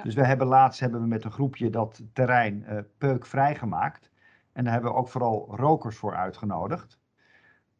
Dus 0.03 0.15
we 0.15 0.25
hebben 0.25 0.47
laatst 0.47 0.81
hebben 0.81 1.01
we 1.01 1.07
met 1.07 1.25
een 1.25 1.31
groepje 1.31 1.71
dat 1.71 2.03
terrein 2.13 2.65
uh, 2.69 2.79
peukvrij 2.99 3.55
gemaakt. 3.55 4.11
En 4.53 4.65
daar 4.65 4.73
hebben 4.73 4.91
we 4.91 4.97
ook 4.97 5.09
vooral 5.09 5.49
rokers 5.57 5.97
voor 5.97 6.15
uitgenodigd. 6.15 6.99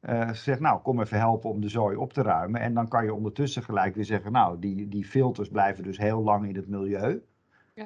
Uh, 0.01 0.33
zeg, 0.33 0.59
nou, 0.61 0.81
kom 0.81 1.01
even 1.01 1.19
helpen 1.19 1.51
om 1.51 1.61
de 1.61 1.69
zooi 1.69 1.97
op 1.97 2.13
te 2.13 2.23
ruimen. 2.23 2.61
En 2.61 2.75
dan 2.75 2.89
kan 2.89 3.05
je 3.05 3.15
ondertussen 3.15 3.63
gelijk 3.63 3.95
weer 3.95 4.05
zeggen, 4.05 4.33
nou, 4.33 4.59
die, 4.59 4.89
die 4.89 5.05
filters 5.05 5.49
blijven 5.49 5.85
dus 5.85 5.99
heel 5.99 6.23
lang 6.23 6.49
in 6.49 6.57
het 6.57 6.69
milieu. 6.69 7.23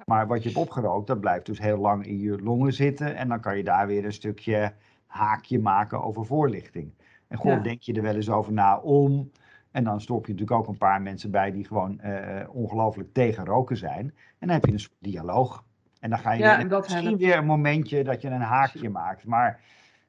Maar 0.04 0.26
wat 0.26 0.42
je 0.42 0.48
hebt 0.48 0.60
opgerookt, 0.60 1.06
dat 1.06 1.20
blijft 1.20 1.46
dus 1.46 1.58
heel 1.58 1.78
lang 1.78 2.06
in 2.06 2.18
je 2.18 2.42
longen 2.42 2.72
zitten. 2.72 3.16
En 3.16 3.28
dan 3.28 3.40
kan 3.40 3.56
je 3.56 3.64
daar 3.64 3.86
weer 3.86 4.04
een 4.04 4.12
stukje 4.12 4.72
haakje 5.06 5.58
maken 5.58 6.02
over 6.02 6.26
voorlichting. 6.26 6.92
En 7.28 7.38
gewoon 7.38 7.62
denk 7.62 7.82
je 7.82 7.92
er 7.92 8.02
wel 8.02 8.14
eens 8.14 8.30
over 8.30 8.52
na 8.52 8.78
om. 8.78 9.30
En 9.72 9.84
dan 9.84 10.00
stop 10.00 10.26
je 10.26 10.32
natuurlijk 10.32 10.60
ook 10.60 10.68
een 10.68 10.78
paar 10.78 11.02
mensen 11.02 11.30
bij 11.30 11.50
die 11.50 11.64
gewoon 11.64 12.00
uh, 12.04 12.40
ongelooflijk 12.48 13.12
tegen 13.12 13.44
roken 13.44 13.76
zijn. 13.76 14.04
En 14.38 14.46
dan 14.46 14.50
heb 14.50 14.64
je 14.64 14.72
een 14.72 14.80
soort 14.80 14.96
dialoog. 14.98 15.64
En 16.00 16.10
dan 16.10 16.18
ga 16.18 16.32
je 16.32 16.42
ja, 16.42 16.64
misschien 16.64 17.16
weer 17.16 17.36
een 17.36 17.46
momentje 17.46 18.04
dat 18.04 18.20
je 18.20 18.28
een 18.28 18.40
haakje 18.40 18.90
maakt. 18.90 19.26
Maar 19.26 19.60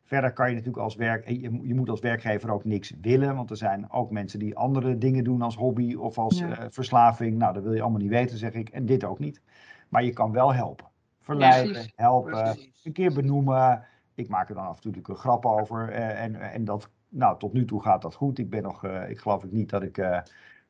verder 0.03 0.33
kan 0.33 0.49
je 0.49 0.55
natuurlijk 0.55 0.83
als 0.83 0.95
werk, 0.95 1.29
je, 1.29 1.41
je, 1.41 1.75
moet 1.75 1.89
als 1.89 1.99
werkgever 1.99 2.51
ook 2.51 2.65
niks 2.65 2.93
willen. 3.01 3.35
Want 3.35 3.49
er 3.49 3.57
zijn 3.57 3.91
ook 3.91 4.11
mensen 4.11 4.39
die 4.39 4.55
andere 4.55 4.97
dingen 4.97 5.23
doen 5.23 5.41
als 5.41 5.55
hobby 5.55 5.95
of 5.95 6.17
als 6.17 6.41
uh, 6.41 6.51
verslaving. 6.69 7.37
Nou, 7.37 7.53
dat 7.53 7.63
wil 7.63 7.73
je 7.73 7.81
allemaal 7.81 7.99
niet 7.99 8.09
weten, 8.09 8.37
zeg 8.37 8.53
ik. 8.53 8.69
En 8.69 8.85
dit 8.85 9.03
ook 9.03 9.19
niet. 9.19 9.41
Maar 9.89 10.03
je 10.03 10.13
kan 10.13 10.31
wel 10.31 10.53
helpen. 10.53 10.85
Verleiden, 11.21 11.91
helpen, 11.95 12.57
een 12.83 12.91
keer 12.91 13.13
benoemen. 13.13 13.85
Ik 14.15 14.29
maak 14.29 14.49
er 14.49 14.55
dan 14.55 14.67
af 14.67 14.75
en 14.75 14.81
toe 14.81 15.01
een 15.03 15.15
grap 15.15 15.45
over. 15.45 15.89
Eh, 15.89 16.23
en, 16.23 16.35
en 16.35 16.65
dat, 16.65 16.89
nou, 17.13 17.39
tot 17.39 17.53
nu 17.53 17.65
toe 17.65 17.81
gaat 17.81 18.01
dat 18.01 18.15
goed. 18.15 18.37
Ik 18.37 18.49
ben 18.49 18.63
nog, 18.63 18.85
uh, 18.85 19.09
ik 19.09 19.19
geloof 19.19 19.43
ik 19.43 19.51
niet 19.51 19.69
dat 19.69 19.83
ik 19.83 19.97
uh, 19.97 20.19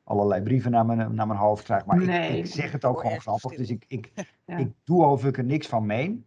allerlei 0.04 0.42
brieven 0.42 0.70
naar 0.70 0.86
mijn, 0.86 1.14
naar 1.14 1.26
mijn 1.26 1.38
hoofd 1.38 1.64
krijg. 1.64 1.84
Maar 1.84 2.02
ik, 2.02 2.36
ik, 2.36 2.46
zeg 2.46 2.72
het 2.72 2.84
ook 2.84 3.00
gewoon 3.00 3.20
grappig. 3.20 3.56
Dus 3.56 3.70
ik, 3.70 3.84
ik, 3.88 4.12
ik 4.46 4.72
doe 4.84 5.04
over 5.04 5.28
ik 5.28 5.38
er 5.38 5.44
niks 5.44 5.66
van 5.66 5.86
meen. 5.86 6.24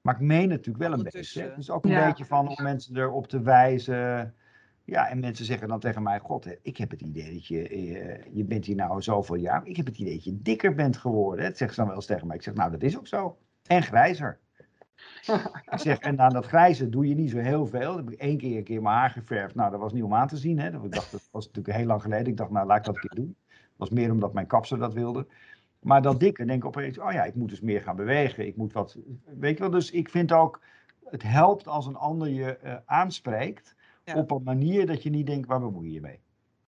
Maar 0.00 0.14
ik 0.14 0.20
meen 0.20 0.48
natuurlijk 0.48 0.78
wel 0.78 0.92
een 0.92 1.02
beetje. 1.02 1.52
Dus 1.56 1.70
ook 1.70 1.84
een 1.84 2.04
beetje 2.04 2.24
van 2.24 2.48
om 2.48 2.62
mensen 2.62 2.96
erop 2.96 3.26
te 3.26 3.42
wijzen. 3.42 4.34
Ja, 4.84 5.08
en 5.08 5.20
mensen 5.20 5.44
zeggen 5.44 5.68
dan 5.68 5.80
tegen 5.80 6.02
mij: 6.02 6.18
God, 6.18 6.46
ik 6.62 6.76
heb 6.76 6.90
het 6.90 7.02
idee 7.02 7.32
dat 7.32 7.46
je, 7.46 7.68
eh, 7.68 8.34
je 8.34 8.44
bent 8.44 8.64
hier 8.64 8.76
nou 8.76 9.02
zoveel 9.02 9.36
jaar. 9.36 9.66
Ik 9.66 9.76
heb 9.76 9.86
het 9.86 9.98
idee 9.98 10.14
dat 10.14 10.24
je 10.24 10.42
dikker 10.42 10.74
bent 10.74 10.96
geworden. 10.96 11.44
Dat 11.44 11.56
zeggen 11.56 11.70
ze 11.70 11.80
dan 11.80 11.86
wel 11.86 11.96
eens 11.96 12.06
tegen 12.06 12.26
mij. 12.26 12.36
Ik 12.36 12.42
zeg: 12.42 12.54
Nou, 12.54 12.70
dat 12.70 12.82
is 12.82 12.98
ook 12.98 13.06
zo. 13.06 13.38
En 13.66 13.82
grijzer. 13.82 14.38
Ik 15.70 15.78
zeg, 15.78 15.98
en 15.98 16.20
aan 16.20 16.32
dat 16.32 16.46
grijze 16.46 16.88
doe 16.88 17.08
je 17.08 17.14
niet 17.14 17.30
zo 17.30 17.38
heel 17.38 17.66
veel. 17.66 17.94
Dan 17.94 18.04
heb 18.04 18.12
ik 18.12 18.18
één 18.18 18.38
keer 18.38 18.56
een 18.56 18.64
keer 18.64 18.82
mijn 18.82 18.96
haar 18.96 19.10
geverfd. 19.10 19.54
Nou, 19.54 19.70
dat 19.70 19.80
was 19.80 19.92
niet 19.92 20.02
om 20.02 20.14
aan 20.14 20.28
te 20.28 20.36
zien. 20.36 20.58
Hè. 20.58 20.68
Ik 20.68 20.92
dacht, 20.92 21.12
dat 21.12 21.28
was 21.30 21.46
natuurlijk 21.46 21.76
heel 21.76 21.86
lang 21.86 22.02
geleden. 22.02 22.26
Ik 22.26 22.36
dacht, 22.36 22.50
nou, 22.50 22.66
laat 22.66 22.78
ik 22.78 22.84
dat 22.84 22.94
een 22.94 23.00
keer 23.00 23.24
doen. 23.24 23.36
Dat 23.48 23.56
was 23.76 23.90
meer 23.90 24.10
omdat 24.10 24.32
mijn 24.32 24.46
kapser 24.46 24.78
dat 24.78 24.92
wilde. 24.92 25.26
Maar 25.80 26.02
dat 26.02 26.20
dikke, 26.20 26.44
denk 26.44 26.62
ik 26.62 26.68
opeens, 26.68 26.98
oh 26.98 27.12
ja, 27.12 27.24
ik 27.24 27.34
moet 27.34 27.48
dus 27.48 27.60
meer 27.60 27.82
gaan 27.82 27.96
bewegen. 27.96 28.46
Ik 28.46 28.56
moet 28.56 28.72
wat, 28.72 28.96
weet 29.24 29.56
je 29.56 29.62
wel. 29.62 29.70
Dus 29.70 29.90
ik 29.90 30.08
vind 30.08 30.32
ook, 30.32 30.60
het 31.04 31.22
helpt 31.22 31.68
als 31.68 31.86
een 31.86 31.96
ander 31.96 32.28
je 32.28 32.58
uh, 32.64 32.74
aanspreekt 32.84 33.74
op 34.14 34.30
een 34.30 34.42
manier 34.42 34.86
dat 34.86 35.02
je 35.02 35.10
niet 35.10 35.26
denkt, 35.26 35.48
waar 35.48 35.60
bemoei 35.60 35.86
je 35.86 35.92
je 35.92 36.00
mee? 36.00 36.20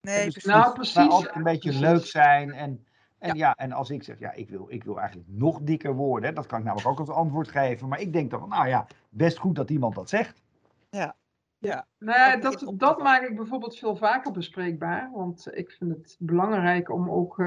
Nee, 0.01 0.25
dus 0.25 0.33
precies. 0.33 0.51
Nou, 0.51 0.75
precies. 0.75 0.97
altijd 0.97 1.35
een 1.35 1.43
beetje 1.43 1.73
leuk 1.73 2.05
zijn. 2.05 2.53
En, 2.53 2.87
en, 3.19 3.37
ja. 3.37 3.55
en 3.55 3.73
als 3.73 3.91
ik 3.91 4.03
zeg, 4.03 4.19
ja, 4.19 4.33
ik 4.33 4.49
wil, 4.49 4.67
ik 4.69 4.85
wil 4.85 4.99
eigenlijk 4.99 5.29
nog 5.31 5.61
dikker 5.61 5.95
worden. 5.95 6.35
Dat 6.35 6.47
kan 6.47 6.59
ik 6.59 6.65
namelijk 6.65 6.89
ook 6.89 6.99
als 6.99 7.17
antwoord 7.17 7.49
geven. 7.49 7.89
Maar 7.89 8.01
ik 8.01 8.13
denk 8.13 8.31
dan, 8.31 8.49
nou 8.49 8.69
ja, 8.69 8.87
best 9.09 9.39
goed 9.39 9.57
dat 9.57 9.71
iemand 9.71 9.95
dat 9.95 10.09
zegt. 10.09 10.43
Ja. 10.91 11.17
Ja, 11.59 11.87
nee, 11.99 12.39
dat, 12.39 12.73
dat 12.75 13.03
maak 13.03 13.23
ik 13.23 13.37
bijvoorbeeld 13.37 13.79
veel 13.79 13.97
vaker 13.97 14.33
bespreekbaar. 14.33 15.11
Want 15.15 15.49
ik 15.53 15.71
vind 15.71 15.91
het 15.91 16.17
belangrijk 16.19 16.91
om 16.91 17.11
ook 17.11 17.39
uh, 17.39 17.47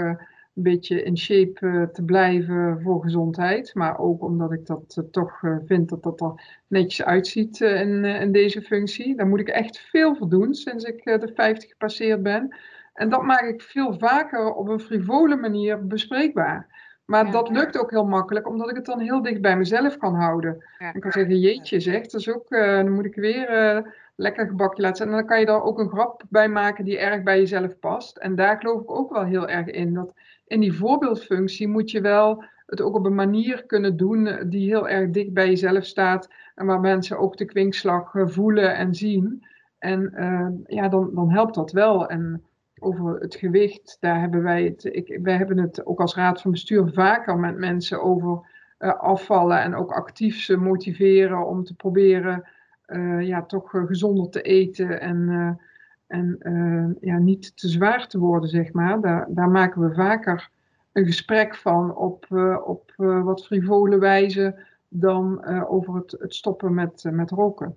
een 0.55 0.63
beetje 0.63 1.03
in 1.03 1.17
shape 1.17 1.65
uh, 1.65 1.83
te 1.83 2.03
blijven 2.03 2.81
voor 2.81 3.01
gezondheid. 3.01 3.73
Maar 3.73 3.99
ook 3.99 4.23
omdat 4.23 4.51
ik 4.51 4.65
dat 4.65 4.95
uh, 4.99 5.05
toch 5.11 5.41
uh, 5.41 5.57
vind 5.65 5.89
dat 5.89 6.03
dat 6.03 6.21
er 6.21 6.61
netjes 6.67 7.05
uitziet 7.05 7.61
in, 7.61 8.05
in 8.05 8.31
deze 8.31 8.61
functie. 8.61 9.15
Daar 9.15 9.27
moet 9.27 9.39
ik 9.39 9.49
echt 9.49 9.79
veel 9.79 10.15
voor 10.15 10.29
doen 10.29 10.53
sinds 10.53 10.83
ik 10.83 11.03
de 11.03 11.31
50 11.35 11.69
gepasseerd 11.69 12.23
ben. 12.23 12.55
En 12.99 13.09
dat 13.09 13.23
maak 13.23 13.41
ik 13.41 13.61
veel 13.61 13.93
vaker 13.97 14.53
op 14.53 14.67
een 14.67 14.79
frivole 14.79 15.35
manier 15.35 15.87
bespreekbaar. 15.87 16.67
Maar 17.05 17.25
ja, 17.25 17.31
dat 17.31 17.49
lukt 17.49 17.77
ook 17.77 17.91
heel 17.91 18.05
makkelijk, 18.05 18.47
omdat 18.47 18.69
ik 18.69 18.75
het 18.75 18.85
dan 18.85 18.99
heel 18.99 19.21
dicht 19.21 19.41
bij 19.41 19.57
mezelf 19.57 19.97
kan 19.97 20.15
houden. 20.15 20.63
Ja, 20.79 20.93
ik 20.93 21.01
kan 21.01 21.11
zeggen, 21.11 21.39
jeetje 21.39 21.79
zeg, 21.79 22.01
dat 22.01 22.19
is 22.19 22.29
ook, 22.29 22.49
dan 22.49 22.91
moet 22.91 23.05
ik 23.05 23.15
weer 23.15 23.83
lekker 24.15 24.47
gebakje 24.47 24.81
laten. 24.81 25.05
En 25.05 25.11
dan 25.11 25.25
kan 25.25 25.39
je 25.39 25.45
daar 25.45 25.63
ook 25.63 25.79
een 25.79 25.89
grap 25.89 26.23
bij 26.29 26.49
maken 26.49 26.85
die 26.85 26.97
erg 26.97 27.23
bij 27.23 27.37
jezelf 27.37 27.79
past. 27.79 28.17
En 28.17 28.35
daar 28.35 28.57
geloof 28.57 28.81
ik 28.81 28.91
ook 28.91 29.11
wel 29.11 29.23
heel 29.23 29.47
erg 29.47 29.67
in. 29.67 29.93
Dat 29.93 30.13
in 30.47 30.59
die 30.59 30.73
voorbeeldfunctie 30.73 31.67
moet 31.67 31.91
je 31.91 32.01
wel 32.01 32.43
het 32.65 32.81
ook 32.81 32.95
op 32.95 33.05
een 33.05 33.15
manier 33.15 33.65
kunnen 33.65 33.97
doen 33.97 34.49
die 34.49 34.69
heel 34.69 34.87
erg 34.89 35.09
dicht 35.09 35.33
bij 35.33 35.47
jezelf 35.47 35.85
staat. 35.85 36.29
En 36.55 36.65
waar 36.65 36.79
mensen 36.79 37.19
ook 37.19 37.37
de 37.37 37.45
kwinkslag 37.45 38.15
eh, 38.15 38.27
voelen 38.27 38.75
en 38.75 38.95
zien. 38.95 39.43
En 39.77 40.13
uh, 40.15 40.75
ja, 40.77 40.87
dan, 40.87 41.11
dan 41.13 41.31
helpt 41.31 41.55
dat 41.55 41.71
wel. 41.71 42.09
En 42.09 42.43
over 42.79 43.19
het 43.19 43.35
gewicht, 43.35 43.97
daar 43.99 44.19
hebben 44.19 44.43
wij 44.43 44.63
het. 44.63 44.83
Ik, 44.83 45.19
wij 45.21 45.37
hebben 45.37 45.57
het 45.57 45.85
ook 45.85 45.99
als 45.99 46.15
raad 46.15 46.41
van 46.41 46.51
bestuur 46.51 46.91
vaker 46.93 47.37
met 47.37 47.57
mensen 47.57 48.01
over 48.01 48.49
uh, 48.79 48.99
afvallen. 48.99 49.61
En 49.61 49.75
ook 49.75 49.91
actief 49.91 50.39
ze 50.41 50.57
motiveren 50.57 51.47
om 51.47 51.63
te 51.63 51.75
proberen 51.75 52.47
uh, 52.87 53.27
ja, 53.27 53.43
toch 53.43 53.69
gezonder 53.69 54.29
te 54.29 54.41
eten. 54.41 55.01
En 55.01 55.59
en 56.07 56.97
ja, 57.01 57.17
niet 57.17 57.57
te 57.57 57.67
zwaar 57.67 58.07
te 58.07 58.19
worden, 58.19 58.49
zeg 58.49 58.73
maar. 58.73 59.01
Daar, 59.01 59.25
daar 59.29 59.49
maken 59.49 59.81
we 59.81 59.93
vaker 59.93 60.49
een 60.91 61.05
gesprek 61.05 61.55
van 61.55 61.95
op, 61.95 62.25
op 62.65 62.93
wat 62.97 63.45
frivole 63.45 63.97
wijze 63.97 64.65
dan 64.87 65.45
over 65.67 65.95
het, 65.95 66.11
het 66.19 66.35
stoppen 66.35 66.73
met, 66.73 67.03
met 67.11 67.31
roken. 67.31 67.75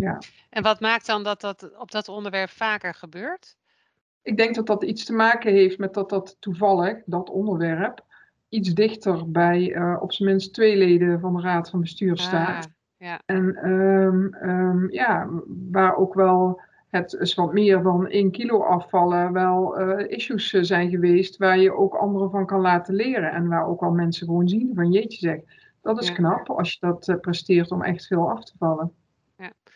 Ja. 0.00 0.18
En 0.50 0.62
wat 0.62 0.80
maakt 0.80 1.06
dan 1.06 1.22
dat 1.22 1.40
dat 1.40 1.70
op 1.78 1.90
dat 1.90 2.08
onderwerp 2.08 2.50
vaker 2.50 2.94
gebeurt? 2.94 3.56
Ik 4.22 4.36
denk 4.36 4.54
dat 4.54 4.66
dat 4.66 4.82
iets 4.82 5.04
te 5.04 5.12
maken 5.12 5.52
heeft 5.52 5.78
met 5.78 5.94
dat 5.94 6.10
dat 6.10 6.36
toevallig, 6.40 7.02
dat 7.04 7.30
onderwerp, 7.30 8.04
iets 8.48 8.74
dichter 8.74 9.30
bij 9.30 9.74
uh, 9.74 9.96
op 10.00 10.12
zijn 10.12 10.28
minst 10.28 10.54
twee 10.54 10.76
leden 10.76 11.20
van 11.20 11.36
de 11.36 11.42
Raad 11.42 11.70
van 11.70 11.80
Bestuur 11.80 12.18
staat. 12.18 12.64
Ah, 12.64 12.72
ja. 12.96 13.20
En 13.26 13.68
um, 13.68 14.34
um, 14.42 14.90
ja, 14.90 15.28
waar 15.70 15.96
ook 15.96 16.14
wel 16.14 16.60
het 16.90 17.12
is 17.12 17.34
wat 17.34 17.52
meer 17.52 17.82
dan 17.82 18.08
1 18.08 18.30
kilo 18.30 18.62
afvallen 18.62 19.32
wel 19.32 19.80
uh, 19.80 20.08
issues 20.08 20.50
zijn 20.50 20.90
geweest 20.90 21.36
waar 21.36 21.58
je 21.58 21.76
ook 21.76 21.94
anderen 21.94 22.30
van 22.30 22.46
kan 22.46 22.60
laten 22.60 22.94
leren. 22.94 23.32
En 23.32 23.48
waar 23.48 23.66
ook 23.66 23.82
al 23.82 23.90
mensen 23.90 24.26
gewoon 24.26 24.48
zien 24.48 24.70
van 24.74 24.90
jeetje 24.90 25.18
zeg, 25.18 25.40
dat 25.82 26.02
is 26.02 26.08
Ja. 26.08 26.14
knap 26.14 26.50
als 26.50 26.72
je 26.72 26.78
dat 26.80 27.08
uh, 27.08 27.16
presteert 27.20 27.70
om 27.70 27.82
echt 27.82 28.06
veel 28.06 28.30
af 28.30 28.44
te 28.44 28.52
vallen. 28.58 28.92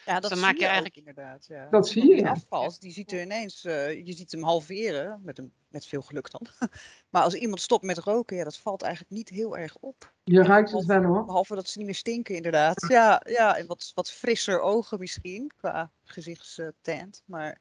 Ja, 0.07 0.21
dat 0.21 0.31
zie 0.31 0.41
maak 0.41 0.53
je 0.55 0.59
je 0.61 0.65
eigenlijk- 0.67 0.97
ook 0.99 1.07
inderdaad. 1.07 1.47
Ja. 1.47 1.67
Dat 1.71 1.89
zie 1.89 2.09
je, 2.09 2.15
Die 2.15 2.29
afvalt, 2.29 2.81
die 2.81 2.93
ziet 2.93 3.13
er 3.13 3.23
ineens, 3.23 3.65
eh, 3.65 4.07
je 4.07 4.13
ziet 4.13 4.33
hem 4.33 4.43
halveren, 4.43 5.21
met, 5.23 5.39
een, 5.39 5.53
met 5.69 5.87
veel 5.87 6.03
geluk 6.03 6.31
dan. 6.31 6.47
maar 7.11 7.23
als 7.23 7.35
iemand 7.35 7.61
stopt 7.61 7.85
met 7.85 7.99
roken, 7.99 8.37
ja, 8.37 8.45
dat 8.45 8.59
valt 8.59 8.83
eigenlijk 8.83 9.13
niet 9.13 9.29
heel 9.29 9.57
erg 9.57 9.77
op. 9.81 10.13
Je 10.25 10.43
ruikt 10.43 10.71
het 10.71 10.85
wel 10.85 11.03
hoor. 11.03 11.25
Behalve 11.25 11.55
dat 11.55 11.69
ze 11.69 11.79
niet 11.79 11.87
meer 11.87 11.97
stinken, 11.97 12.35
inderdaad. 12.35 12.87
Ja, 12.89 13.23
ja 13.29 13.57
en 13.57 13.67
wat, 13.67 13.93
wat 13.95 14.11
frisser 14.11 14.61
ogen 14.61 14.99
misschien, 14.99 15.51
qua 15.57 15.91
gezichtstint. 16.05 17.23
Maar 17.25 17.61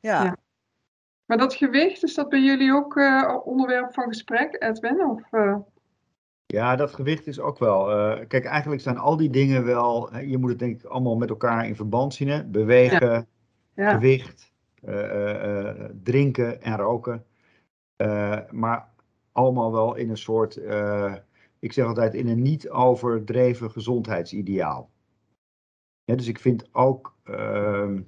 ja, 0.00 0.24
Ja. 0.24 0.36
Maar 1.24 1.38
dat 1.38 1.54
gewicht, 1.54 2.02
is 2.02 2.14
dat 2.14 2.28
bij 2.28 2.40
jullie 2.40 2.72
ook 2.72 2.96
eh, 2.96 3.36
onderwerp 3.44 3.94
van 3.94 4.08
gesprek, 4.08 4.62
Edwin? 4.62 5.04
Of, 5.04 5.32
eh, 5.32 5.56
Ja, 6.46 6.76
dat 6.76 6.94
gewicht 6.94 7.26
is 7.26 7.40
ook 7.40 7.58
wel. 7.58 7.90
eh, 7.90 8.26
kijk, 8.28 8.44
eigenlijk 8.44 8.82
zijn 8.82 8.98
al 8.98 9.16
die 9.16 9.30
dingen 9.30 9.64
wel. 9.64 10.16
Je 10.18 10.38
moet 10.38 10.50
het 10.50 10.58
denk 10.58 10.80
ik 10.80 10.84
allemaal 10.84 11.16
met 11.16 11.28
elkaar 11.28 11.66
in 11.66 11.76
verband 11.76 12.14
zien. 12.14 12.28
Hè? 12.28 12.44
Bewegen, 12.44 13.26
ja, 13.74 13.92
gewicht, 13.92 14.52
eh, 14.82 15.68
eh, 15.68 15.90
drinken 16.02 16.62
en 16.62 16.76
roken. 16.76 17.24
Maar 18.50 18.88
allemaal 19.32 19.72
wel 19.72 19.94
in 19.94 20.10
een 20.10 20.16
soort. 20.16 20.56
ik 21.58 21.72
zeg 21.72 21.86
altijd 21.86 22.14
in 22.14 22.28
een 22.28 22.42
niet 22.42 22.70
overdreven 22.70 23.70
gezondheidsideaal. 23.70 24.90
Ja, 26.04 26.14
dus 26.14 26.28
ik 26.28 26.38
vind 26.38 26.68
ook. 26.72 27.16
ehm, 27.24 28.00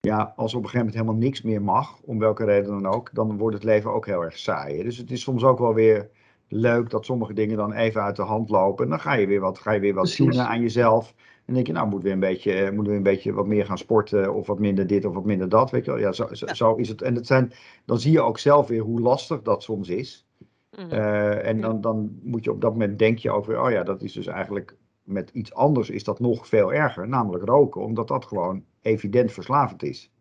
ja, 0.00 0.32
als 0.36 0.54
op 0.54 0.62
een 0.62 0.68
gegeven 0.68 0.86
moment 0.86 0.94
helemaal 0.94 1.28
niks 1.28 1.42
meer 1.42 1.62
mag, 1.62 2.00
om 2.00 2.18
welke 2.18 2.44
reden 2.44 2.82
dan 2.82 2.92
ook, 2.92 3.14
dan 3.14 3.38
wordt 3.38 3.54
het 3.54 3.64
leven 3.64 3.92
ook 3.92 4.06
heel 4.06 4.22
erg 4.24 4.38
saai. 4.38 4.82
Dus 4.82 4.96
het 4.96 5.10
is 5.10 5.20
soms 5.20 5.44
ook 5.44 5.58
wel 5.58 5.74
weer 5.74 6.10
leuk 6.48 6.90
dat 6.90 7.04
sommige 7.04 7.32
dingen 7.32 7.56
dan 7.56 7.72
even 7.72 8.02
uit 8.02 8.16
de 8.16 8.22
hand 8.22 8.50
lopen. 8.50 8.84
En 8.84 8.90
dan 8.90 9.00
ga 9.00 9.12
je 9.12 9.26
weer 9.26 9.40
wat, 9.40 9.58
ga 9.58 9.72
je 9.72 9.80
weer 9.80 9.94
wat 9.94 10.14
tunen 10.14 10.46
aan 10.46 10.60
jezelf. 10.60 11.14
En 11.16 11.44
dan 11.44 11.54
denk 11.54 11.66
je, 11.66 11.72
nou, 11.72 11.88
moet 11.88 12.02
weer 12.02 12.12
een 12.12 12.20
beetje, 12.20 12.52
eh, 12.52 12.72
moeten 12.72 12.92
we 12.92 12.98
een 12.98 13.02
beetje 13.02 13.32
wat 13.32 13.46
meer 13.46 13.66
gaan 13.66 13.78
sporten, 13.78 14.34
of 14.34 14.46
wat 14.46 14.58
minder 14.58 14.86
dit 14.86 15.04
of 15.04 15.14
wat 15.14 15.24
minder 15.24 15.48
dat. 15.48 15.70
Weet 15.70 15.84
je 15.84 15.90
wel? 15.90 16.00
Ja, 16.00 16.12
zo, 16.12 16.28
zo, 16.32 16.46
Ja. 16.46 16.54
zo 16.54 16.74
is 16.74 16.88
het. 16.88 17.02
En 17.02 17.14
het 17.14 17.26
zijn, 17.26 17.52
dan 17.84 17.98
zie 17.98 18.12
je 18.12 18.20
ook 18.20 18.38
zelf 18.38 18.66
weer 18.68 18.82
hoe 18.82 19.00
lastig 19.00 19.42
dat 19.42 19.62
soms 19.62 19.88
is. 19.88 20.26
Mhm. 20.70 20.90
Eh, 20.90 21.46
en 21.46 21.60
dan, 21.60 21.80
dan 21.80 22.18
moet 22.22 22.44
je 22.44 22.50
op 22.50 22.60
dat 22.60 22.72
moment 22.72 22.98
denk 22.98 23.18
je 23.18 23.42
weer, 23.46 23.62
oh 23.62 23.70
ja, 23.70 23.82
dat 23.82 24.02
is 24.02 24.12
dus 24.12 24.26
eigenlijk 24.26 24.76
met 25.08 25.30
iets 25.30 25.54
anders 25.54 25.90
is 25.90 26.04
dat 26.04 26.20
nog 26.20 26.46
veel 26.46 26.72
erger, 26.72 27.08
namelijk 27.08 27.44
roken, 27.44 27.80
omdat 27.80 28.08
dat 28.08 28.24
gewoon 28.24 28.64
evident 28.80 29.32
verslavend 29.32 29.82
is. 29.82 30.12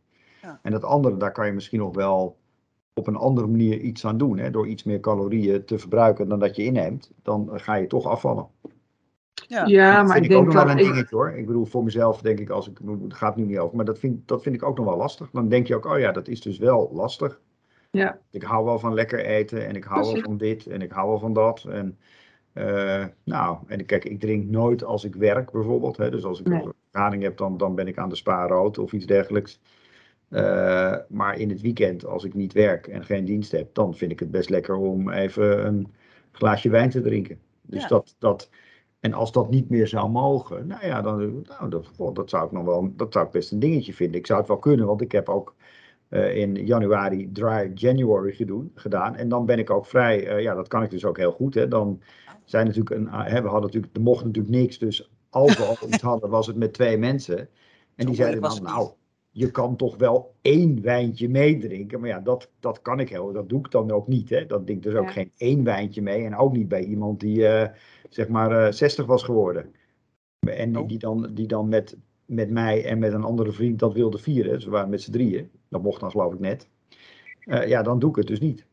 Ja. 0.42 0.60
En 0.62 0.72
dat 0.72 0.84
andere, 0.84 1.18
daar 1.18 1.32
kan 1.32 1.46
je 1.46 1.52
misschien 1.52 1.80
nog 1.80 1.96
wel 1.96 2.37
op 2.98 3.08
een 3.08 3.16
andere 3.16 3.48
manier 3.48 3.80
iets 3.80 4.06
aan 4.06 4.18
doen, 4.18 4.38
hè, 4.38 4.52
door 4.52 4.68
iets 4.68 4.84
meer 4.84 5.00
calorieën 5.00 5.66
te 5.66 5.78
verbruiken 5.80 6.28
dan 6.30 6.40
dat 6.40 6.56
je 6.56 6.64
inneemt, 6.64 7.12
dan 7.24 7.50
ga 7.54 7.76
je 7.76 7.88
toch 7.88 8.06
afvallen. 8.06 8.48
ja. 9.48 9.66
ja, 9.66 9.96
dat 9.98 10.06
maar 10.06 10.14
vind 10.14 10.26
ik 10.26 10.32
ik 10.32 10.38
ook 10.38 10.44
denk 10.44 10.56
nog 10.56 10.64
wel 10.64 10.74
een 10.74 10.80
ik, 10.80 10.86
dingetje 10.86 11.16
hoor. 11.16 11.30
Ik 11.32 11.46
bedoel, 11.46 11.66
voor 11.66 11.84
mezelf 11.84 12.22
denk 12.22 12.40
ik, 12.40 12.50
als 12.50 12.70
ik, 12.70 12.80
het 13.04 13.14
gaat 13.14 13.36
nu 13.36 13.44
niet 13.46 13.58
over, 13.58 13.76
maar 13.76 13.86
dat 13.86 14.00
vind, 14.00 14.28
dat 14.28 14.42
vind 14.42 14.56
ik 14.56 14.64
ook 14.64 14.78
nog 14.78 14.86
wel 14.86 14.98
lastig. 14.98 15.30
Dan 15.32 15.50
denk 15.50 15.68
je 15.68 15.76
ook, 15.76 15.86
oh 15.86 16.00
ja, 16.00 16.12
dat 16.12 16.28
is 16.28 16.42
dus 16.42 16.58
wel 16.58 16.90
lastig. 16.94 17.42
Ja. 17.92 18.20
Ik 18.32 18.44
hou 18.44 18.66
wel 18.66 18.80
van 18.80 18.94
lekker 18.94 19.26
eten 19.26 19.68
en 19.68 19.76
ik 19.76 19.84
hou 19.84 20.14
wel 20.14 20.22
van 20.22 20.38
dit 20.38 20.66
en 20.68 20.82
ik 20.82 20.92
hou 20.92 21.10
wel 21.10 21.20
van 21.20 21.34
dat. 21.34 21.64
En, 21.70 21.98
eh, 22.54 23.06
nou, 23.24 23.58
en 23.68 23.86
kijk, 23.86 24.06
ik 24.06 24.20
drink 24.20 24.50
nooit 24.50 24.84
als 24.84 25.04
ik 25.04 25.16
werk 25.16 25.52
bijvoorbeeld. 25.52 25.98
Hè. 25.98 26.10
Dus 26.12 26.24
als 26.24 26.40
ik 26.40 26.48
Nee. 26.48 26.62
een 26.64 26.74
vergadering 26.92 27.24
heb, 27.24 27.38
dan, 27.38 27.58
dan 27.58 27.76
ben 27.76 27.88
ik 27.88 27.98
aan 27.98 28.10
de 28.10 28.16
spa 28.16 28.48
rood 28.48 28.78
of 28.78 28.92
iets 28.94 29.06
dergelijks. 29.06 29.60
Eh, 30.30 30.96
maar 31.10 31.40
in 31.40 31.50
het 31.50 31.62
weekend, 31.62 32.06
als 32.06 32.24
ik 32.24 32.34
niet 32.34 32.54
werk 32.54 32.88
en 32.88 33.04
geen 33.04 33.26
dienst 33.26 33.52
heb, 33.52 33.74
dan 33.74 33.96
vind 33.96 34.12
ik 34.12 34.20
het 34.20 34.32
best 34.32 34.50
lekker 34.50 34.76
om 34.76 35.10
even 35.10 35.66
een 35.66 35.94
glaasje 36.32 36.70
wijn 36.70 36.90
te 36.90 37.02
drinken. 37.02 37.40
Dus 37.62 37.82
Ja. 37.82 37.88
dat, 37.88 38.16
dat, 38.20 38.50
en 39.00 39.14
als 39.14 39.32
dat 39.32 39.50
niet 39.50 39.70
meer 39.70 39.88
zou 39.88 40.10
mogen, 40.10 40.68
nou 40.68 40.86
ja, 40.86 41.02
dan, 41.02 41.46
nou, 41.48 41.70
dat, 41.70 42.16
dat 42.16 42.30
zou 42.30 42.46
ik 42.46 42.52
nog 42.52 42.66
wel, 42.66 42.94
dat 42.96 43.14
zou 43.14 43.26
ik 43.26 43.32
best 43.32 43.52
een 43.52 43.60
dingetje 43.60 43.94
vinden. 43.94 44.20
Ik 44.20 44.26
zou 44.26 44.40
het 44.40 44.48
wel 44.48 44.58
kunnen, 44.60 44.86
want 44.86 45.02
ik 45.02 45.12
heb 45.12 45.30
ook 45.30 45.56
eh, 46.10 46.36
in 46.36 46.66
januari 46.66 47.32
Dry 47.32 47.72
January 47.74 48.34
gedoen, 48.34 48.72
gedaan. 48.76 49.16
En 49.16 49.30
dan 49.30 49.46
ben 49.46 49.60
ik 49.60 49.70
ook 49.70 49.86
vrij, 49.86 50.28
eh, 50.28 50.42
ja, 50.42 50.54
dat 50.54 50.68
kan 50.68 50.84
ik 50.84 50.90
dus 50.90 51.06
ook 51.06 51.18
heel 51.18 51.32
goed. 51.32 51.54
Hè. 51.54 51.68
Dan 51.68 52.02
zijn 52.44 52.66
natuurlijk 52.66 52.96
een, 52.96 53.08
hè, 53.12 53.42
we 53.42 53.48
hadden 53.48 53.66
natuurlijk, 53.66 53.96
er 53.96 54.02
mocht 54.02 54.26
natuurlijk 54.26 54.56
niks, 54.56 54.78
dus 54.78 55.12
als 55.30 55.58
we 55.58 55.64
al 55.64 55.90
iets 55.90 56.02
hadden, 56.02 56.30
was 56.30 56.48
het 56.48 56.56
met 56.56 56.74
twee 56.74 56.98
mensen. 56.98 57.38
En 57.38 57.48
Zo 57.96 58.06
die 58.06 58.16
zeiden 58.16 58.42
dan, 58.42 58.64
nou, 58.64 58.80
niet. 58.80 58.96
Je 59.38 59.52
kan 59.52 59.76
toch 59.76 59.98
wel 59.98 60.34
één 60.42 60.82
wijntje 60.82 61.30
meedrinken. 61.30 62.00
Maar 62.00 62.10
ja, 62.10 62.20
dat, 62.20 62.50
dat 62.60 62.82
kan 62.82 63.00
ik 63.00 63.10
heel, 63.10 63.32
dat 63.32 63.50
doe 63.50 63.60
ik 63.60 63.72
dan 63.72 63.92
ook 63.92 64.08
niet. 64.08 64.30
Hè. 64.30 64.46
Dat 64.46 64.70
ik 64.70 64.84
dus 64.84 64.94
ook 64.94 65.06
Ja. 65.06 65.12
geen 65.12 65.32
één 65.38 65.64
wijntje 65.64 66.02
mee. 66.02 66.26
En 66.26 66.36
ook 66.36 66.54
niet 66.54 66.68
bij 66.68 66.84
iemand 66.84 67.20
die, 67.20 67.48
eh, 67.48 67.70
zeg 68.10 68.28
maar, 68.28 68.66
eh 68.66 68.72
60 68.72 69.06
was 69.06 69.24
geworden. 69.24 69.72
En 70.40 70.72
die, 70.72 70.82
Oh. 70.82 70.88
die 70.88 70.98
dan, 70.98 71.30
die 71.34 71.48
dan 71.48 71.68
met, 71.70 71.98
met 72.26 72.50
mij 72.50 72.86
en 72.86 73.00
met 73.00 73.14
een 73.14 73.24
andere 73.24 73.52
vriend 73.52 73.80
dat 73.80 73.94
wilde 73.94 74.18
vieren. 74.18 74.62
Ze 74.62 74.70
waren 74.70 74.90
met 74.90 75.02
z'n 75.02 75.12
drieën. 75.12 75.50
Dat 75.70 75.82
mocht 75.82 76.00
dan 76.00 76.12
geloof 76.12 76.34
ik 76.34 76.40
net. 76.40 76.68
Eh, 77.40 77.68
ja, 77.68 77.82
dan 77.82 78.00
doe 78.00 78.10
ik 78.10 78.16
het 78.16 78.28
dus 78.28 78.40
niet. 78.40 78.66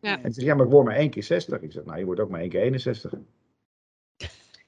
Ja. 0.00 0.22
En 0.22 0.32
ze 0.32 0.40
zeggen, 0.40 0.44
ja, 0.44 0.54
maar 0.54 0.64
ik 0.66 0.72
word 0.72 0.86
maar 0.86 0.96
één 0.96 1.10
keer 1.10 1.22
60. 1.22 1.60
Ik 1.62 1.72
zeg, 1.72 1.84
nou, 1.84 1.98
je 1.98 2.04
wordt 2.04 2.20
ook 2.20 2.30
maar 2.30 2.40
één 2.40 2.48
keer 2.48 2.60
61. 2.60 3.12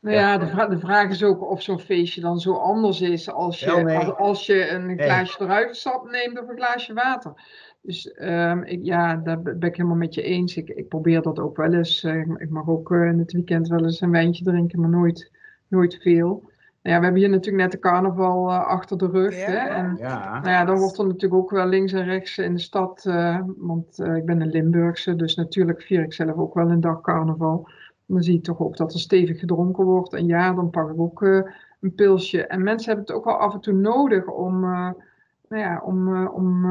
Nou 0.03 0.17
ja, 0.17 0.39
de, 0.39 0.47
vra- 0.47 0.67
de 0.67 0.79
vraag 0.79 1.11
is 1.11 1.25
ook 1.25 1.51
of 1.51 1.63
zo'n 1.63 1.81
feestje 1.81 2.21
dan 2.21 2.39
zo 2.41 2.53
anders 2.55 3.01
is 3.01 3.31
als 3.31 3.61
je, 3.61 3.83
nee. 3.85 3.97
als, 3.97 4.15
als 4.17 4.47
je 4.47 4.69
een 4.71 4.99
glaasje 4.99 5.37
druivensap 5.39 6.11
neemt 6.11 6.41
of 6.43 6.49
een 6.49 6.57
glaasje 6.57 6.95
water. 6.95 7.33
Dus 7.83 8.13
ehm, 8.13 8.63
ik, 8.63 8.81
ja, 8.83 9.17
daar 9.17 9.43
ben 9.43 9.61
ik 9.61 9.77
helemaal 9.77 9.97
met 9.97 10.15
je 10.15 10.23
eens. 10.23 10.57
Ik, 10.57 10.69
ik 10.69 10.89
probeer 10.89 11.23
dat 11.23 11.39
ook 11.39 11.57
wel 11.57 11.73
eens. 11.73 12.05
eh, 12.05 12.19
ik 12.37 12.51
mag 12.51 12.69
ook 12.69 12.93
eh, 12.93 13.07
in 13.07 13.19
het 13.19 13.33
weekend 13.33 13.69
wel 13.69 13.85
eens 13.85 14.01
een 14.01 14.11
wijntje 14.11 14.45
drinken, 14.45 14.81
maar 14.81 14.91
nooit, 14.91 15.31
nooit 15.69 15.99
veel. 16.03 16.27
Nou 16.83 16.95
ja, 16.95 16.99
we 16.99 17.05
hebben 17.05 17.21
hier 17.23 17.31
natuurlijk 17.31 17.63
net 17.63 17.73
de 17.73 17.79
carnaval 17.79 18.49
eh, 18.49 18.67
achter 18.67 18.99
de 18.99 19.07
rug. 19.07 19.37
Ja. 19.37 19.51
Hè? 19.51 19.57
En 19.57 19.97
Ja, 20.01 20.33
nou 20.33 20.49
ja, 20.49 20.65
dan 20.65 20.79
wordt 20.79 20.99
er 20.99 21.07
natuurlijk 21.07 21.43
ook 21.43 21.51
wel 21.51 21.67
links 21.67 21.93
en 21.93 22.05
rechts 22.05 22.39
in 22.39 22.55
de 22.55 22.61
stad, 22.61 23.03
want 23.57 23.99
ik 23.99 24.25
ben 24.25 24.41
een 24.41 24.51
Limburgse, 24.51 25.17
dus 25.17 25.35
natuurlijk 25.35 25.83
vier 25.83 26.03
ik 26.03 26.13
zelf 26.13 26.37
ook 26.37 26.55
wel 26.55 26.71
een 26.71 26.81
dag 26.81 27.01
carnaval. 27.01 27.69
Dan 28.13 28.23
zie 28.23 28.35
je 28.35 28.41
toch 28.41 28.61
ook 28.61 28.77
dat 28.77 28.93
er 28.93 29.01
stevig 29.01 29.39
gedronken 29.39 29.85
wordt. 29.85 30.13
En 30.13 30.27
ja, 30.27 30.53
dan 30.53 30.71
pak 30.71 30.91
ik 30.91 31.01
ook 31.01 31.23
eh, 31.23 31.41
een 31.81 31.95
pilsje. 31.95 32.47
En 32.47 32.63
mensen 32.63 32.87
hebben 32.87 33.07
het 33.07 33.17
ook 33.17 33.25
wel 33.25 33.37
af 33.37 33.55
en 33.55 33.61
toe 33.61 33.75
nodig 33.75 34.27
om, 34.27 34.65
eh, 34.65 34.91
nou 35.49 35.63
ja, 35.63 35.83
om, 35.85 36.15
eh, 36.15 36.35
om 36.35 36.65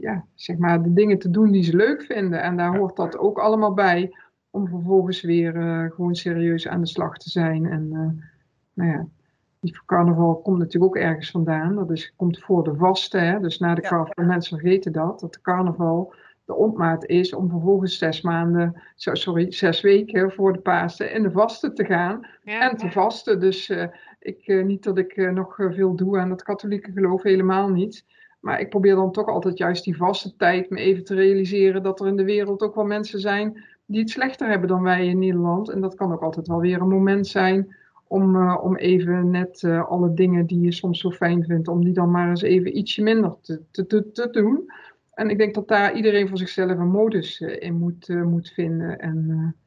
ja, 0.00 0.24
zeg 0.34 0.56
maar 0.56 0.82
de 0.82 0.92
dingen 0.92 1.18
te 1.18 1.30
doen 1.30 1.50
die 1.50 1.62
ze 1.62 1.76
leuk 1.76 2.02
vinden. 2.02 2.42
En 2.42 2.56
daar 2.56 2.76
hoort 2.76 2.96
dat 2.96 3.18
ook 3.18 3.38
allemaal 3.38 3.74
bij, 3.74 4.16
om 4.50 4.68
vervolgens 4.68 5.20
weer 5.20 5.52
gewoon 5.94 6.14
serieus 6.14 6.68
aan 6.68 6.80
de 6.80 6.86
slag 6.86 7.18
te 7.18 7.30
zijn. 7.30 7.66
En 7.66 7.88
nou 8.72 8.90
ja, 8.90 9.06
die 9.60 9.78
carnaval 9.86 10.36
komt 10.36 10.58
natuurlijk 10.58 10.96
ook 10.96 11.02
ergens 11.02 11.30
vandaan. 11.30 11.74
Dat 11.74 11.90
is, 11.90 12.12
komt 12.16 12.38
voor 12.38 12.64
de 12.64 12.74
vaste, 12.74 13.18
hè? 13.18 13.40
dus 13.40 13.58
na 13.58 13.74
de 13.74 13.82
Ja. 13.82 13.88
carnaval. 13.88 14.24
Mensen 14.24 14.58
vergeten 14.58 14.92
dat, 14.92 15.20
dat 15.20 15.32
de 15.32 15.40
carnaval 15.40 16.14
de 16.48 16.54
opmaat 16.54 17.06
is 17.06 17.34
om 17.34 17.48
vervolgens 17.50 17.98
zes 17.98 18.20
maanden, 18.20 18.82
sorry, 18.94 19.52
zes 19.52 19.80
weken 19.80 20.32
voor 20.32 20.52
de 20.52 20.58
Pasen 20.58 21.12
in 21.12 21.22
de 21.22 21.30
vaste 21.30 21.72
te 21.72 21.84
gaan 21.84 22.26
Ja. 22.42 22.70
en 22.70 22.76
te 22.76 22.90
vasten. 22.90 23.40
Dus 23.40 23.68
eh, 23.68 23.86
ik, 24.20 24.46
eh, 24.46 24.64
niet 24.64 24.82
dat 24.82 24.98
ik 24.98 25.12
eh, 25.12 25.30
nog 25.30 25.54
veel 25.56 25.96
doe 25.96 26.18
aan 26.18 26.30
het 26.30 26.42
katholieke 26.42 26.92
geloof, 26.92 27.22
helemaal 27.22 27.68
niet. 27.68 28.04
Maar 28.40 28.60
ik 28.60 28.68
probeer 28.68 28.94
dan 28.94 29.12
toch 29.12 29.26
altijd 29.26 29.58
juist 29.58 29.84
die 29.84 29.96
vaste 29.96 30.36
tijd 30.36 30.70
me 30.70 30.78
even 30.78 31.04
te 31.04 31.14
realiseren 31.14 31.82
dat 31.82 32.00
er 32.00 32.06
in 32.06 32.16
de 32.16 32.24
wereld 32.24 32.62
ook 32.62 32.74
wel 32.74 32.84
mensen 32.84 33.20
zijn 33.20 33.64
die 33.86 34.00
het 34.00 34.10
slechter 34.10 34.48
hebben 34.48 34.68
dan 34.68 34.82
wij 34.82 35.06
in 35.06 35.18
Nederland. 35.18 35.68
En 35.70 35.80
dat 35.80 35.94
kan 35.94 36.12
ook 36.12 36.22
altijd 36.22 36.46
wel 36.46 36.60
weer 36.60 36.80
een 36.80 36.88
moment 36.88 37.26
zijn 37.26 37.76
om, 38.06 38.52
om 38.56 38.76
even 38.76 39.30
net 39.30 39.64
alle 39.64 40.14
dingen 40.14 40.46
die 40.46 40.60
je 40.60 40.72
soms 40.72 41.00
zo 41.00 41.10
fijn 41.10 41.44
vindt, 41.44 41.68
om 41.68 41.84
die 41.84 41.92
dan 41.94 42.10
maar 42.10 42.28
eens 42.28 42.42
even 42.42 42.78
ietsje 42.78 43.02
minder 43.02 43.34
te, 43.40 43.60
te, 43.70 43.86
te, 43.86 44.10
te 44.10 44.30
doen. 44.30 44.70
En 45.18 45.30
ik 45.30 45.38
denk 45.38 45.54
dat 45.54 45.68
daar 45.68 45.94
iedereen 45.94 46.28
voor 46.28 46.38
zichzelf 46.38 46.78
een 46.78 46.90
modus 46.90 47.40
eh, 47.40 47.68
in 47.68 47.78
moet, 47.78 48.08
eh, 48.08 48.22
moet 48.22 48.50
vinden. 48.50 48.98
En 48.98 49.26
eh, 49.30 49.60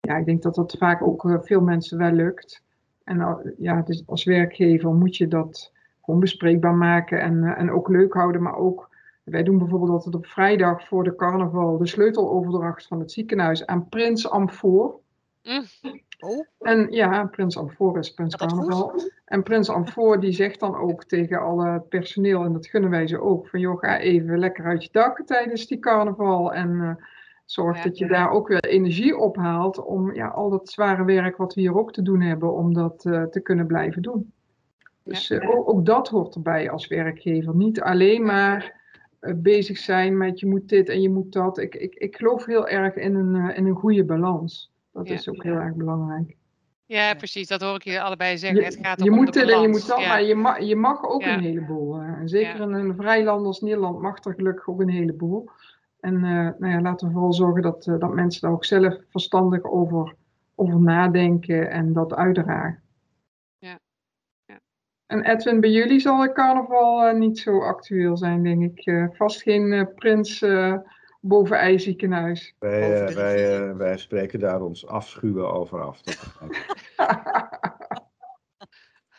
ja, 0.00 0.16
ik 0.16 0.24
denk 0.24 0.42
dat 0.42 0.54
dat 0.54 0.76
vaak 0.78 1.02
ook 1.02 1.38
veel 1.42 1.60
mensen 1.60 1.98
wel 1.98 2.12
lukt. 2.12 2.62
En 3.04 3.54
ja, 3.58 3.82
dus 3.82 4.02
als 4.06 4.24
werkgever 4.24 4.92
moet 4.92 5.16
je 5.16 5.28
dat 5.28 5.72
gewoon 6.02 6.20
bespreekbaar 6.20 6.74
maken 6.74 7.20
en, 7.20 7.44
en 7.44 7.70
ook 7.70 7.88
leuk 7.88 8.12
houden. 8.12 8.42
Maar 8.42 8.56
ook, 8.56 8.90
wij 9.24 9.42
doen 9.42 9.58
bijvoorbeeld 9.58 9.90
altijd 9.90 10.14
op 10.14 10.26
vrijdag 10.26 10.86
voor 10.86 11.04
de 11.04 11.14
carnaval 11.14 11.78
de 11.78 11.86
sleuteloverdracht 11.86 12.86
van 12.86 13.00
het 13.00 13.12
ziekenhuis 13.12 13.66
aan 13.66 13.88
Prins 13.88 14.30
Amfoor. 14.30 15.00
Mm. 15.42 15.64
Oh, 16.20 16.46
En 16.58 16.86
ja, 16.90 17.24
Prins 17.24 17.58
Amfor 17.58 17.98
is 17.98 18.14
Prins 18.14 18.36
dat? 18.36 18.48
Carnaval. 18.48 19.00
En 19.24 19.42
Prins 19.42 19.68
Amfor 19.68 20.20
die 20.20 20.32
zegt 20.32 20.60
dan 20.60 20.76
ook 20.76 21.04
tegen 21.04 21.40
alle 21.40 21.82
personeel, 21.88 22.44
en 22.44 22.52
dat 22.52 22.66
gunnen 22.66 22.90
wij 22.90 23.06
ze 23.06 23.20
ook, 23.20 23.48
van 23.48 23.60
joh, 23.60 23.78
ga 23.78 23.98
even 23.98 24.38
lekker 24.38 24.64
uit 24.64 24.82
je 24.82 24.88
dak 24.92 25.22
tijdens 25.26 25.66
die 25.66 25.78
carnaval. 25.78 26.52
En 26.52 26.80
eh, 26.80 27.04
zorg 27.44 27.76
Ja. 27.76 27.82
dat 27.82 27.98
je 27.98 28.06
daar 28.06 28.30
ook 28.30 28.48
weer 28.48 28.64
energie 28.64 29.16
ophaalt 29.16 29.84
om 29.84 30.14
ja, 30.14 30.26
al 30.26 30.50
dat 30.50 30.68
zware 30.68 31.04
werk 31.04 31.36
wat 31.36 31.54
we 31.54 31.60
hier 31.60 31.76
ook 31.78 31.92
te 31.92 32.02
doen 32.02 32.20
hebben, 32.20 32.54
om 32.54 32.74
dat 32.74 33.04
eh, 33.04 33.22
te 33.22 33.40
kunnen 33.40 33.66
blijven 33.66 34.02
doen. 34.02 34.32
Dus 35.02 35.30
eh, 35.30 35.50
ook, 35.50 35.68
ook 35.68 35.84
dat 35.86 36.08
hoort 36.08 36.34
erbij 36.34 36.70
als 36.70 36.86
werkgever. 36.86 37.56
Niet 37.56 37.80
alleen 37.80 38.22
maar 38.24 38.76
bezig 39.36 39.78
zijn 39.78 40.16
met 40.16 40.40
je 40.40 40.46
moet 40.46 40.68
dit 40.68 40.88
en 40.88 41.00
je 41.00 41.10
moet 41.10 41.32
dat. 41.32 41.58
Ik, 41.58 41.74
ik, 41.74 41.94
ik 41.94 42.16
geloof 42.16 42.44
heel 42.44 42.68
erg 42.68 42.94
in 42.94 43.14
een, 43.14 43.54
in 43.54 43.66
een 43.66 43.74
goede 43.74 44.04
balans. 44.04 44.70
Dat 44.98 45.08
Ja. 45.08 45.14
is 45.14 45.28
ook 45.28 45.42
heel 45.42 45.54
erg 45.54 45.74
belangrijk. 45.74 46.36
Ja, 46.86 47.14
precies. 47.14 47.48
Dat 47.48 47.60
hoor 47.60 47.74
ik 47.74 47.82
jullie 47.82 48.00
allebei 48.00 48.38
zeggen. 48.38 48.64
het 48.64 48.74
Je, 48.74 48.82
gaat 48.84 48.98
je 48.98 49.04
ook 49.10 49.16
om 49.16 49.16
moet 49.24 49.32
de 49.32 49.40
dit 49.40 49.50
en 49.50 49.60
je 49.60 49.68
moet 49.68 49.86
dat, 49.86 50.00
Ja. 50.00 50.08
maar 50.08 50.22
je 50.22 50.34
mag, 50.34 50.60
je 50.60 50.76
mag 50.76 51.04
ook 51.04 51.22
Ja. 51.22 51.34
een 51.34 51.40
heleboel. 51.40 51.94
eh. 52.00 52.06
En 52.08 52.28
zeker 52.28 52.56
Ja. 52.56 52.62
in 52.64 52.72
een 52.72 52.94
vrij 52.96 53.24
land 53.24 53.46
als 53.46 53.60
Nederland 53.60 54.00
mag 54.00 54.24
er 54.24 54.34
gelukkig 54.34 54.68
ook 54.68 54.80
een 54.80 54.88
heleboel. 54.90 55.50
En 56.00 56.14
eh, 56.14 56.20
nou 56.58 56.68
ja, 56.68 56.80
laten 56.80 57.06
we 57.06 57.12
vooral 57.12 57.32
zorgen 57.32 57.62
dat, 57.62 57.86
eh, 57.86 57.98
dat 57.98 58.14
mensen 58.14 58.40
daar 58.40 58.50
ook 58.50 58.64
zelf 58.64 58.96
verstandig 59.10 59.62
over, 59.64 60.14
over 60.54 60.80
nadenken 60.80 61.70
en 61.70 61.92
dat 61.92 62.14
uitdragen. 62.14 62.82
Ja. 63.58 63.78
Ja. 64.46 64.58
En 65.06 65.24
Edwin, 65.24 65.60
bij 65.60 65.70
jullie 65.70 66.00
zal 66.00 66.20
het 66.22 66.32
carnaval 66.32 67.06
eh, 67.06 67.14
niet 67.18 67.38
zo 67.38 67.60
actueel 67.62 68.16
zijn, 68.16 68.42
denk 68.42 68.78
ik. 68.78 69.08
Vast 69.16 69.42
geen 69.42 69.88
prins 69.94 70.42
eh 70.42 70.74
boven 71.20 71.58
ijziekenhuis. 71.58 72.54
Wij, 72.58 73.06
eh, 73.06 73.14
wij, 73.14 73.58
eh, 73.58 73.76
wij 73.76 73.98
spreken 73.98 74.38
daar 74.38 74.62
ons 74.62 74.86
afschuwen 74.86 75.52
over 75.52 75.82
af. 75.82 76.00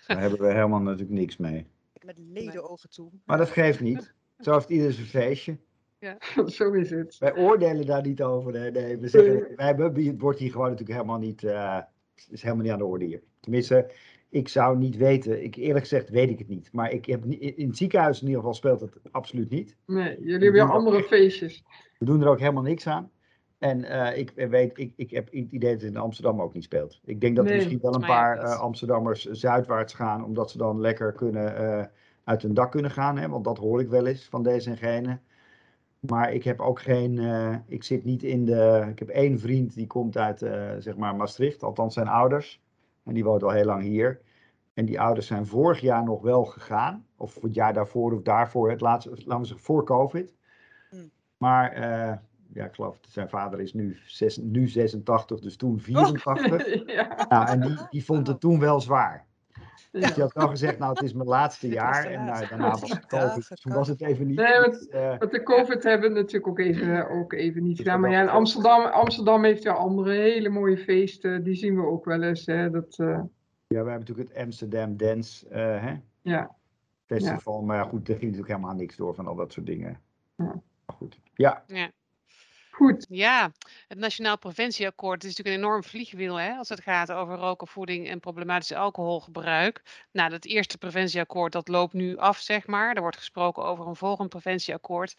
Daar 0.08 0.22
hebben 0.22 0.40
we 0.40 0.54
helemaal 0.54 0.82
natuurlijk 0.82 1.20
niks 1.20 1.38
mee. 1.38 1.68
met 2.06 2.18
ledenogen 2.18 2.90
toe. 2.90 3.12
Maar 3.26 3.38
dat 3.38 3.50
geeft 3.50 3.80
niet. 3.80 4.14
Zo 4.40 4.54
heeft 4.54 4.70
ieder 4.70 4.94
zijn 4.94 5.08
feestje. 5.08 5.58
zo 6.58 6.72
is 6.72 6.90
het. 6.90 7.18
Wij 7.18 7.38
oordelen 7.38 7.86
daar 7.86 8.02
niet 8.02 8.22
over. 8.22 8.54
hè. 8.54 8.72
Nee, 8.72 8.98
we 8.98 9.08
zeggen, 9.08 9.56
wij 9.56 9.66
hebben, 9.66 10.06
het 10.06 10.22
wordt 10.22 10.40
hier 10.40 10.52
gewoon 10.52 10.70
natuurlijk 10.70 11.00
helemaal 11.00 11.20
niet, 11.20 11.44
eh, 11.44 11.80
is 12.30 12.42
helemaal 12.42 12.64
niet 12.64 12.72
aan 12.72 12.80
de 12.80 12.86
orde 12.86 13.06
hier. 13.06 13.22
Tenminste, 13.40 13.92
ik 14.30 14.48
zou 14.48 14.78
niet 14.78 14.98
weten. 14.98 15.44
Ik, 15.44 15.56
eerlijk 15.56 15.80
gezegd 15.80 16.10
weet 16.10 16.30
ik 16.30 16.40
het 16.40 16.48
niet. 16.48 16.70
Maar 16.72 16.92
ik 16.92 17.06
heb, 17.06 17.26
in 17.26 17.68
het 17.68 17.78
ziekenhuis 17.78 18.22
in 18.22 18.28
ieder 18.28 18.40
geval 18.40 18.56
speelt 18.56 18.82
het 18.82 19.00
absoluut 19.12 19.50
niet. 19.50 19.76
Nee, 19.86 20.16
jullie 20.20 20.32
hebben 20.32 20.52
weer 20.52 20.72
andere 20.72 21.04
feestjes. 21.04 21.64
We 22.00 22.06
doen 22.06 22.22
er 22.22 22.28
ook 22.28 22.40
helemaal 22.40 22.64
niks 22.64 22.88
aan. 22.88 23.12
En 23.58 23.84
eh, 23.84 24.18
ik 24.18 24.32
weet, 24.50 24.78
ik, 24.78 24.94
ik 24.96 25.12
heb 25.12 25.26
het 25.26 25.34
idee 25.34 25.72
dat 25.72 25.82
het 25.82 25.92
in 25.92 25.98
Amsterdam 25.98 26.42
ook 26.42 26.54
niet 26.54 26.64
speelt. 26.64 27.00
Ik 27.04 27.22
denk 27.22 27.36
dat 27.36 27.46
er 27.46 27.52
Nee. 27.52 27.60
misschien 27.60 27.82
wel 27.82 27.94
een 27.94 28.08
paar 28.08 28.38
eh, 28.38 28.60
Amsterdammers 28.60 29.26
zuidwaarts 29.26 29.94
gaan, 29.94 30.24
omdat 30.26 30.52
ze 30.52 30.58
dan 30.58 30.80
lekker 30.80 31.14
kunnen, 31.14 31.56
eh, 31.56 31.86
uit 32.24 32.42
hun 32.42 32.54
dak 32.54 32.72
kunnen 32.72 32.92
gaan. 32.92 33.18
Hè? 33.18 33.30
Want 33.30 33.44
dat 33.44 33.58
hoor 33.58 33.82
ik 33.82 33.90
wel 33.90 34.06
eens 34.06 34.26
van 34.26 34.44
deze 34.44 34.70
en 34.70 34.78
gene. 34.78 35.20
Maar 36.00 36.34
ik 36.34 36.44
heb 36.44 36.60
ook 36.60 36.82
geen, 36.82 37.20
ik 37.68 37.84
zit 37.84 38.04
niet 38.04 38.24
in 38.24 38.46
de, 38.46 38.88
ik 38.90 39.00
heb 39.00 39.10
één 39.10 39.40
vriend 39.40 39.74
die 39.74 39.88
komt 39.88 40.18
uit, 40.18 40.40
zeg 40.80 40.98
maar 40.98 41.16
Maastricht, 41.16 41.64
althans 41.64 41.94
zijn 41.94 42.08
ouders. 42.08 42.62
En 43.04 43.14
die 43.14 43.24
woont 43.24 43.44
al 43.44 43.50
heel 43.50 43.66
lang 43.66 43.84
hier. 43.84 44.22
En 44.74 44.86
die 44.86 45.02
ouders 45.02 45.28
zijn 45.28 45.46
vorig 45.46 45.80
jaar 45.80 46.04
nog 46.04 46.22
wel 46.22 46.46
gegaan. 46.46 47.06
Of 47.18 47.42
het 47.42 47.54
jaar 47.54 47.74
daarvoor 47.74 48.14
of 48.14 48.22
daarvoor, 48.22 48.70
het 48.70 48.82
laatste, 48.82 49.10
laten 49.10 49.40
we 49.40 49.46
zeggen 49.46 49.66
voor 49.66 49.86
COVID. 49.86 50.36
Maar 51.40 51.72
eh, 51.72 52.18
ja, 52.54 52.66
ik 52.66 52.74
geloof 52.74 53.00
dat 53.00 53.12
zijn 53.12 53.30
vader 53.30 53.60
is 53.60 53.74
nu, 53.74 53.98
zes, 54.06 54.38
nu 54.38 54.68
86, 54.68 55.40
dus 55.40 55.56
toen 55.56 55.80
84. 55.80 56.86
ja. 56.96 57.26
Nou, 57.30 57.48
en 57.48 57.62
die, 57.62 57.78
die 57.90 58.06
vond 58.06 58.28
het 58.28 58.40
toen 58.40 58.60
wel 58.60 58.82
zwaar. 58.82 59.28
Ja. 59.92 60.00
Dus 60.00 60.14
die 60.14 60.24
had 60.24 60.34
wel 60.34 60.48
gezegd, 60.48 60.80
nou 60.80 60.94
het 60.94 61.02
is 61.02 61.14
mijn 61.14 61.28
laatste 61.28 61.68
jaar. 61.68 62.06
En 62.06 62.26
nou, 62.26 62.48
daarna 62.48 62.70
was 62.70 62.90
het 62.90 63.06
COVID. 63.06 63.62
Toen 63.62 63.74
was 63.74 63.88
het 63.88 64.02
even 64.02 64.28
niet. 64.28 64.38
Nee, 64.38 64.60
maar- 64.60 64.68
iets, 64.68 64.88
eh, 64.88 65.20
Met 65.20 65.32
de 65.32 65.44
COVID 65.44 65.84
hebben 65.84 66.10
we 66.10 66.16
natuurlijk 66.16 66.48
ook 66.48 66.60
even, 66.60 67.10
ook 67.10 67.34
even 67.34 67.64
niet 67.64 67.78
Dus 67.78 67.86
gedaan. 67.86 68.00
Maar 68.00 68.12
ja, 68.12 68.22
in 68.22 68.30
Amsterdam, 68.30 68.86
Amsterdam 68.86 69.44
heeft 69.44 69.64
weer 69.64 69.76
andere 69.76 70.12
hele 70.12 70.50
mooie 70.50 70.78
feesten. 70.78 71.44
Die 71.44 71.56
zien 71.56 71.76
we 71.76 71.86
ook 71.86 72.06
wel 72.06 72.24
eens. 72.24 72.46
Hè. 72.46 72.70
Dat, 72.70 72.98
eh, 73.00 73.08
ja, 73.08 73.24
we 73.68 73.76
hebben 73.76 74.00
natuurlijk 74.00 74.30
het 74.30 74.38
Amsterdam 74.38 74.98
Dance 74.98 75.48
eh, 75.50 75.84
hè, 75.84 75.94
ja. 76.22 76.56
Festival. 77.06 77.62
Maar 77.62 77.78
ja, 77.78 77.84
goed, 77.84 78.08
er 78.08 78.16
ging 78.16 78.22
natuurlijk 78.32 78.48
helemaal 78.48 78.76
niks 78.76 78.96
door 78.96 79.16
van 79.16 79.28
al 79.28 79.36
dat 79.36 79.54
soort 79.54 79.66
dingen. 79.66 80.00
Ja. 80.36 80.62
Goed, 80.94 81.20
ja. 81.36 81.64
Goed. 82.80 83.06
Ja, 83.10 83.52
het 83.88 83.98
Nationaal 83.98 84.38
Preventieakkoord 84.38 85.24
is 85.24 85.30
natuurlijk 85.30 85.58
een 85.58 85.64
enorm 85.64 85.84
vliegwiel 85.84 86.36
hè, 86.36 86.54
als 86.54 86.70
het 86.70 86.82
gaat 86.82 87.12
over 87.12 87.36
roken, 87.36 87.68
voeding 87.68 88.10
en 88.10 88.20
problematisch 88.20 88.74
alcoholgebruik. 88.74 90.06
Nou, 90.12 90.30
dat 90.30 90.46
eerste 90.46 90.78
preventieakkoord 90.78 91.52
dat 91.52 91.68
loopt 91.68 91.94
nu 91.94 92.18
af, 92.18 92.38
zeg 92.38 92.68
maar. 92.68 92.96
Er 92.96 93.02
wordt 93.02 93.18
gesproken 93.18 93.64
over 93.64 93.88
een 93.88 93.96
volgend 93.96 94.30
preventieakkoord. 94.30 95.16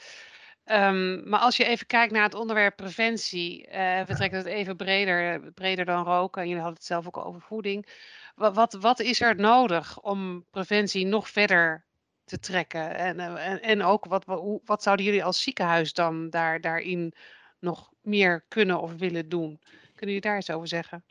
Ehm, 0.64 1.28
maar 1.28 1.40
als 1.40 1.56
je 1.56 1.64
even 1.64 1.86
kijkt 1.86 2.12
naar 2.12 2.22
het 2.22 2.34
onderwerp 2.34 2.76
preventie, 2.76 3.66
eh, 3.66 4.06
we 4.06 4.14
trekken 4.14 4.38
het 4.38 4.46
even 4.46 4.76
breder, 4.76 5.52
breder 5.52 5.84
dan 5.84 6.04
roken. 6.04 6.42
En 6.42 6.48
jullie 6.48 6.62
hadden 6.62 6.78
het 6.78 6.88
zelf 6.88 7.06
ook 7.06 7.16
over 7.16 7.40
voeding. 7.40 7.86
Wat, 8.34 8.54
wat, 8.54 8.72
wat 8.72 9.00
is 9.00 9.20
er 9.20 9.36
nodig 9.36 10.00
om 10.00 10.46
preventie 10.50 11.06
nog 11.06 11.28
verder 11.28 11.84
te 12.30 12.38
trekken? 12.38 12.96
En, 12.96 13.18
eh, 13.18 13.50
en, 13.50 13.62
en 13.62 13.82
ook, 13.82 14.04
wat, 14.04 14.24
wat, 14.64 14.82
zouden 14.82 15.04
jullie 15.04 15.24
als 15.24 15.42
ziekenhuis 15.42 15.92
dan 15.92 16.30
daar, 16.30 16.60
daarin 16.60 17.12
nog 17.58 17.90
meer 18.02 18.44
kunnen 18.48 18.80
of 18.80 18.96
willen 18.96 19.28
doen? 19.28 19.58
Kunnen 19.94 20.14
jullie 20.14 20.20
daar 20.20 20.36
iets 20.36 20.50
over 20.50 20.68
zeggen? 20.68 21.04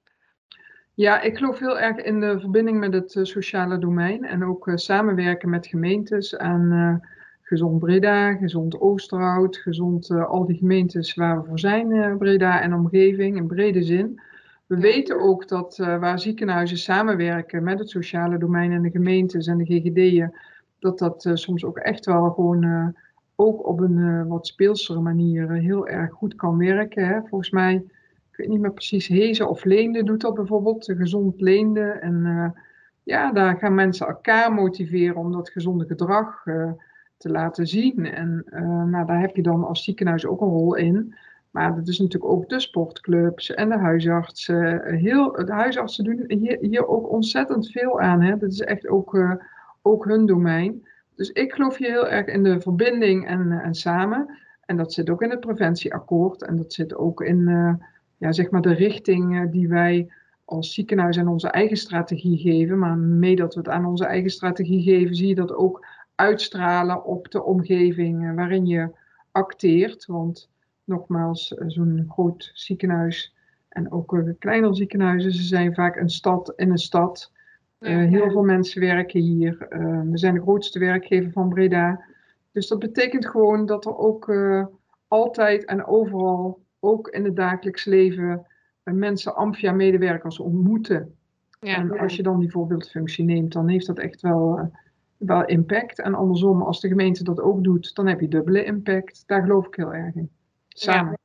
Ja, 0.93 1.21
ik 1.21 1.37
geloof 1.37 1.59
heel 1.59 1.79
erg 1.79 1.97
in 1.97 2.19
de 2.19 2.39
verbinding 2.39 2.79
met 2.79 2.93
het 2.93 3.15
eh, 3.15 3.23
sociale 3.23 3.77
domein. 3.77 4.23
En 4.25 4.43
ook 4.43 4.67
eh, 4.67 4.75
samenwerken 4.75 5.49
met 5.49 5.67
gemeentes 5.67 6.37
aan 6.37 7.01
Gezond 7.41 7.79
Breda, 7.79 8.33
Gezond 8.33 8.79
Oosterhout, 8.79 9.57
Gezond 9.57 10.11
al 10.11 10.45
die 10.45 10.57
gemeentes 10.57 11.13
waar 11.13 11.41
we 11.41 11.47
voor 11.47 11.59
zijn, 11.59 12.17
Breda 12.17 12.61
en 12.61 12.73
omgeving, 12.73 13.37
in 13.37 13.47
brede 13.47 13.83
zin. 13.83 14.21
We 14.65 14.77
weten 14.77 15.19
ook 15.19 15.47
dat 15.47 15.77
waar 15.77 16.19
ziekenhuizen 16.19 16.77
samenwerken 16.77 17.63
met 17.63 17.79
het 17.79 17.89
sociale 17.89 18.37
domein 18.37 18.71
en 18.71 18.81
de 18.81 18.89
gemeentes 18.89 19.47
en 19.47 19.57
de 19.57 19.65
GGD'en, 19.65 20.33
dat 20.79 20.99
dat 20.99 21.25
eh, 21.25 21.35
soms 21.35 21.63
ook 21.65 21.77
echt 21.77 22.05
wel 22.05 22.29
gewoon 22.29 22.63
eh, 22.63 22.87
ook 23.35 23.67
op 23.67 23.79
een 23.79 23.97
eh, 23.97 24.29
wat 24.29 24.47
speelsere 24.47 24.99
manier 24.99 25.51
heel 25.51 25.87
erg 25.87 26.11
goed 26.11 26.35
kan 26.35 26.57
werken. 26.57 27.07
Hè. 27.07 27.19
Volgens 27.19 27.49
mij, 27.49 27.73
ik 28.31 28.37
weet 28.37 28.47
niet 28.47 28.59
meer 28.59 28.73
precies, 28.73 29.07
Hezen 29.07 29.49
of 29.49 29.63
Leende 29.63 30.03
doet 30.03 30.21
dat 30.21 30.33
bijvoorbeeld, 30.33 30.93
gezond 30.97 31.41
Leende. 31.41 31.81
En 31.81 32.53
ja, 33.03 33.31
daar 33.31 33.57
gaan 33.57 33.75
mensen 33.75 34.07
elkaar 34.07 34.53
motiveren 34.53 35.15
om 35.15 35.31
dat 35.31 35.49
gezonde 35.49 35.85
gedrag 35.85 36.43
te 37.17 37.29
laten 37.29 37.67
zien. 37.67 38.05
En 38.05 38.45
nou, 38.91 39.05
daar 39.05 39.19
heb 39.19 39.35
je 39.35 39.41
dan 39.41 39.63
als 39.63 39.83
ziekenhuis 39.83 40.25
ook 40.25 40.41
een 40.41 40.47
rol 40.47 40.75
in. 40.75 41.15
Maar 41.51 41.75
dat 41.75 41.87
is 41.87 41.99
natuurlijk 41.99 42.31
ook 42.31 42.49
de 42.49 42.59
sportclubs 42.59 43.53
en 43.53 43.69
de 43.69 43.77
huisartsen. 43.77 44.93
Heel, 44.95 45.31
de 45.31 45.53
huisartsen 45.53 46.03
doen 46.03 46.23
hier, 46.27 46.57
hier 46.61 46.87
ook 46.87 47.11
ontzettend 47.11 47.71
veel 47.71 47.99
aan. 48.01 48.21
Hè. 48.21 48.37
Dat 48.37 48.51
is 48.51 48.61
echt 48.61 48.87
ook, 48.87 49.39
ook 49.89 50.05
hun 50.05 50.25
domein. 50.25 50.87
Dus 51.15 51.29
ik 51.29 51.53
geloof 51.53 51.77
hier 51.77 51.89
heel 51.89 52.07
erg 52.07 52.27
in 52.27 52.43
de 52.43 52.61
verbinding 52.61 53.27
en, 53.27 53.51
eh, 53.51 53.65
en 53.65 53.73
samen. 53.73 54.37
En 54.65 54.77
dat 54.77 54.93
zit 54.93 55.09
ook 55.09 55.21
in 55.21 55.29
het 55.29 55.39
preventieakkoord. 55.39 56.43
En 56.43 56.55
dat 56.55 56.73
zit 56.73 56.95
ook 56.95 57.21
in 57.21 57.47
eh, 57.47 57.73
ja, 58.17 58.31
zeg 58.31 58.49
maar 58.49 58.61
de 58.61 58.73
richting 58.73 59.39
eh, 59.39 59.51
die 59.51 59.67
wij 59.67 60.11
als 60.45 60.73
ziekenhuis 60.73 61.17
aan 61.17 61.27
onze 61.27 61.47
eigen 61.47 61.77
strategie 61.77 62.37
geven. 62.37 62.79
Maar 62.79 62.97
mee 62.97 63.35
dat 63.35 63.53
we 63.53 63.59
het 63.59 63.69
aan 63.69 63.85
onze 63.85 64.05
eigen 64.05 64.29
strategie 64.29 64.83
geven, 64.83 65.15
zie 65.15 65.27
je 65.27 65.35
dat 65.35 65.53
ook 65.53 65.85
uitstralen 66.15 67.05
op 67.05 67.31
de 67.31 67.43
omgeving 67.43 68.35
waarin 68.35 68.65
je 68.65 68.89
acteert. 69.31 70.05
Want 70.05 70.49
nogmaals, 70.83 71.47
zo'n 71.47 72.05
groot 72.09 72.51
ziekenhuis 72.53 73.35
en 73.69 73.91
ook 73.91 74.23
kleinere 74.39 74.75
ziekenhuizen, 74.75 75.31
ze 75.31 75.43
zijn 75.43 75.73
vaak 75.73 75.95
een 75.95 76.09
stad 76.09 76.53
in 76.55 76.69
een 76.69 76.77
stad. 76.77 77.31
Eh, 77.79 77.97
heel 77.97 78.31
veel 78.31 78.43
mensen 78.43 78.81
werken 78.81 79.21
hier. 79.21 79.67
Eh, 79.69 80.01
we 80.01 80.17
zijn 80.17 80.33
de 80.33 80.41
grootste 80.41 80.79
werkgever 80.79 81.31
van 81.31 81.49
Breda. 81.49 82.05
Dus 82.51 82.67
dat 82.67 82.79
betekent 82.79 83.27
gewoon 83.27 83.65
dat 83.65 83.85
er 83.85 83.97
ook 83.97 84.29
eh, 84.29 84.65
altijd 85.07 85.65
en 85.65 85.85
overal, 85.85 86.61
ook 86.79 87.07
in 87.07 87.23
het 87.23 87.35
dagelijks 87.35 87.85
leven, 87.85 88.45
mensen 88.83 89.35
Amphia-medewerkers 89.35 90.39
ontmoeten. 90.39 91.15
Ja, 91.59 91.75
En 91.75 91.99
als 91.99 92.15
je 92.15 92.23
dan 92.23 92.39
die 92.39 92.51
voorbeeldfunctie 92.51 93.25
neemt, 93.25 93.53
dan 93.53 93.67
heeft 93.67 93.85
dat 93.85 93.99
echt 93.99 94.21
wel, 94.21 94.71
wel 95.17 95.45
impact. 95.45 95.99
En 95.99 96.13
andersom, 96.13 96.61
als 96.61 96.79
de 96.79 96.87
gemeente 96.87 97.23
dat 97.23 97.41
ook 97.41 97.63
doet, 97.63 97.95
dan 97.95 98.07
heb 98.07 98.19
je 98.19 98.27
dubbele 98.27 98.63
impact. 98.63 99.23
Daar 99.25 99.41
geloof 99.41 99.67
ik 99.67 99.75
heel 99.75 99.93
erg 99.93 100.15
in. 100.15 100.29
Samen. 100.67 101.17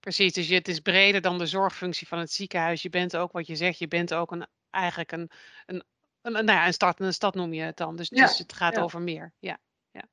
precies. 0.00 0.32
Dus 0.32 0.48
je, 0.48 0.54
het 0.54 0.68
is 0.68 0.80
breder 0.80 1.20
dan 1.20 1.38
de 1.38 1.46
zorgfunctie 1.46 2.06
van 2.06 2.18
het 2.18 2.30
ziekenhuis. 2.30 2.82
Je 2.82 2.90
bent 2.90 3.16
ook 3.16 3.32
wat 3.32 3.46
je 3.46 3.56
zegt, 3.56 3.78
je 3.78 3.88
bent 3.88 4.14
ook 4.14 4.32
een, 4.32 4.46
eigenlijk 4.74 5.12
een, 5.12 5.30
een, 5.66 5.84
een, 6.22 6.36
een- 6.36 6.44
nou 6.44 6.58
ja, 6.58 6.66
een 6.66 6.72
stad, 6.72 7.00
een 7.00 7.12
stad 7.12 7.34
noem 7.34 7.52
je 7.52 7.62
het 7.62 7.76
dan. 7.76 7.96
Dus, 7.96 8.08
Ja, 8.08 8.26
dus 8.26 8.38
het 8.38 8.52
gaat 8.52 8.74
ja. 8.74 8.82
over 8.82 9.00
meer. 9.00 9.32
Ja. 9.38 9.58
Ja. 9.90 10.04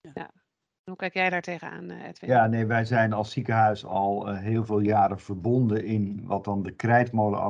Ja. 0.00 0.10
ja. 0.14 0.30
Hoe 0.82 0.96
kijk 0.96 1.14
jij 1.14 1.30
daar 1.30 1.42
tegenaan, 1.42 1.90
eh, 1.90 2.06
Edwin? 2.08 2.30
Ja, 2.30 2.46
nee, 2.46 2.66
wij 2.66 2.84
zijn 2.84 3.12
als 3.12 3.30
ziekenhuis 3.32 3.84
al 3.84 4.28
eh, 4.28 4.38
heel 4.38 4.64
veel 4.64 4.80
jaren 4.80 5.20
verbonden 5.20 5.84
in 5.84 6.20
wat 6.26 6.44
dan 6.44 6.62
de 6.62 6.72
Krijtmolen 6.72 7.40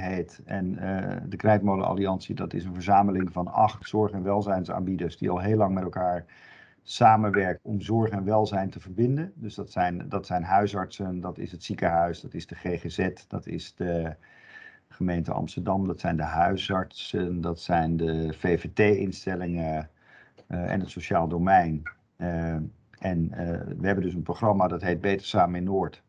heet. 0.00 0.40
En 0.44 0.78
eh, 0.78 1.16
de 1.26 1.36
Krijtmolen 1.36 1.86
dat 2.36 2.52
is 2.52 2.64
een 2.64 2.74
verzameling 2.74 3.32
van 3.32 3.48
acht 3.48 3.88
zorg- 3.88 4.12
en 4.12 4.22
welzijnsaanbieders 4.22 5.16
die 5.16 5.30
al 5.30 5.38
heel 5.40 5.56
lang 5.56 5.74
met 5.74 5.82
elkaar 5.82 6.24
samenwerken 6.82 7.70
om 7.70 7.80
zorg 7.80 8.10
en 8.10 8.24
welzijn 8.24 8.70
te 8.70 8.80
verbinden. 8.80 9.32
Dus 9.34 9.54
dat 9.54 9.70
zijn, 9.70 10.08
dat 10.08 10.26
zijn 10.26 10.42
huisartsen, 10.42 11.20
dat 11.20 11.38
is 11.38 11.52
het 11.52 11.64
ziekenhuis, 11.64 12.20
dat 12.20 12.34
is 12.34 12.46
de 12.46 12.54
GGZ, 12.54 13.08
dat 13.28 13.46
is 13.46 13.74
de 13.74 14.16
gemeente 14.90 15.32
Amsterdam, 15.32 15.86
dat 15.86 16.00
zijn 16.00 16.16
de 16.16 16.22
huisartsen, 16.22 17.40
dat 17.40 17.60
zijn 17.60 17.96
de 17.96 18.32
VVT-instellingen 18.32 19.90
en 20.46 20.80
het 20.80 20.90
sociaal 20.90 21.28
domein. 21.28 21.82
Uh, 22.16 22.54
en 22.98 23.30
uh, 23.30 23.36
we 23.78 23.86
hebben 23.86 24.04
dus 24.04 24.14
een 24.14 24.22
programma 24.22 24.68
dat 24.68 24.82
heet 24.82 25.00
Beter 25.00 25.26
Samen 25.26 25.58
in 25.58 25.64
Noord. 25.64 26.02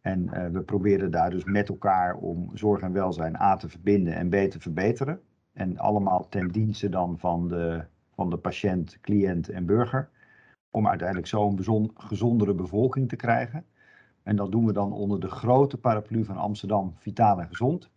En 0.00 0.52
we 0.52 0.60
proberen 0.60 1.10
daar 1.10 1.30
dus 1.30 1.44
met 1.44 1.68
elkaar 1.68 2.14
om 2.16 2.50
zorg 2.54 2.80
en 2.80 2.92
welzijn 2.92 3.40
A 3.40 3.56
te 3.56 3.68
verbinden 3.68 4.14
en 4.14 4.28
B 4.28 4.50
te 4.50 4.60
verbeteren. 4.60 5.20
En 5.52 5.78
allemaal 5.78 6.28
ten 6.28 6.48
dienste 6.48 6.88
dan 6.88 7.18
van 7.18 7.48
de, 7.48 7.84
van 8.14 8.30
de 8.30 8.36
patiënt, 8.36 8.98
cliënt 9.00 9.48
en 9.48 9.66
burger. 9.66 10.08
Om 10.70 10.88
uiteindelijk 10.88 11.28
zo 11.28 11.48
een 11.48 11.90
gezondere 11.94 12.54
bevolking 12.54 13.08
te 13.08 13.16
krijgen. 13.16 13.64
En 14.28 14.36
dat 14.36 14.50
doen 14.50 14.66
we 14.66 14.72
dan 14.72 14.92
onder 14.92 15.20
de 15.20 15.30
grote 15.30 15.78
paraplu 15.78 16.24
van 16.24 16.36
Amsterdam, 16.36 16.94
Vitaal 16.98 17.40
en 17.40 17.48
Gezond. 17.48 17.90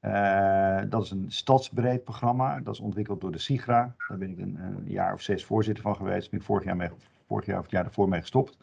Uh, 0.00 0.80
dat 0.88 1.04
is 1.04 1.10
een 1.10 1.24
stadsbreed 1.28 2.04
programma. 2.04 2.60
Dat 2.60 2.74
is 2.74 2.80
ontwikkeld 2.80 3.20
door 3.20 3.32
de 3.32 3.38
SIGRA. 3.38 3.94
Daar 4.08 4.18
ben 4.18 4.30
ik 4.30 4.38
een, 4.38 4.58
een 4.60 4.84
jaar 4.84 5.12
of 5.12 5.20
zes 5.20 5.44
voorzitter 5.44 5.82
van 5.82 5.96
geweest. 5.96 6.30
Ben 6.30 6.40
ik 6.40 6.46
vorig 6.46 6.64
jaar, 6.64 6.76
mee, 6.76 6.88
vorig 7.26 7.46
jaar 7.46 7.56
of 7.56 7.62
het 7.62 7.72
jaar 7.72 7.82
daarvoor 7.82 8.08
mee 8.08 8.20
gestopt. 8.20 8.56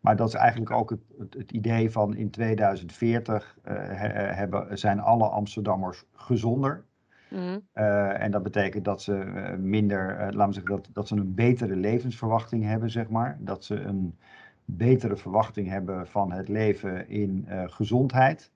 Maar 0.00 0.16
dat 0.16 0.28
is 0.28 0.34
eigenlijk 0.34 0.70
ook 0.70 0.90
het, 0.90 1.00
het, 1.18 1.34
het 1.34 1.50
idee 1.52 1.90
van 1.90 2.16
in 2.16 2.30
2040 2.30 3.58
uh, 3.64 3.72
he, 3.74 4.08
hebben, 4.08 4.78
zijn 4.78 5.00
alle 5.00 5.28
Amsterdammers 5.28 6.04
gezonder. 6.14 6.84
Mm. 7.30 7.60
Uh, 7.74 8.22
en 8.22 8.30
dat 8.30 8.42
betekent 8.42 8.84
dat 8.84 9.02
ze 9.02 9.12
minder, 9.58 10.16
laten 10.18 10.46
we 10.46 10.52
zeggen, 10.52 10.70
dat, 10.70 10.88
dat 10.92 11.08
ze 11.08 11.16
een 11.16 11.34
betere 11.34 11.76
levensverwachting 11.76 12.64
hebben, 12.64 12.90
zeg 12.90 13.08
maar. 13.08 13.36
Dat 13.40 13.64
ze 13.64 13.80
een 13.80 14.18
betere 14.66 15.16
verwachting 15.16 15.68
hebben 15.68 16.06
van 16.06 16.32
het 16.32 16.48
leven 16.48 17.08
in 17.08 17.46
gezondheid. 17.48 18.52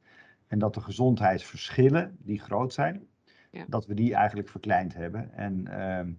En 0.46 0.58
dat 0.58 0.74
de 0.74 0.80
gezondheidsverschillen, 0.80 2.16
die 2.18 2.40
groot 2.40 2.72
zijn, 2.72 3.06
ja. 3.50 3.64
dat 3.68 3.86
we 3.86 3.94
die 3.94 4.14
eigenlijk 4.14 4.48
verkleind 4.48 4.94
hebben. 4.94 5.32
En 5.32 5.52
um, 5.98 6.18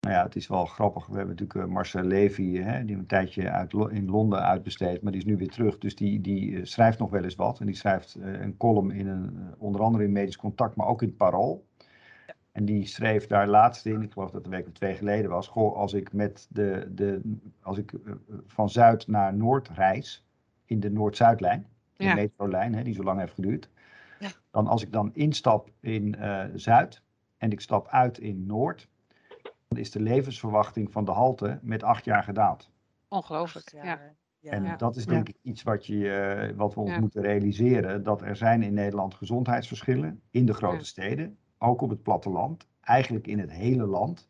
nou 0.00 0.14
ja, 0.14 0.22
het 0.22 0.36
is 0.36 0.46
wel 0.46 0.66
grappig. 0.66 1.06
We 1.06 1.16
hebben 1.16 1.36
natuurlijk 1.36 1.68
uh, 1.68 1.74
Marcel 1.74 2.02
Levy, 2.02 2.56
hè, 2.56 2.84
die 2.84 2.96
een 2.96 3.06
tijdje 3.06 3.50
uit, 3.50 3.72
in 3.72 4.10
Londen 4.10 4.42
uitbesteed, 4.42 5.02
maar 5.02 5.12
die 5.12 5.20
is 5.20 5.26
nu 5.26 5.36
weer 5.36 5.48
terug. 5.48 5.78
Dus 5.78 5.96
die, 5.96 6.20
die 6.20 6.50
uh, 6.50 6.64
schrijft 6.64 6.98
nog 6.98 7.10
wel 7.10 7.24
eens 7.24 7.34
wat. 7.34 7.60
En 7.60 7.66
die 7.66 7.74
schrijft 7.74 8.14
een 8.20 8.56
column 8.56 8.90
in 8.90 9.06
een, 9.06 9.54
onder 9.58 9.80
andere 9.80 10.04
in 10.04 10.12
Medisch 10.12 10.36
Contact, 10.36 10.76
maar 10.76 10.86
ook 10.86 11.02
in 11.02 11.08
het 11.08 11.16
Parool. 11.16 11.67
En 12.58 12.64
die 12.64 12.86
schreef 12.86 13.26
daar 13.26 13.48
laatst 13.48 13.86
in, 13.86 14.02
ik 14.02 14.12
geloof 14.12 14.30
dat 14.30 14.44
het 14.44 14.52
een 14.52 14.58
week 14.58 14.66
of 14.66 14.72
twee 14.72 14.94
geleden 14.94 15.30
was. 15.30 15.48
Goh, 15.48 15.76
als 15.76 15.92
ik, 15.92 16.12
met 16.12 16.46
de, 16.50 16.88
de, 16.90 17.36
als 17.62 17.78
ik 17.78 17.92
van 18.46 18.70
Zuid 18.70 19.06
naar 19.06 19.34
Noord 19.34 19.68
reis, 19.68 20.26
in 20.64 20.80
de 20.80 20.90
Noord-Zuidlijn, 20.90 21.66
de 21.96 22.04
ja. 22.04 22.14
metrolijn, 22.14 22.74
hè, 22.74 22.82
die 22.82 22.94
zo 22.94 23.02
lang 23.02 23.18
heeft 23.20 23.34
geduurd. 23.34 23.68
Ja. 24.18 24.28
Dan 24.50 24.66
als 24.66 24.82
ik 24.82 24.92
dan 24.92 25.14
instap 25.14 25.70
in 25.80 26.16
uh, 26.18 26.44
Zuid 26.54 27.02
en 27.36 27.50
ik 27.50 27.60
stap 27.60 27.88
uit 27.88 28.18
in 28.18 28.46
Noord, 28.46 28.88
dan 29.68 29.78
is 29.78 29.90
de 29.90 30.00
levensverwachting 30.00 30.92
van 30.92 31.04
de 31.04 31.12
halte 31.12 31.58
met 31.62 31.82
acht 31.82 32.04
jaar 32.04 32.22
gedaald. 32.22 32.70
Ongelooflijk, 33.08 33.70
ja. 33.72 34.00
Ja. 34.40 34.50
En 34.50 34.78
dat 34.78 34.96
is 34.96 35.06
denk 35.06 35.28
ik 35.28 35.36
iets 35.42 35.62
wat, 35.62 35.86
je, 35.86 36.48
uh, 36.50 36.56
wat 36.56 36.74
we 36.74 36.80
ons 36.80 36.98
moeten 36.98 37.22
realiseren. 37.22 38.02
Dat 38.02 38.22
er 38.22 38.36
zijn 38.36 38.62
in 38.62 38.74
Nederland 38.74 39.14
gezondheidsverschillen 39.14 40.20
in 40.30 40.46
de 40.46 40.54
grote 40.54 40.84
steden. 40.84 41.38
Ook 41.58 41.80
op 41.80 41.90
het 41.90 42.02
platteland. 42.02 42.66
Eigenlijk 42.80 43.26
in 43.26 43.38
het 43.38 43.50
hele 43.50 43.86
land. 43.86 44.28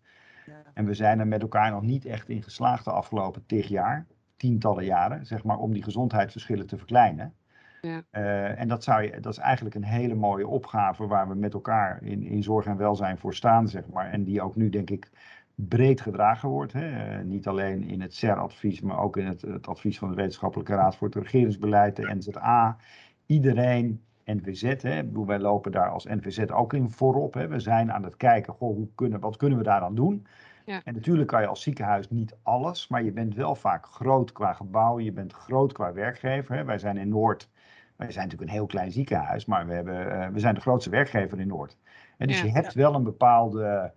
En 0.75 0.85
we 0.85 0.95
zijn 0.95 1.19
er 1.19 1.27
met 1.27 1.43
elkaar 1.43 1.71
nog 1.71 1.83
niet 1.83 2.05
echt 2.05 2.29
in 2.29 2.43
geslaagd 2.43 2.85
de 2.85 2.91
afgelopen 2.91 3.47
tig 3.47 3.69
jaar. 3.69 4.07
Tientallen 4.37 4.85
jaren, 4.85 5.27
zeg 5.27 5.45
maar, 5.45 5.59
om 5.59 5.73
die 5.73 5.83
gezondheidsverschillen 5.83 6.67
te 6.67 6.77
verkleinen. 6.77 7.35
Ja. 7.81 8.03
Uh, 8.13 8.61
en 8.61 8.69
dat, 8.69 8.85
zou 8.85 9.03
je, 9.03 9.21
dat 9.21 9.33
is 9.33 9.39
eigenlijk 9.39 9.75
een 9.75 9.85
hele 9.85 10.15
mooie 10.15 10.47
opgave 10.47 11.07
waar 11.07 11.29
we 11.29 11.35
met 11.35 11.55
elkaar 11.55 12.03
in, 12.03 12.23
in 12.23 12.43
zorg 12.43 12.67
en 12.67 12.77
welzijn 12.77 13.19
voor 13.19 13.35
staan, 13.35 13.69
zeg 13.69 13.89
maar. 13.89 14.11
En 14.11 14.25
die 14.25 14.43
ook 14.43 14.57
nu, 14.57 14.69
denk 14.69 14.91
ik, 14.91 15.11
breed 15.55 16.01
gedragen 16.01 16.49
wordt. 16.49 16.73
Hè? 16.73 17.19
Uh, 17.19 17.25
niet 17.25 17.47
alleen 17.47 17.83
in 17.83 18.01
het 18.01 18.15
CER-advies, 18.15 18.81
maar 18.81 18.99
ook 18.99 19.17
in 19.17 19.27
het, 19.27 19.43
het, 19.43 19.67
advies 19.67 19.99
van 19.99 20.09
de 20.09 20.15
Wetenschappelijke 20.15 20.75
Raad 20.75 20.97
voor 20.97 21.07
het 21.07 21.17
Regeringsbeleid, 21.17 21.97
de 21.97 22.15
NZA. 22.15 22.77
Iedereen, 23.27 24.03
NVZ, 24.35 24.83
hè? 24.83 25.25
wij 25.27 25.39
lopen 25.39 25.73
daar 25.73 25.91
als 25.91 26.05
NVZ 26.05 26.39
ook 26.39 26.73
in 26.73 26.91
voorop. 26.91 27.35
Hè? 27.35 27.49
We 27.49 27.61
zijn 27.61 27.93
aan 27.93 28.05
het 28.05 28.17
kijken, 28.17 28.53
goh, 28.53 28.75
hoe 28.75 28.89
kunnen, 28.95 29.21
wat 29.21 29.37
kunnen 29.37 29.59
we 29.59 29.65
daar 29.65 29.81
dan 29.81 29.95
doen? 29.95 30.27
Ja. 30.65 30.81
En 30.85 30.95
natuurlijk 30.95 31.29
kan 31.29 31.41
je 31.41 31.47
als 31.47 31.63
ziekenhuis 31.63 32.11
niet 32.11 32.37
alles, 32.43 32.89
maar 32.89 33.03
je 33.03 33.13
bent 33.13 33.35
wel 33.35 33.55
vaak 33.55 33.87
groot 33.87 34.33
qua 34.33 34.53
gebouw, 34.53 35.01
je 35.01 35.13
bent 35.13 35.33
groot 35.33 35.73
qua 35.73 35.93
werkgever. 35.93 36.57
Hè? 36.57 36.65
Wij 36.65 36.79
zijn 36.79 36.97
in 36.97 37.09
Noord 37.09 37.49
wij 37.99 38.13
zijn 38.13 38.25
natuurlijk 38.25 38.51
een 38.51 38.57
heel 38.57 38.67
klein 38.67 38.93
ziekenhuis, 38.93 39.45
maar 39.45 39.67
we, 39.67 39.73
hebben, 39.73 40.07
uh, 40.07 40.29
we 40.29 40.41
zijn 40.41 40.55
de 40.55 40.61
grootste 40.61 40.91
werkgever 40.91 41.41
in 41.41 41.47
Noord. 41.47 41.77
En 42.17 42.27
dus 42.27 42.39
ja, 42.39 42.45
je 42.45 42.53
hebt 42.53 42.75
wel 42.75 42.95
een 42.95 43.03
bepaalde 43.03 43.93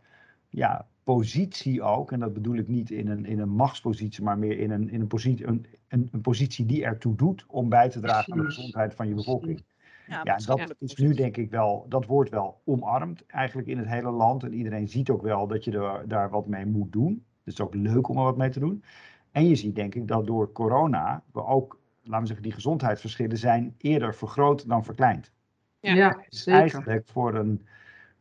ja, 0.49 0.87
positie 1.03 1.81
ook, 1.81 2.11
en 2.11 2.19
dat 2.19 2.33
bedoel 2.33 2.55
ik 2.55 2.67
niet 2.67 2.91
in 2.91 3.07
een, 3.07 3.25
in 3.25 3.39
een 3.39 3.49
machtspositie, 3.49 4.23
maar 4.23 4.37
meer 4.37 4.59
in 4.59 4.71
een, 4.71 4.89
in 4.89 5.01
een, 5.01 5.07
positie, 5.07 5.47
een, 5.47 5.65
een, 5.87 6.09
een 6.11 6.21
positie 6.21 6.65
die 6.65 6.85
ertoe 6.85 7.15
doet 7.15 7.45
om 7.47 7.69
bij 7.69 7.89
te 7.89 7.99
dragen 7.99 8.33
aan 8.33 8.39
de 8.39 8.45
gezondheid 8.45 8.95
van 8.95 9.07
je 9.07 9.13
bevolking. 9.13 9.63
Ja, 10.11 10.21
ja 10.23 10.37
dat 10.37 10.75
is 10.79 10.95
nu 10.95 11.13
denk 11.13 11.37
ik 11.37 11.49
wel, 11.49 11.85
dat 11.89 12.05
wordt 12.05 12.29
wel 12.29 12.61
omarmd 12.65 13.25
eigenlijk 13.25 13.67
in 13.67 13.77
het 13.77 13.87
hele 13.87 14.11
land. 14.11 14.43
En 14.43 14.53
iedereen 14.53 14.87
ziet 14.87 15.09
ook 15.09 15.21
wel 15.21 15.47
dat 15.47 15.63
je 15.63 15.71
er, 15.71 16.07
daar 16.07 16.29
wat 16.29 16.47
mee 16.47 16.65
moet 16.65 16.91
doen. 16.91 17.13
Dus 17.13 17.23
het 17.43 17.53
is 17.53 17.61
ook 17.61 17.73
leuk 17.73 18.07
om 18.07 18.17
er 18.17 18.23
wat 18.23 18.37
mee 18.37 18.49
te 18.49 18.59
doen. 18.59 18.83
En 19.31 19.47
je 19.47 19.55
ziet 19.55 19.75
denk 19.75 19.95
ik 19.95 20.07
dat 20.07 20.25
door 20.25 20.51
corona 20.51 21.23
we 21.31 21.45
ook 21.45 21.79
laten 22.03 22.21
we 22.21 22.27
zeggen, 22.27 22.43
die 22.43 22.51
gezondheidsverschillen 22.51 23.37
zijn 23.37 23.75
eerder 23.77 24.15
vergroot 24.15 24.67
dan 24.67 24.83
verkleind. 24.83 25.31
Ja, 25.79 25.93
ja 25.93 26.23
dus 26.29 26.45
eigenlijk 26.47 27.07
voor 27.07 27.35
een, 27.35 27.67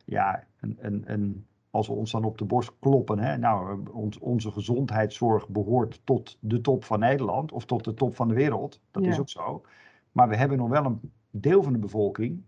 ja, 0.05 0.43
een, 0.59 0.77
een, 0.79 1.03
een, 1.05 1.45
als 1.69 1.87
we 1.87 1.93
ons 1.93 2.11
dan 2.11 2.23
op 2.23 2.37
de 2.37 2.45
borst 2.45 2.71
kloppen, 2.79 3.19
hè, 3.19 3.37
nou, 3.37 3.83
ons, 3.91 4.19
onze 4.19 4.51
gezondheidszorg 4.51 5.49
behoort 5.49 6.01
tot 6.03 6.37
de 6.39 6.61
top 6.61 6.83
van 6.83 6.99
Nederland 6.99 7.51
of 7.51 7.65
tot 7.65 7.83
de 7.83 7.93
top 7.93 8.15
van 8.15 8.27
de 8.27 8.33
wereld. 8.33 8.81
Dat 8.91 9.03
ja. 9.03 9.09
is 9.09 9.19
ook 9.19 9.29
zo. 9.29 9.65
Maar 10.11 10.29
we 10.29 10.35
hebben 10.35 10.57
nog 10.57 10.69
wel 10.69 10.85
een 10.85 11.11
deel 11.31 11.63
van 11.63 11.73
de 11.73 11.79
bevolking 11.79 12.43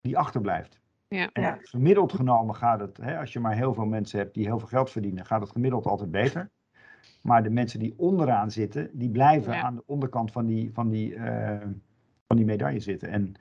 die 0.00 0.18
achterblijft. 0.18 0.80
Ja. 1.08 1.30
En 1.32 1.58
gemiddeld 1.60 2.12
genomen 2.12 2.54
gaat 2.54 2.80
het, 2.80 2.96
hè, 2.96 3.18
als 3.18 3.32
je 3.32 3.40
maar 3.40 3.54
heel 3.54 3.74
veel 3.74 3.86
mensen 3.86 4.18
hebt 4.18 4.34
die 4.34 4.46
heel 4.46 4.58
veel 4.58 4.68
geld 4.68 4.90
verdienen, 4.90 5.26
gaat 5.26 5.40
het 5.40 5.50
gemiddeld 5.50 5.86
altijd 5.86 6.10
beter. 6.10 6.50
Maar 7.22 7.42
de 7.42 7.50
mensen 7.50 7.78
die 7.78 7.94
onderaan 7.96 8.50
zitten, 8.50 8.90
die 8.92 9.10
blijven 9.10 9.52
ja. 9.52 9.62
aan 9.62 9.74
de 9.74 9.82
onderkant 9.86 10.32
van 10.32 10.46
die, 10.46 10.72
van, 10.72 10.88
die, 10.88 11.14
uh, 11.14 11.60
van 12.26 12.36
die 12.36 12.44
medaille 12.44 12.80
zitten. 12.80 13.08
En 13.08 13.34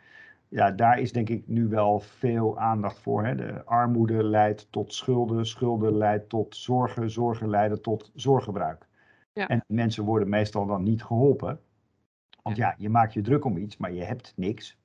ja, 0.47 0.71
daar 0.71 0.99
is 0.99 1.11
denk 1.11 1.29
ik 1.29 1.47
nu 1.47 1.67
wel 1.67 1.99
veel 1.99 2.59
aandacht 2.59 2.99
voor. 2.99 3.25
Hè. 3.25 3.35
De 3.35 3.63
armoede 3.65 4.23
leidt 4.23 4.67
tot 4.69 4.93
schulden, 4.93 5.45
schulden 5.45 5.97
leidt 5.97 6.29
tot 6.29 6.55
zorgen, 6.55 7.11
zorgen 7.11 7.49
leiden 7.49 7.81
tot 7.81 8.11
zorggebruik. 8.13 8.87
Ja. 9.33 9.47
En 9.47 9.63
mensen 9.67 10.03
worden 10.03 10.29
meestal 10.29 10.65
dan 10.65 10.83
niet 10.83 11.03
geholpen. 11.03 11.59
Want 12.43 12.55
ja. 12.57 12.67
ja, 12.67 12.75
je 12.77 12.89
maakt 12.89 13.13
je 13.13 13.21
druk 13.21 13.45
om 13.45 13.57
iets, 13.57 13.77
maar 13.77 13.91
je 13.91 14.03
hebt 14.03 14.33
niks 14.35 14.77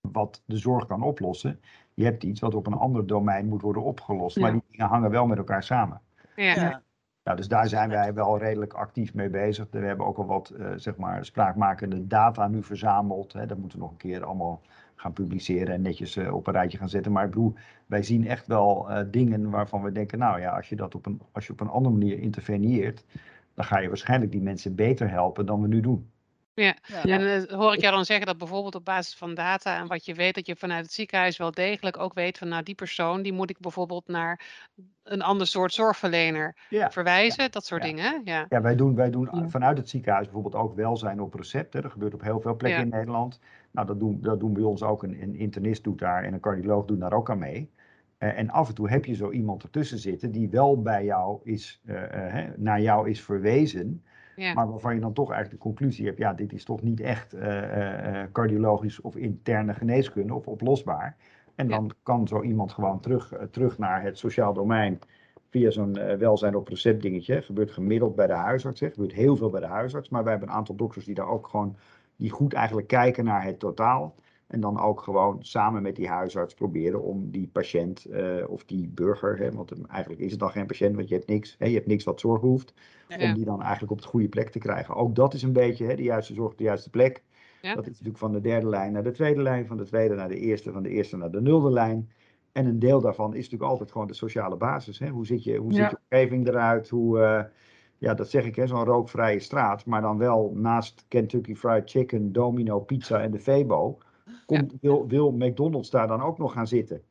wat 0.00 0.42
de 0.46 0.56
zorg 0.56 0.86
kan 0.86 1.02
oplossen. 1.02 1.60
Je 1.94 2.04
hebt 2.04 2.22
iets 2.22 2.40
wat 2.40 2.54
op 2.54 2.66
een 2.66 2.72
ander 2.72 3.06
domein 3.06 3.48
moet 3.48 3.62
worden 3.62 3.82
opgelost. 3.82 4.38
Maar 4.38 4.52
die 4.52 4.62
dingen 4.70 4.86
hangen 4.86 5.10
wel 5.10 5.26
met 5.26 5.38
elkaar 5.38 5.62
samen. 5.62 6.00
Ja. 6.36 6.82
Nou, 7.24 7.36
dus 7.36 7.48
daar 7.48 7.68
zijn 7.68 7.88
wij 7.88 8.14
wel 8.14 8.38
redelijk 8.38 8.72
actief 8.72 9.14
mee 9.14 9.30
bezig. 9.30 9.66
We 9.70 9.78
hebben 9.78 10.06
ook 10.06 10.18
al 10.18 10.26
wat 10.26 10.52
uh, 10.56 10.72
zeg 10.76 10.96
maar, 10.96 11.24
spraakmakende 11.24 12.06
data 12.06 12.48
nu 12.48 12.62
verzameld. 12.62 13.32
Hè. 13.32 13.46
Dat 13.46 13.58
moeten 13.58 13.78
we 13.78 13.84
nog 13.84 13.92
een 13.92 13.98
keer 13.98 14.24
allemaal 14.24 14.60
gaan 14.94 15.12
publiceren 15.12 15.74
en 15.74 15.82
netjes 15.82 16.16
uh, 16.16 16.34
op 16.34 16.46
een 16.46 16.52
rijtje 16.52 16.78
gaan 16.78 16.88
zetten. 16.88 17.12
Maar 17.12 17.24
ik 17.24 17.30
bedoel, 17.30 17.54
wij 17.86 18.02
zien 18.02 18.26
echt 18.26 18.46
wel 18.46 18.90
uh, 18.90 19.00
dingen 19.10 19.50
waarvan 19.50 19.82
we 19.82 19.92
denken, 19.92 20.18
nou 20.18 20.40
ja, 20.40 20.56
als 20.56 20.68
je 20.68 20.76
dat 20.76 20.94
op 20.94 21.06
een, 21.06 21.20
als 21.32 21.46
je 21.46 21.52
op 21.52 21.60
een 21.60 21.68
andere 21.68 21.94
manier 21.94 22.18
interveneert, 22.18 23.04
dan 23.54 23.64
ga 23.64 23.78
je 23.78 23.88
waarschijnlijk 23.88 24.32
die 24.32 24.42
mensen 24.42 24.74
beter 24.74 25.10
helpen 25.10 25.46
dan 25.46 25.60
we 25.60 25.68
nu 25.68 25.80
doen. 25.80 26.10
Ja, 26.54 26.76
ja. 26.86 27.02
en 27.02 27.20
uh, 27.20 27.58
hoor 27.58 27.74
ik 27.74 27.80
jou 27.80 27.94
dan 27.94 28.04
zeggen 28.04 28.26
dat 28.26 28.38
bijvoorbeeld 28.38 28.74
op 28.74 28.84
basis 28.84 29.16
van 29.16 29.34
data 29.34 29.78
en 29.78 29.86
wat 29.86 30.04
je 30.04 30.14
weet, 30.14 30.34
dat 30.34 30.46
je 30.46 30.56
vanuit 30.56 30.84
het 30.84 30.92
ziekenhuis 30.92 31.36
wel 31.36 31.50
degelijk 31.50 31.98
ook 31.98 32.14
weet 32.14 32.38
van 32.38 32.48
nou 32.48 32.62
die 32.62 32.74
persoon, 32.74 33.22
die 33.22 33.32
moet 33.32 33.50
ik 33.50 33.58
bijvoorbeeld 33.58 34.08
naar 34.08 34.40
een 35.02 35.22
ander 35.22 35.46
soort 35.46 35.72
zorgverlener 35.72 36.56
ja. 36.68 36.90
verwijzen, 36.90 37.50
dat 37.50 37.66
soort 37.66 37.82
dingen. 37.82 38.20
Ja, 38.24 38.46
ja 38.48 38.60
wij 38.60 38.76
doen, 38.76 38.94
wij 38.94 39.10
doen 39.10 39.50
vanuit 39.50 39.78
het 39.78 39.88
ziekenhuis 39.88 40.24
bijvoorbeeld 40.24 40.62
ook 40.62 40.74
welzijn 40.74 41.20
op 41.20 41.34
recept. 41.34 41.72
Hè. 41.72 41.80
Dat 41.80 41.92
gebeurt 41.92 42.14
op 42.14 42.22
heel 42.22 42.40
veel 42.40 42.56
plekken 42.56 42.82
in 42.82 42.88
Nederland. 42.88 43.40
Nou, 43.70 43.86
dat 43.86 44.00
doen, 44.00 44.18
dat 44.20 44.40
doen 44.40 44.52
bij 44.52 44.62
ons 44.62 44.82
ook. 44.82 45.02
Een, 45.02 45.22
een 45.22 45.34
internist 45.34 45.84
doet 45.84 45.98
daar 45.98 46.24
en 46.24 46.32
een 46.32 46.40
cardioloog 46.40 46.84
doet 46.84 47.00
daar 47.00 47.12
ook 47.12 47.30
aan 47.30 47.38
mee. 47.38 47.70
Eh, 48.18 48.38
en 48.38 48.50
af 48.50 48.68
en 48.68 48.74
toe 48.74 48.90
heb 48.90 49.04
je 49.04 49.14
zo 49.14 49.30
iemand 49.30 49.62
ertussen 49.62 49.98
zitten 49.98 50.30
die 50.30 50.48
wel 50.48 50.82
bij 50.82 51.04
jou 51.04 51.40
is, 51.42 51.80
eh, 51.84 52.38
eh, 52.38 52.50
naar 52.56 52.80
jou 52.80 53.10
is 53.10 53.22
verwezen. 53.22 54.04
Ja. 54.36 54.54
Maar 54.54 54.70
waarvan 54.70 54.94
je 54.94 55.00
dan 55.00 55.12
toch 55.12 55.30
eigenlijk 55.30 55.62
de 55.62 55.68
conclusie 55.68 56.06
hebt, 56.06 56.18
ja, 56.18 56.32
dit 56.32 56.52
is 56.52 56.64
toch 56.64 56.82
niet 56.82 57.00
echt 57.00 57.32
eh, 57.32 57.62
eh, 57.62 58.22
eh, 58.22 58.28
cardiologisch 58.32 59.00
of 59.00 59.16
interne 59.16 59.74
geneeskunde 59.74 60.34
of 60.34 60.48
oplosbaar. 60.48 61.16
En 61.54 61.68
Ja. 61.68 61.76
dan 61.76 61.90
kan 62.02 62.28
zo 62.28 62.42
iemand 62.42 62.72
gewoon 62.72 63.00
terug, 63.00 63.32
terug 63.50 63.78
naar 63.78 64.02
het 64.02 64.18
sociaal 64.18 64.52
domein 64.52 64.98
via 65.50 65.70
zo'n 65.70 65.92
welzijn 66.18 66.56
op 66.56 66.68
recept 66.68 67.02
dingetje. 67.02 67.42
Gebeurt 67.42 67.70
gemiddeld 67.70 68.14
bij 68.14 68.26
de 68.26 68.32
huisarts, 68.32 68.80
hè. 68.80 68.90
gebeurt 68.90 69.12
heel 69.12 69.36
veel 69.36 69.50
bij 69.50 69.60
de 69.60 69.66
huisarts. 69.66 70.08
Maar 70.08 70.22
wij 70.22 70.32
hebben 70.32 70.48
een 70.50 70.54
aantal 70.54 70.74
dokters 70.74 71.04
die 71.04 71.14
daar 71.14 71.28
ook 71.28 71.46
gewoon, 71.48 71.76
die 72.16 72.30
goed 72.30 72.52
eigenlijk 72.52 72.86
kijken 72.86 73.24
naar 73.24 73.44
het 73.44 73.58
totaal. 73.58 74.14
En 74.54 74.60
dan 74.60 74.80
ook 74.80 75.00
gewoon 75.00 75.36
samen 75.40 75.82
met 75.82 75.96
die 75.96 76.08
huisarts 76.08 76.54
proberen 76.54 77.02
om 77.02 77.30
die 77.30 77.48
patiënt 77.52 78.04
eh, 78.04 78.48
of 78.48 78.64
die 78.64 78.88
burger, 78.88 79.38
hè, 79.38 79.52
want 79.52 79.72
eigenlijk 79.86 80.20
is 80.22 80.30
het 80.30 80.40
dan 80.40 80.50
geen 80.50 80.66
patiënt, 80.66 80.96
want 80.96 81.08
je 81.08 81.14
hebt 81.14 81.28
niks, 81.28 81.56
hè, 81.58 81.66
je 81.66 81.74
hebt 81.74 81.86
niks 81.86 82.04
wat 82.04 82.20
zorg 82.20 82.40
hoeft, 82.40 82.74
Ja. 83.08 83.28
om 83.28 83.34
die 83.34 83.44
dan 83.44 83.62
eigenlijk 83.62 83.92
op 83.92 84.02
de 84.02 84.08
goede 84.08 84.28
plek 84.28 84.50
te 84.50 84.58
krijgen. 84.58 84.94
Ook 84.94 85.14
dat 85.14 85.34
is 85.34 85.42
een 85.42 85.52
beetje 85.52 85.86
hè, 85.86 85.94
de 85.94 86.02
juiste 86.02 86.34
zorg 86.34 86.50
op 86.52 86.58
de 86.58 86.64
juiste 86.64 86.90
plek. 86.90 87.22
Ja. 87.62 87.74
Dat 87.74 87.84
is 87.84 87.90
natuurlijk 87.90 88.18
van 88.18 88.32
de 88.32 88.40
derde 88.40 88.66
lijn 88.68 88.92
naar 88.92 89.02
de 89.02 89.10
tweede 89.10 89.42
lijn, 89.42 89.66
van 89.66 89.76
de 89.76 89.84
tweede 89.84 90.14
naar 90.14 90.28
de 90.28 90.38
eerste, 90.38 90.72
van 90.72 90.82
de 90.82 90.88
eerste 90.88 91.16
naar 91.16 91.30
de 91.30 91.40
nulde 91.40 91.70
lijn. 91.70 92.10
En 92.52 92.66
een 92.66 92.78
deel 92.78 93.00
daarvan 93.00 93.34
is 93.34 93.42
natuurlijk 93.44 93.70
altijd 93.70 93.92
gewoon 93.92 94.06
de 94.06 94.14
sociale 94.14 94.56
basis. 94.56 94.98
Hè? 94.98 95.08
Hoe 95.08 95.26
ziet 95.26 95.44
je, 95.44 95.56
hoe 95.56 95.72
Ja. 95.72 95.76
ziet 95.76 95.90
je 95.90 95.98
omgeving 96.10 96.48
eruit? 96.48 96.88
Hoe, 96.88 97.20
eh, 97.20 97.44
ja, 97.98 98.14
dat 98.14 98.30
zeg 98.30 98.44
ik, 98.46 98.56
hè, 98.56 98.66
zo'n 98.66 98.84
rookvrije 98.84 99.38
straat. 99.40 99.86
Maar 99.86 100.00
dan 100.00 100.18
wel 100.18 100.52
naast 100.54 101.04
Kentucky 101.08 101.54
Fried 101.54 101.90
Chicken, 101.90 102.32
Domino 102.32 102.80
Pizza 102.80 103.20
en 103.20 103.30
de 103.30 103.38
Febo. 103.38 103.98
Komt, 104.46 104.74
wil, 104.80 105.06
wil 105.08 105.32
McDonald's 105.32 105.90
daar 105.90 106.06
dan 106.06 106.22
ook 106.22 106.38
nog 106.38 106.52
gaan 106.52 106.66
zitten? 106.66 107.02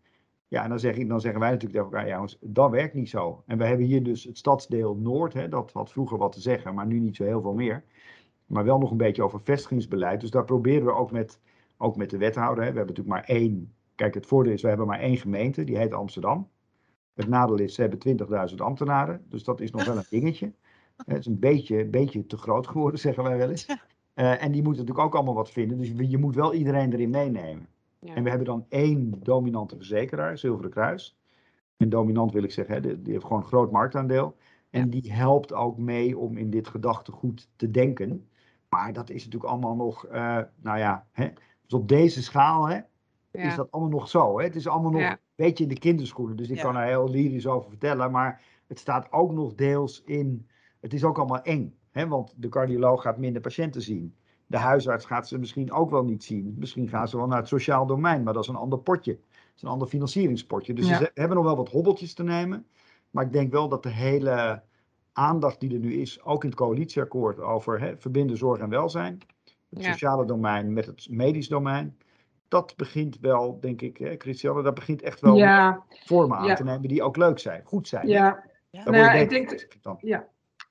Ja, 0.47 0.63
en 0.63 0.69
dan, 0.69 0.79
zeg 0.79 0.95
ik, 0.95 1.09
dan 1.09 1.21
zeggen 1.21 1.39
wij 1.39 1.51
natuurlijk 1.51 1.79
tegen 1.79 1.91
elkaar, 1.91 2.09
ja, 2.09 2.15
jongens, 2.15 2.37
dat 2.41 2.69
werkt 2.69 2.93
niet 2.93 3.09
zo. 3.09 3.43
En 3.45 3.57
we 3.57 3.65
hebben 3.65 3.85
hier 3.85 4.03
dus 4.03 4.23
het 4.23 4.37
stadsdeel 4.37 4.95
Noord, 4.95 5.33
hè, 5.33 5.49
dat 5.49 5.71
had 5.71 5.91
vroeger 5.91 6.17
wat 6.17 6.31
te 6.31 6.41
zeggen, 6.41 6.73
maar 6.73 6.85
nu 6.85 6.99
niet 6.99 7.15
zo 7.15 7.23
heel 7.23 7.41
veel 7.41 7.53
meer. 7.53 7.83
Maar 8.45 8.63
wel 8.63 8.77
nog 8.77 8.91
een 8.91 8.97
beetje 8.97 9.23
over 9.23 9.41
vestigingsbeleid. 9.41 10.21
Dus 10.21 10.29
daar 10.29 10.43
proberen 10.43 10.85
we 10.85 10.93
ook 10.93 11.11
met, 11.11 11.39
ook 11.77 11.95
met 11.95 12.09
de 12.09 12.17
wethouder. 12.17 12.63
Hè. 12.63 12.71
We 12.71 12.77
hebben 12.77 12.95
natuurlijk 12.95 13.25
maar 13.25 13.37
één. 13.37 13.73
Kijk, 13.95 14.13
het 14.13 14.25
voordeel 14.25 14.53
is, 14.53 14.61
we 14.61 14.67
hebben 14.67 14.87
maar 14.87 14.99
één 14.99 15.17
gemeente, 15.17 15.63
die 15.63 15.77
heet 15.77 15.93
Amsterdam. 15.93 16.49
Het 17.13 17.27
nadeel 17.27 17.59
is, 17.59 17.73
ze 17.73 17.81
hebben 17.81 18.49
20.000 18.49 18.55
ambtenaren, 18.55 19.25
dus 19.29 19.43
dat 19.43 19.61
is 19.61 19.71
nog 19.71 19.85
wel 19.85 19.97
een 19.97 20.05
dingetje. 20.09 20.53
Het 21.05 21.17
is 21.17 21.25
een 21.25 21.39
beetje, 21.39 21.85
beetje 21.85 22.25
te 22.25 22.37
groot 22.37 22.67
geworden, 22.67 22.99
zeggen 22.99 23.23
wij 23.23 23.37
wel 23.37 23.49
eens. 23.49 23.67
Eh, 24.13 24.43
en 24.43 24.51
die 24.51 24.63
moeten 24.63 24.81
natuurlijk 24.81 25.07
ook 25.07 25.15
allemaal 25.15 25.33
wat 25.33 25.51
vinden, 25.51 25.77
dus 25.77 25.91
je 26.09 26.17
moet 26.17 26.35
wel 26.35 26.53
iedereen 26.53 26.93
erin 26.93 27.09
meenemen. 27.09 27.67
Ja. 27.99 28.15
En 28.15 28.23
we 28.23 28.29
hebben 28.29 28.47
dan 28.47 28.65
één 28.69 29.13
dominante 29.23 29.75
verzekeraar, 29.75 30.37
Zilveren 30.37 30.71
Kruis. 30.71 31.17
En 31.77 31.89
dominant 31.89 32.31
wil 32.31 32.43
ik 32.43 32.51
zeggen, 32.51 32.75
hè, 32.75 32.81
die, 32.81 33.01
die 33.01 33.13
heeft 33.13 33.25
gewoon 33.25 33.41
een 33.41 33.47
groot 33.47 33.71
marktaandeel. 33.71 34.35
En 34.69 34.89
die 34.89 35.13
helpt 35.13 35.53
ook 35.53 35.77
mee 35.77 36.17
om 36.17 36.37
in 36.37 36.49
dit 36.49 36.67
gedachtegoed 36.67 37.49
te 37.55 37.71
denken. 37.71 38.29
Maar 38.69 38.93
dat 38.93 39.09
is 39.09 39.23
natuurlijk 39.25 39.51
allemaal 39.51 39.75
nog, 39.75 40.05
eh, 40.05 40.39
nou 40.61 40.77
ja, 40.77 41.07
hè, 41.11 41.29
dus 41.61 41.73
op 41.73 41.87
deze 41.87 42.23
schaal 42.23 42.69
hè, 42.69 42.79
is 43.31 43.55
dat 43.55 43.71
allemaal 43.71 43.91
nog 43.91 44.09
zo. 44.09 44.37
Hè? 44.37 44.45
Het 44.45 44.55
is 44.55 44.67
allemaal 44.67 44.91
nog 44.91 45.01
een 45.01 45.17
beetje 45.35 45.63
in 45.63 45.69
de 45.69 45.79
kinderschoenen. 45.79 46.35
Dus 46.35 46.49
ik 46.49 46.59
kan 46.59 46.75
er 46.75 46.87
heel 46.87 47.09
lyrisch 47.09 47.47
over 47.47 47.69
vertellen. 47.69 48.11
Maar 48.11 48.41
het 48.67 48.79
staat 48.79 49.11
ook 49.11 49.31
nog 49.31 49.55
deels 49.55 50.03
in. 50.03 50.47
Het 50.79 50.93
is 50.93 51.03
ook 51.03 51.17
allemaal 51.17 51.41
eng. 51.41 51.77
Want 51.93 52.33
de 52.37 52.49
cardioloog 52.49 53.01
gaat 53.01 53.17
minder 53.17 53.41
patiënten 53.41 53.81
zien. 53.81 54.15
De 54.47 54.57
huisarts 54.57 55.05
gaat 55.05 55.27
ze 55.27 55.37
misschien 55.39 55.71
ook 55.71 55.89
wel 55.89 56.03
niet 56.03 56.23
zien. 56.23 56.55
Misschien 56.59 56.87
gaan 56.89 57.07
ze 57.07 57.17
wel 57.17 57.27
naar 57.27 57.37
het 57.37 57.47
sociaal 57.47 57.85
domein. 57.85 58.23
Maar 58.23 58.33
dat 58.33 58.43
is 58.43 58.49
een 58.49 58.55
ander 58.55 58.79
potje. 58.79 59.11
Dat 59.13 59.55
is 59.55 59.61
een 59.61 59.69
ander 59.69 59.87
financieringspotje. 59.87 60.73
Dus 60.73 60.87
Ja. 60.89 60.97
ze 60.97 61.11
hebben 61.13 61.37
nog 61.37 61.45
wel 61.45 61.55
wat 61.55 61.69
hobbeltjes 61.69 62.13
te 62.13 62.23
nemen. 62.23 62.65
Maar 63.11 63.25
ik 63.25 63.31
denk 63.33 63.51
wel 63.51 63.69
dat 63.69 63.83
de 63.83 63.89
hele 63.89 64.61
aandacht 65.13 65.59
die 65.59 65.73
er 65.73 65.79
nu 65.79 65.93
is, 65.93 66.23
ook 66.23 66.43
in 66.43 66.49
het 66.49 66.57
coalitieakkoord 66.59 67.39
over 67.39 67.95
verbinden 67.97 68.37
zorg 68.37 68.59
en 68.59 68.69
welzijn. 68.69 69.19
Het 69.69 69.83
Ja. 69.83 69.91
sociale 69.91 70.25
domein 70.25 70.73
met 70.73 70.85
het 70.85 71.07
medisch 71.09 71.47
domein. 71.47 71.97
Dat 72.47 72.73
begint 72.77 73.19
wel, 73.19 73.59
denk 73.59 73.81
ik, 73.81 73.97
hè, 73.97 74.15
Christiane, 74.17 74.61
dat 74.63 74.73
begint 74.73 75.01
echt 75.01 75.19
wel 75.21 75.35
Ja, 75.35 75.83
vormen 75.89 76.37
aan 76.37 76.45
ja. 76.45 76.55
te 76.55 76.63
nemen 76.63 76.87
die 76.87 77.03
ook 77.03 77.17
leuk 77.17 77.39
zijn, 77.39 77.61
goed 77.65 77.87
zijn. 77.87 78.07
ja. 78.07 78.43
Nou 78.71 78.97
ja, 78.97 79.13
je 79.13 79.21
ik 79.23 79.29
denk 79.29 79.67
van, 79.81 79.97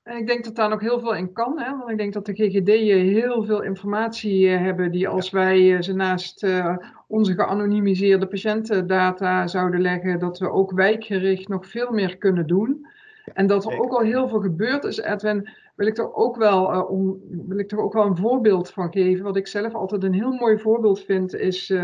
En 0.03 0.17
ik 0.17 0.27
denk 0.27 0.43
dat 0.43 0.55
daar 0.55 0.69
nog 0.69 0.81
heel 0.81 0.99
veel 0.99 1.15
in 1.15 1.31
kan, 1.31 1.59
hè? 1.59 1.77
want 1.77 1.89
ik 1.89 1.97
denk 1.97 2.13
dat 2.13 2.25
de 2.25 2.33
GGD'en 2.33 3.07
heel 3.07 3.43
veel 3.43 3.61
informatie 3.61 4.49
eh, 4.49 4.61
hebben 4.61 4.91
die 4.91 5.07
als 5.07 5.29
wij 5.29 5.75
eh, 5.75 5.81
ze 5.81 5.93
naast 5.93 6.43
eh, 6.43 6.77
onze 7.07 7.33
geanonimiseerde 7.33 8.27
patiëntendata 8.27 9.47
zouden 9.47 9.81
leggen, 9.81 10.19
dat 10.19 10.39
we 10.39 10.51
ook 10.51 10.71
wijkgericht 10.71 11.47
nog 11.47 11.67
veel 11.67 11.91
meer 11.91 12.17
kunnen 12.17 12.47
doen. 12.47 12.85
En 13.33 13.47
dat 13.47 13.65
er 13.65 13.79
ook 13.79 13.91
al 13.91 14.01
heel 14.01 14.27
veel 14.27 14.39
gebeurd 14.39 14.83
is, 14.83 14.97
Edwin, 14.97 15.49
wil 15.75 15.87
ik 15.87 15.97
er 15.97 16.13
ook 16.13 16.35
wel, 16.35 16.71
eh, 16.71 16.89
om, 16.89 17.21
wil 17.47 17.59
ik 17.59 17.71
er 17.71 17.79
ook 17.79 17.93
wel 17.93 18.05
een 18.05 18.17
voorbeeld 18.17 18.69
van 18.69 18.91
geven. 18.91 19.23
Wat 19.23 19.35
ik 19.35 19.47
zelf 19.47 19.73
altijd 19.73 20.03
een 20.03 20.13
heel 20.13 20.31
mooi 20.31 20.59
voorbeeld 20.59 20.99
vind, 20.99 21.35
is, 21.35 21.69
eh, 21.69 21.83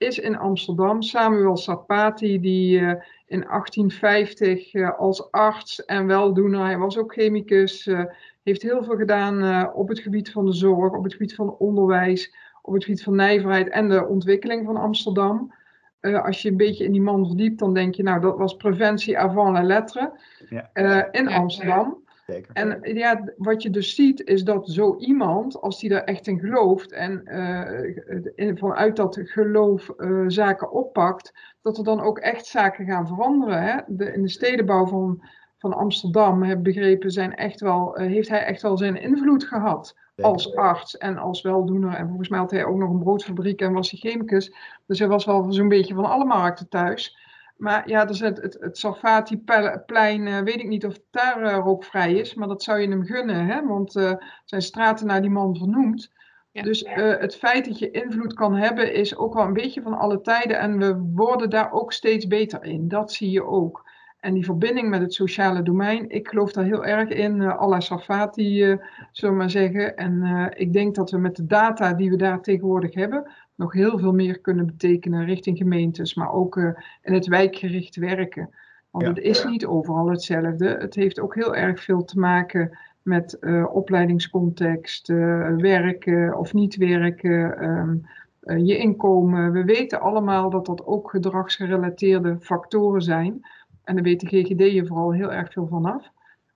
is 0.00 0.18
in 0.18 0.36
Amsterdam 0.38 1.02
Samuel 1.02 1.56
Sapati, 1.56 2.40
die 2.40 2.78
eh, 2.78 2.94
in 3.26 3.40
1850 3.48 4.72
eh, 4.74 4.98
als 4.98 5.30
arts 5.30 5.84
en 5.84 6.06
weldoener, 6.06 6.64
hij 6.64 6.78
was 6.78 6.98
ook 6.98 7.12
chemicus, 7.12 7.86
eh, 7.86 8.04
heeft 8.42 8.62
heel 8.62 8.84
veel 8.84 8.96
gedaan 8.96 9.42
eh, 9.42 9.66
op 9.74 9.88
het 9.88 9.98
gebied 9.98 10.30
van 10.32 10.44
de 10.44 10.52
zorg, 10.52 10.92
op 10.92 11.02
het 11.04 11.12
gebied 11.12 11.34
van 11.34 11.56
onderwijs, 11.58 12.34
op 12.62 12.72
het 12.74 12.84
gebied 12.84 13.02
van 13.02 13.14
nijverheid 13.16 13.68
en 13.68 13.88
de 13.88 14.06
ontwikkeling 14.06 14.64
van 14.66 14.76
Amsterdam. 14.76 15.52
Eh, 16.00 16.24
als 16.24 16.42
je 16.42 16.48
een 16.50 16.56
beetje 16.56 16.84
in 16.84 16.92
die 16.92 17.02
man 17.02 17.26
verdiept, 17.26 17.58
dan 17.58 17.74
denk 17.74 17.94
je, 17.94 18.02
nou, 18.02 18.20
dat 18.20 18.36
was 18.36 18.56
preventie 18.56 19.18
avant 19.18 19.52
la 19.52 19.62
lettre 19.62 20.12
Ja. 20.48 20.70
eh, 20.72 21.02
in 21.20 21.28
Ja. 21.28 21.36
Amsterdam. 21.36 21.96
Zeker. 22.30 22.50
En 22.54 22.80
ja, 22.82 23.32
wat 23.36 23.62
je 23.62 23.70
dus 23.70 23.94
ziet, 23.94 24.24
is 24.24 24.44
dat 24.44 24.68
zo 24.70 24.96
iemand, 24.96 25.60
als 25.60 25.80
die 25.80 25.88
daar 25.90 26.04
echt 26.04 26.26
in 26.26 26.38
gelooft 26.38 26.92
en 26.92 27.24
eh, 27.24 27.96
in- 28.34 28.58
vanuit 28.58 28.96
dat 28.96 29.18
geloof 29.22 29.88
eh, 29.88 30.24
zaken 30.26 30.70
oppakt, 30.70 31.32
dat 31.62 31.78
er 31.78 31.84
dan 31.84 32.00
ook 32.00 32.18
echt 32.18 32.46
zaken 32.46 32.86
gaan 32.86 33.06
veranderen. 33.06 33.62
Hè? 33.62 33.76
De, 33.86 34.12
in 34.12 34.22
de 34.22 34.28
stedenbouw 34.28 34.86
van, 34.86 35.22
van 35.58 35.72
Amsterdam, 35.72 36.42
heb 36.42 36.62
begrepen, 36.62 37.10
zijn 37.10 37.34
echt 37.34 37.60
wel, 37.60 37.96
eh, 37.96 38.06
heeft 38.06 38.28
hij 38.28 38.44
echt 38.44 38.62
wel 38.62 38.76
zijn 38.76 39.00
invloed 39.00 39.44
gehad 39.44 39.96
als 40.22 40.54
arts 40.56 40.96
en 40.98 41.16
als 41.18 41.42
weldoener. 41.42 41.94
En 41.94 42.06
volgens 42.06 42.28
mij 42.28 42.38
had 42.38 42.50
hij 42.50 42.64
ook 42.64 42.76
nog 42.76 42.90
een 42.90 42.98
broodfabriek 42.98 43.60
en 43.60 43.72
was 43.72 43.90
hij 43.90 44.10
chemicus. 44.10 44.54
Dus 44.86 44.98
hij 44.98 45.08
was 45.08 45.24
wel 45.24 45.52
zo'n 45.52 45.68
beetje 45.68 45.94
van 45.94 46.04
alle 46.04 46.24
markten 46.24 46.68
thuis. 46.68 47.18
Maar 47.60 47.88
ja, 47.88 48.04
dus 48.04 48.20
het, 48.20 48.42
het, 48.42 48.56
het 48.60 48.78
Sarfati-plein, 48.78 50.26
eh, 50.26 50.40
weet 50.40 50.60
ik 50.60 50.68
niet 50.68 50.86
of 50.86 50.92
het 50.92 51.02
daar 51.10 51.42
eh, 51.42 51.54
rookvrij 51.56 52.12
is, 52.12 52.34
maar 52.34 52.48
dat 52.48 52.62
zou 52.62 52.80
je 52.80 52.88
hem 52.88 53.04
gunnen, 53.04 53.46
hè? 53.46 53.66
want 53.66 53.96
eh, 53.96 54.12
zijn 54.44 54.62
straten 54.62 55.06
naar 55.06 55.20
die 55.20 55.30
man 55.30 55.56
vernoemd. 55.56 56.12
Ja. 56.52 56.62
Dus 56.62 56.84
het 56.94 57.36
feit 57.36 57.64
dat 57.64 57.78
je 57.78 57.90
invloed 57.90 58.34
kan 58.34 58.54
hebben 58.54 58.94
is 58.94 59.16
ook 59.16 59.34
wel 59.34 59.44
een 59.44 59.52
beetje 59.52 59.82
van 59.82 59.98
alle 59.98 60.20
tijden 60.20 60.58
en 60.58 60.78
we 60.78 60.98
worden 61.14 61.50
daar 61.50 61.72
ook 61.72 61.92
steeds 61.92 62.26
beter 62.26 62.64
in. 62.64 62.88
Dat 62.88 63.12
zie 63.12 63.30
je 63.30 63.44
ook. 63.44 63.88
En 64.20 64.34
die 64.34 64.44
verbinding 64.44 64.88
met 64.88 65.00
het 65.00 65.14
sociale 65.14 65.62
domein, 65.62 66.10
ik 66.10 66.28
geloof 66.28 66.52
daar 66.52 66.64
heel 66.64 66.84
erg 66.84 67.08
in, 67.08 67.40
eh 67.40 67.60
à 67.60 67.68
la 67.68 67.80
Sarfati, 67.80 68.62
eh, 68.62 68.76
zullen 69.12 69.34
we 69.34 69.40
maar 69.40 69.50
zeggen. 69.50 69.96
En 69.96 70.52
ik 70.56 70.72
denk 70.72 70.94
dat 70.94 71.10
we 71.10 71.18
met 71.18 71.36
de 71.36 71.46
data 71.46 71.92
die 71.92 72.10
we 72.10 72.16
daar 72.16 72.40
tegenwoordig 72.40 72.94
hebben, 72.94 73.30
nog 73.60 73.72
heel 73.72 73.98
veel 73.98 74.12
meer 74.12 74.38
kunnen 74.38 74.66
betekenen 74.66 75.24
richting 75.24 75.56
gemeentes, 75.58 76.14
maar 76.14 76.32
ook 76.32 76.56
eh, 76.56 76.70
in 77.02 77.12
het 77.14 77.26
wijkgericht 77.26 77.96
werken. 77.96 78.50
Want 78.90 79.04
Ja. 79.04 79.10
het 79.12 79.22
is 79.22 79.44
niet 79.44 79.66
overal 79.66 80.10
hetzelfde. 80.10 80.68
Het 80.68 80.94
heeft 80.94 81.20
ook 81.20 81.34
heel 81.34 81.54
erg 81.56 81.82
veel 81.82 82.04
te 82.04 82.18
maken 82.18 82.78
met 83.02 83.38
eh, 83.38 83.66
opleidingscontext, 83.72 85.10
eh, 85.10 85.16
werken 85.56 86.38
of 86.38 86.52
niet 86.52 86.76
werken, 86.76 87.58
ehm, 87.58 87.96
eh, 88.40 88.66
je 88.66 88.76
inkomen. 88.78 89.52
We 89.52 89.64
weten 89.64 90.00
allemaal 90.00 90.50
dat 90.50 90.66
dat 90.66 90.86
ook 90.86 91.10
gedragsgerelateerde 91.10 92.36
factoren 92.40 93.02
zijn. 93.02 93.40
En 93.84 93.94
daar 93.94 94.04
weet 94.04 94.20
de 94.20 94.26
GGD 94.26 94.88
vooral 94.88 95.12
heel 95.12 95.32
erg 95.32 95.52
veel 95.52 95.66
van 95.66 95.84
af. 95.84 96.10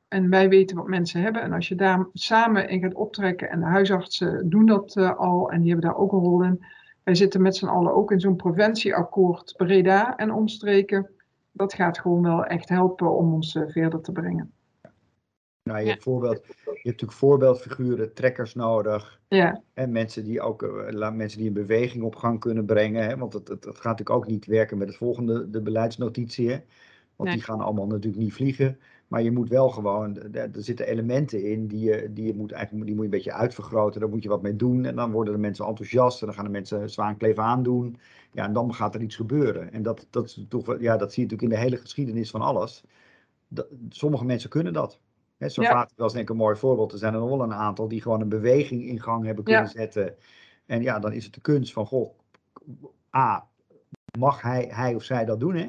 En 0.09 0.31
wij 0.31 0.49
weten 0.49 0.77
wat 0.77 0.87
mensen 0.87 1.21
hebben. 1.23 1.43
En 1.43 1.53
als 1.53 1.69
je 1.69 1.75
daar 1.75 2.07
samen 2.13 2.69
in 2.69 2.81
gaat 2.81 2.95
optrekken, 2.95 3.51
en 3.51 3.61
de 3.61 3.67
huisartsen 3.67 4.49
doen 4.49 4.67
dat 4.67 4.97
eh, 4.97 5.19
al, 5.19 5.51
en 5.51 5.61
die 5.61 5.71
hebben 5.71 5.91
daar 5.91 5.99
ook 5.99 6.13
een 6.13 6.19
rol 6.19 6.43
in. 6.43 6.65
Wij 7.05 7.15
zitten 7.15 7.43
met 7.43 7.57
z'n 7.57 7.67
allen 7.67 7.95
ook 7.95 8.11
in 8.11 8.21
zo'n 8.21 8.37
preventieakkoord 8.37 9.55
Breda 9.57 10.17
en 10.17 10.33
omstreken. 10.33 11.11
Dat 11.53 11.75
gaat 11.75 11.99
gewoon 11.99 12.23
wel 12.23 12.45
echt 12.45 12.69
helpen 12.69 13.17
om 13.17 13.33
ons 13.33 13.55
eh, 13.55 13.63
verder 13.69 14.01
te 14.01 14.13
brengen. 14.13 14.53
Nou, 15.63 15.81
je, 15.81 15.89
hebt 15.89 16.03
voorbeeld, 16.03 16.47
je 16.47 16.63
hebt 16.65 16.85
natuurlijk 16.85 17.13
voorbeeldfiguren, 17.13 18.15
trekkers 18.15 18.55
nodig. 18.55 19.21
Ja, 19.29 19.63
En 19.75 19.93
mensen 19.93 20.25
die 20.25 20.41
ook 20.41 20.63
eh, 20.63 21.11
mensen 21.11 21.39
die 21.39 21.49
een 21.49 21.55
beweging 21.55 22.05
op 22.05 22.17
gang 22.17 22.41
kunnen 22.41 22.65
brengen. 22.65 23.05
Hè? 23.05 23.17
Want 23.17 23.33
het, 23.33 23.49
het, 23.49 23.65
het 23.65 23.77
gaat 23.77 23.99
natuurlijk 23.99 24.17
ook 24.17 24.27
niet 24.27 24.47
werken 24.47 24.79
met 24.79 24.89
het 24.89 24.97
volgende, 24.97 25.51
de 25.51 25.61
beleidsnotitie. 25.63 26.51
Hè? 26.51 26.59
Want 27.17 27.29
Nee. 27.29 27.39
die 27.39 27.45
gaan 27.45 27.61
allemaal 27.61 27.87
natuurlijk 27.87 28.23
niet 28.23 28.33
vliegen. 28.33 28.79
Maar 29.09 29.23
je 29.23 29.31
moet 29.31 29.49
wel 29.49 29.69
gewoon, 29.69 30.17
er 30.33 30.51
zitten 30.53 30.87
elementen 30.87 31.45
in 31.51 31.67
die 31.67 31.81
je, 31.81 32.13
die 32.13 32.27
je 32.27 32.35
moet 32.35 32.53
eigenlijk 32.53 32.87
die 32.87 32.95
moet 32.95 33.05
je 33.05 33.11
een 33.11 33.23
beetje 33.23 33.33
uitvergroten. 33.33 34.01
Daar 34.01 34.09
moet 34.09 34.23
je 34.23 34.29
wat 34.29 34.43
mee 34.43 34.57
doen. 34.57 34.85
En 34.85 34.97
dan 34.97 35.13
worden 35.13 35.35
de 35.35 35.41
mensen 35.41 35.67
enthousiast 35.67 36.21
en 36.21 36.27
dan 36.27 36.35
gaan 36.35 36.45
de 36.45 36.51
mensen 36.51 36.91
zwaankleef 36.91 37.39
aandoen. 37.39 37.99
Ja, 38.33 38.45
en 38.45 38.53
dan 38.53 38.75
gaat 38.75 38.95
er 38.95 39.03
iets 39.03 39.17
gebeuren. 39.17 39.73
En 39.73 39.83
dat, 39.83 40.07
dat, 40.11 40.25
is 40.25 40.47
toch, 40.49 40.81
ja, 40.81 40.97
dat 40.97 41.13
zie 41.13 41.23
je 41.23 41.31
natuurlijk 41.31 41.43
in 41.43 41.49
de 41.49 41.65
hele 41.65 41.77
geschiedenis 41.77 42.31
van 42.31 42.41
alles. 42.41 42.85
Dat, 43.49 43.67
sommige 43.89 44.25
mensen 44.25 44.51
kunnen 44.51 44.73
dat. 44.73 45.01
He, 45.37 45.49
zo 45.49 45.63
ja. 45.63 45.89
was 45.97 46.13
denk 46.13 46.25
ik 46.25 46.31
een 46.31 46.37
mooi 46.37 46.57
voorbeeld. 46.57 46.93
Er 46.93 46.99
zijn 46.99 47.15
er 47.15 47.21
nog 47.21 47.29
wel 47.29 47.43
een 47.43 47.55
aantal 47.55 47.89
die 47.89 48.03
gewoon 48.03 48.21
een 48.21 48.29
beweging 48.29 48.87
in 48.87 49.01
gang 49.01 49.25
hebben 49.25 49.45
kunnen 49.45 49.69
zetten. 49.69 50.15
En 50.67 50.83
ja, 50.83 50.99
dan 50.99 51.13
is 51.13 51.25
het 51.25 51.35
de 51.35 51.41
kunst 51.41 51.73
van, 51.73 51.87
goh, 51.87 52.19
A, 53.17 53.49
mag 54.19 54.43
hij, 54.43 54.69
hij 54.71 54.95
of 54.95 55.03
zij 55.03 55.25
dat 55.25 55.41
doen, 55.41 55.55
hè? 55.55 55.69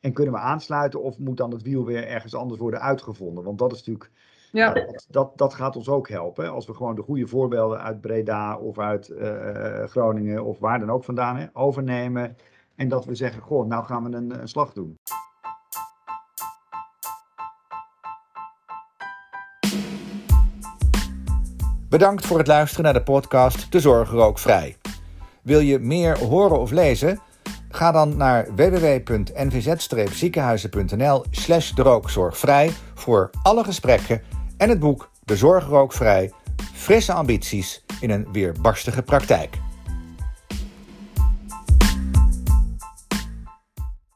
En 0.00 0.12
kunnen 0.12 0.34
we 0.34 0.40
aansluiten 0.40 1.02
of 1.02 1.18
moet 1.18 1.36
dan 1.36 1.50
het 1.50 1.62
wiel 1.62 1.84
weer 1.84 2.06
ergens 2.06 2.34
anders 2.34 2.60
worden 2.60 2.80
uitgevonden? 2.80 3.44
Want 3.44 3.58
dat 3.58 3.72
is 3.72 3.78
natuurlijk, 3.78 4.10
ja. 4.52 4.72
dat, 4.72 5.06
dat, 5.08 5.38
dat, 5.38 5.54
gaat 5.54 5.76
ons 5.76 5.88
ook 5.88 6.08
helpen. 6.08 6.50
Als 6.50 6.66
we 6.66 6.74
gewoon 6.74 6.94
de 6.94 7.02
goede 7.02 7.26
voorbeelden 7.26 7.80
uit 7.80 8.00
Breda 8.00 8.56
of 8.56 8.78
uit 8.78 9.08
uh, 9.08 9.84
Groningen 9.84 10.44
of 10.44 10.58
waar 10.58 10.78
dan 10.78 10.90
ook 10.90 11.04
vandaan 11.04 11.36
hè, 11.36 11.46
overnemen. 11.52 12.36
En 12.74 12.88
dat 12.88 13.04
we 13.04 13.14
zeggen, 13.14 13.42
goh, 13.42 13.66
nou 13.66 13.84
gaan 13.84 14.10
we 14.10 14.16
een, 14.16 14.40
een 14.40 14.48
slag 14.48 14.72
doen. 14.72 14.98
Bedankt 21.88 22.26
voor 22.26 22.38
het 22.38 22.46
luisteren 22.46 22.84
naar 22.84 22.92
de 22.92 23.02
podcast 23.02 23.72
De 23.72 23.80
Zorg 23.80 24.10
Rookvrij. 24.10 24.76
Wil 25.42 25.60
je 25.60 25.78
meer 25.78 26.18
horen 26.18 26.60
of 26.60 26.70
lezen? 26.70 27.18
Ga 27.70 27.92
dan 27.92 28.16
naar 28.16 28.54
www.nvz-ziekenhuizen.nl 28.54 31.24
slash 31.30 31.72
rookzorgvrij 31.74 32.70
voor 32.94 33.30
alle 33.42 33.64
gesprekken 33.64 34.22
en 34.56 34.68
het 34.68 34.78
boek 34.78 35.10
De 35.24 35.36
Zorg 35.36 35.66
Rookvrij, 35.66 36.32
frisse 36.74 37.12
ambities 37.12 37.84
in 38.00 38.10
een 38.10 38.28
weerbarstige 38.32 39.02
praktijk. 39.02 39.58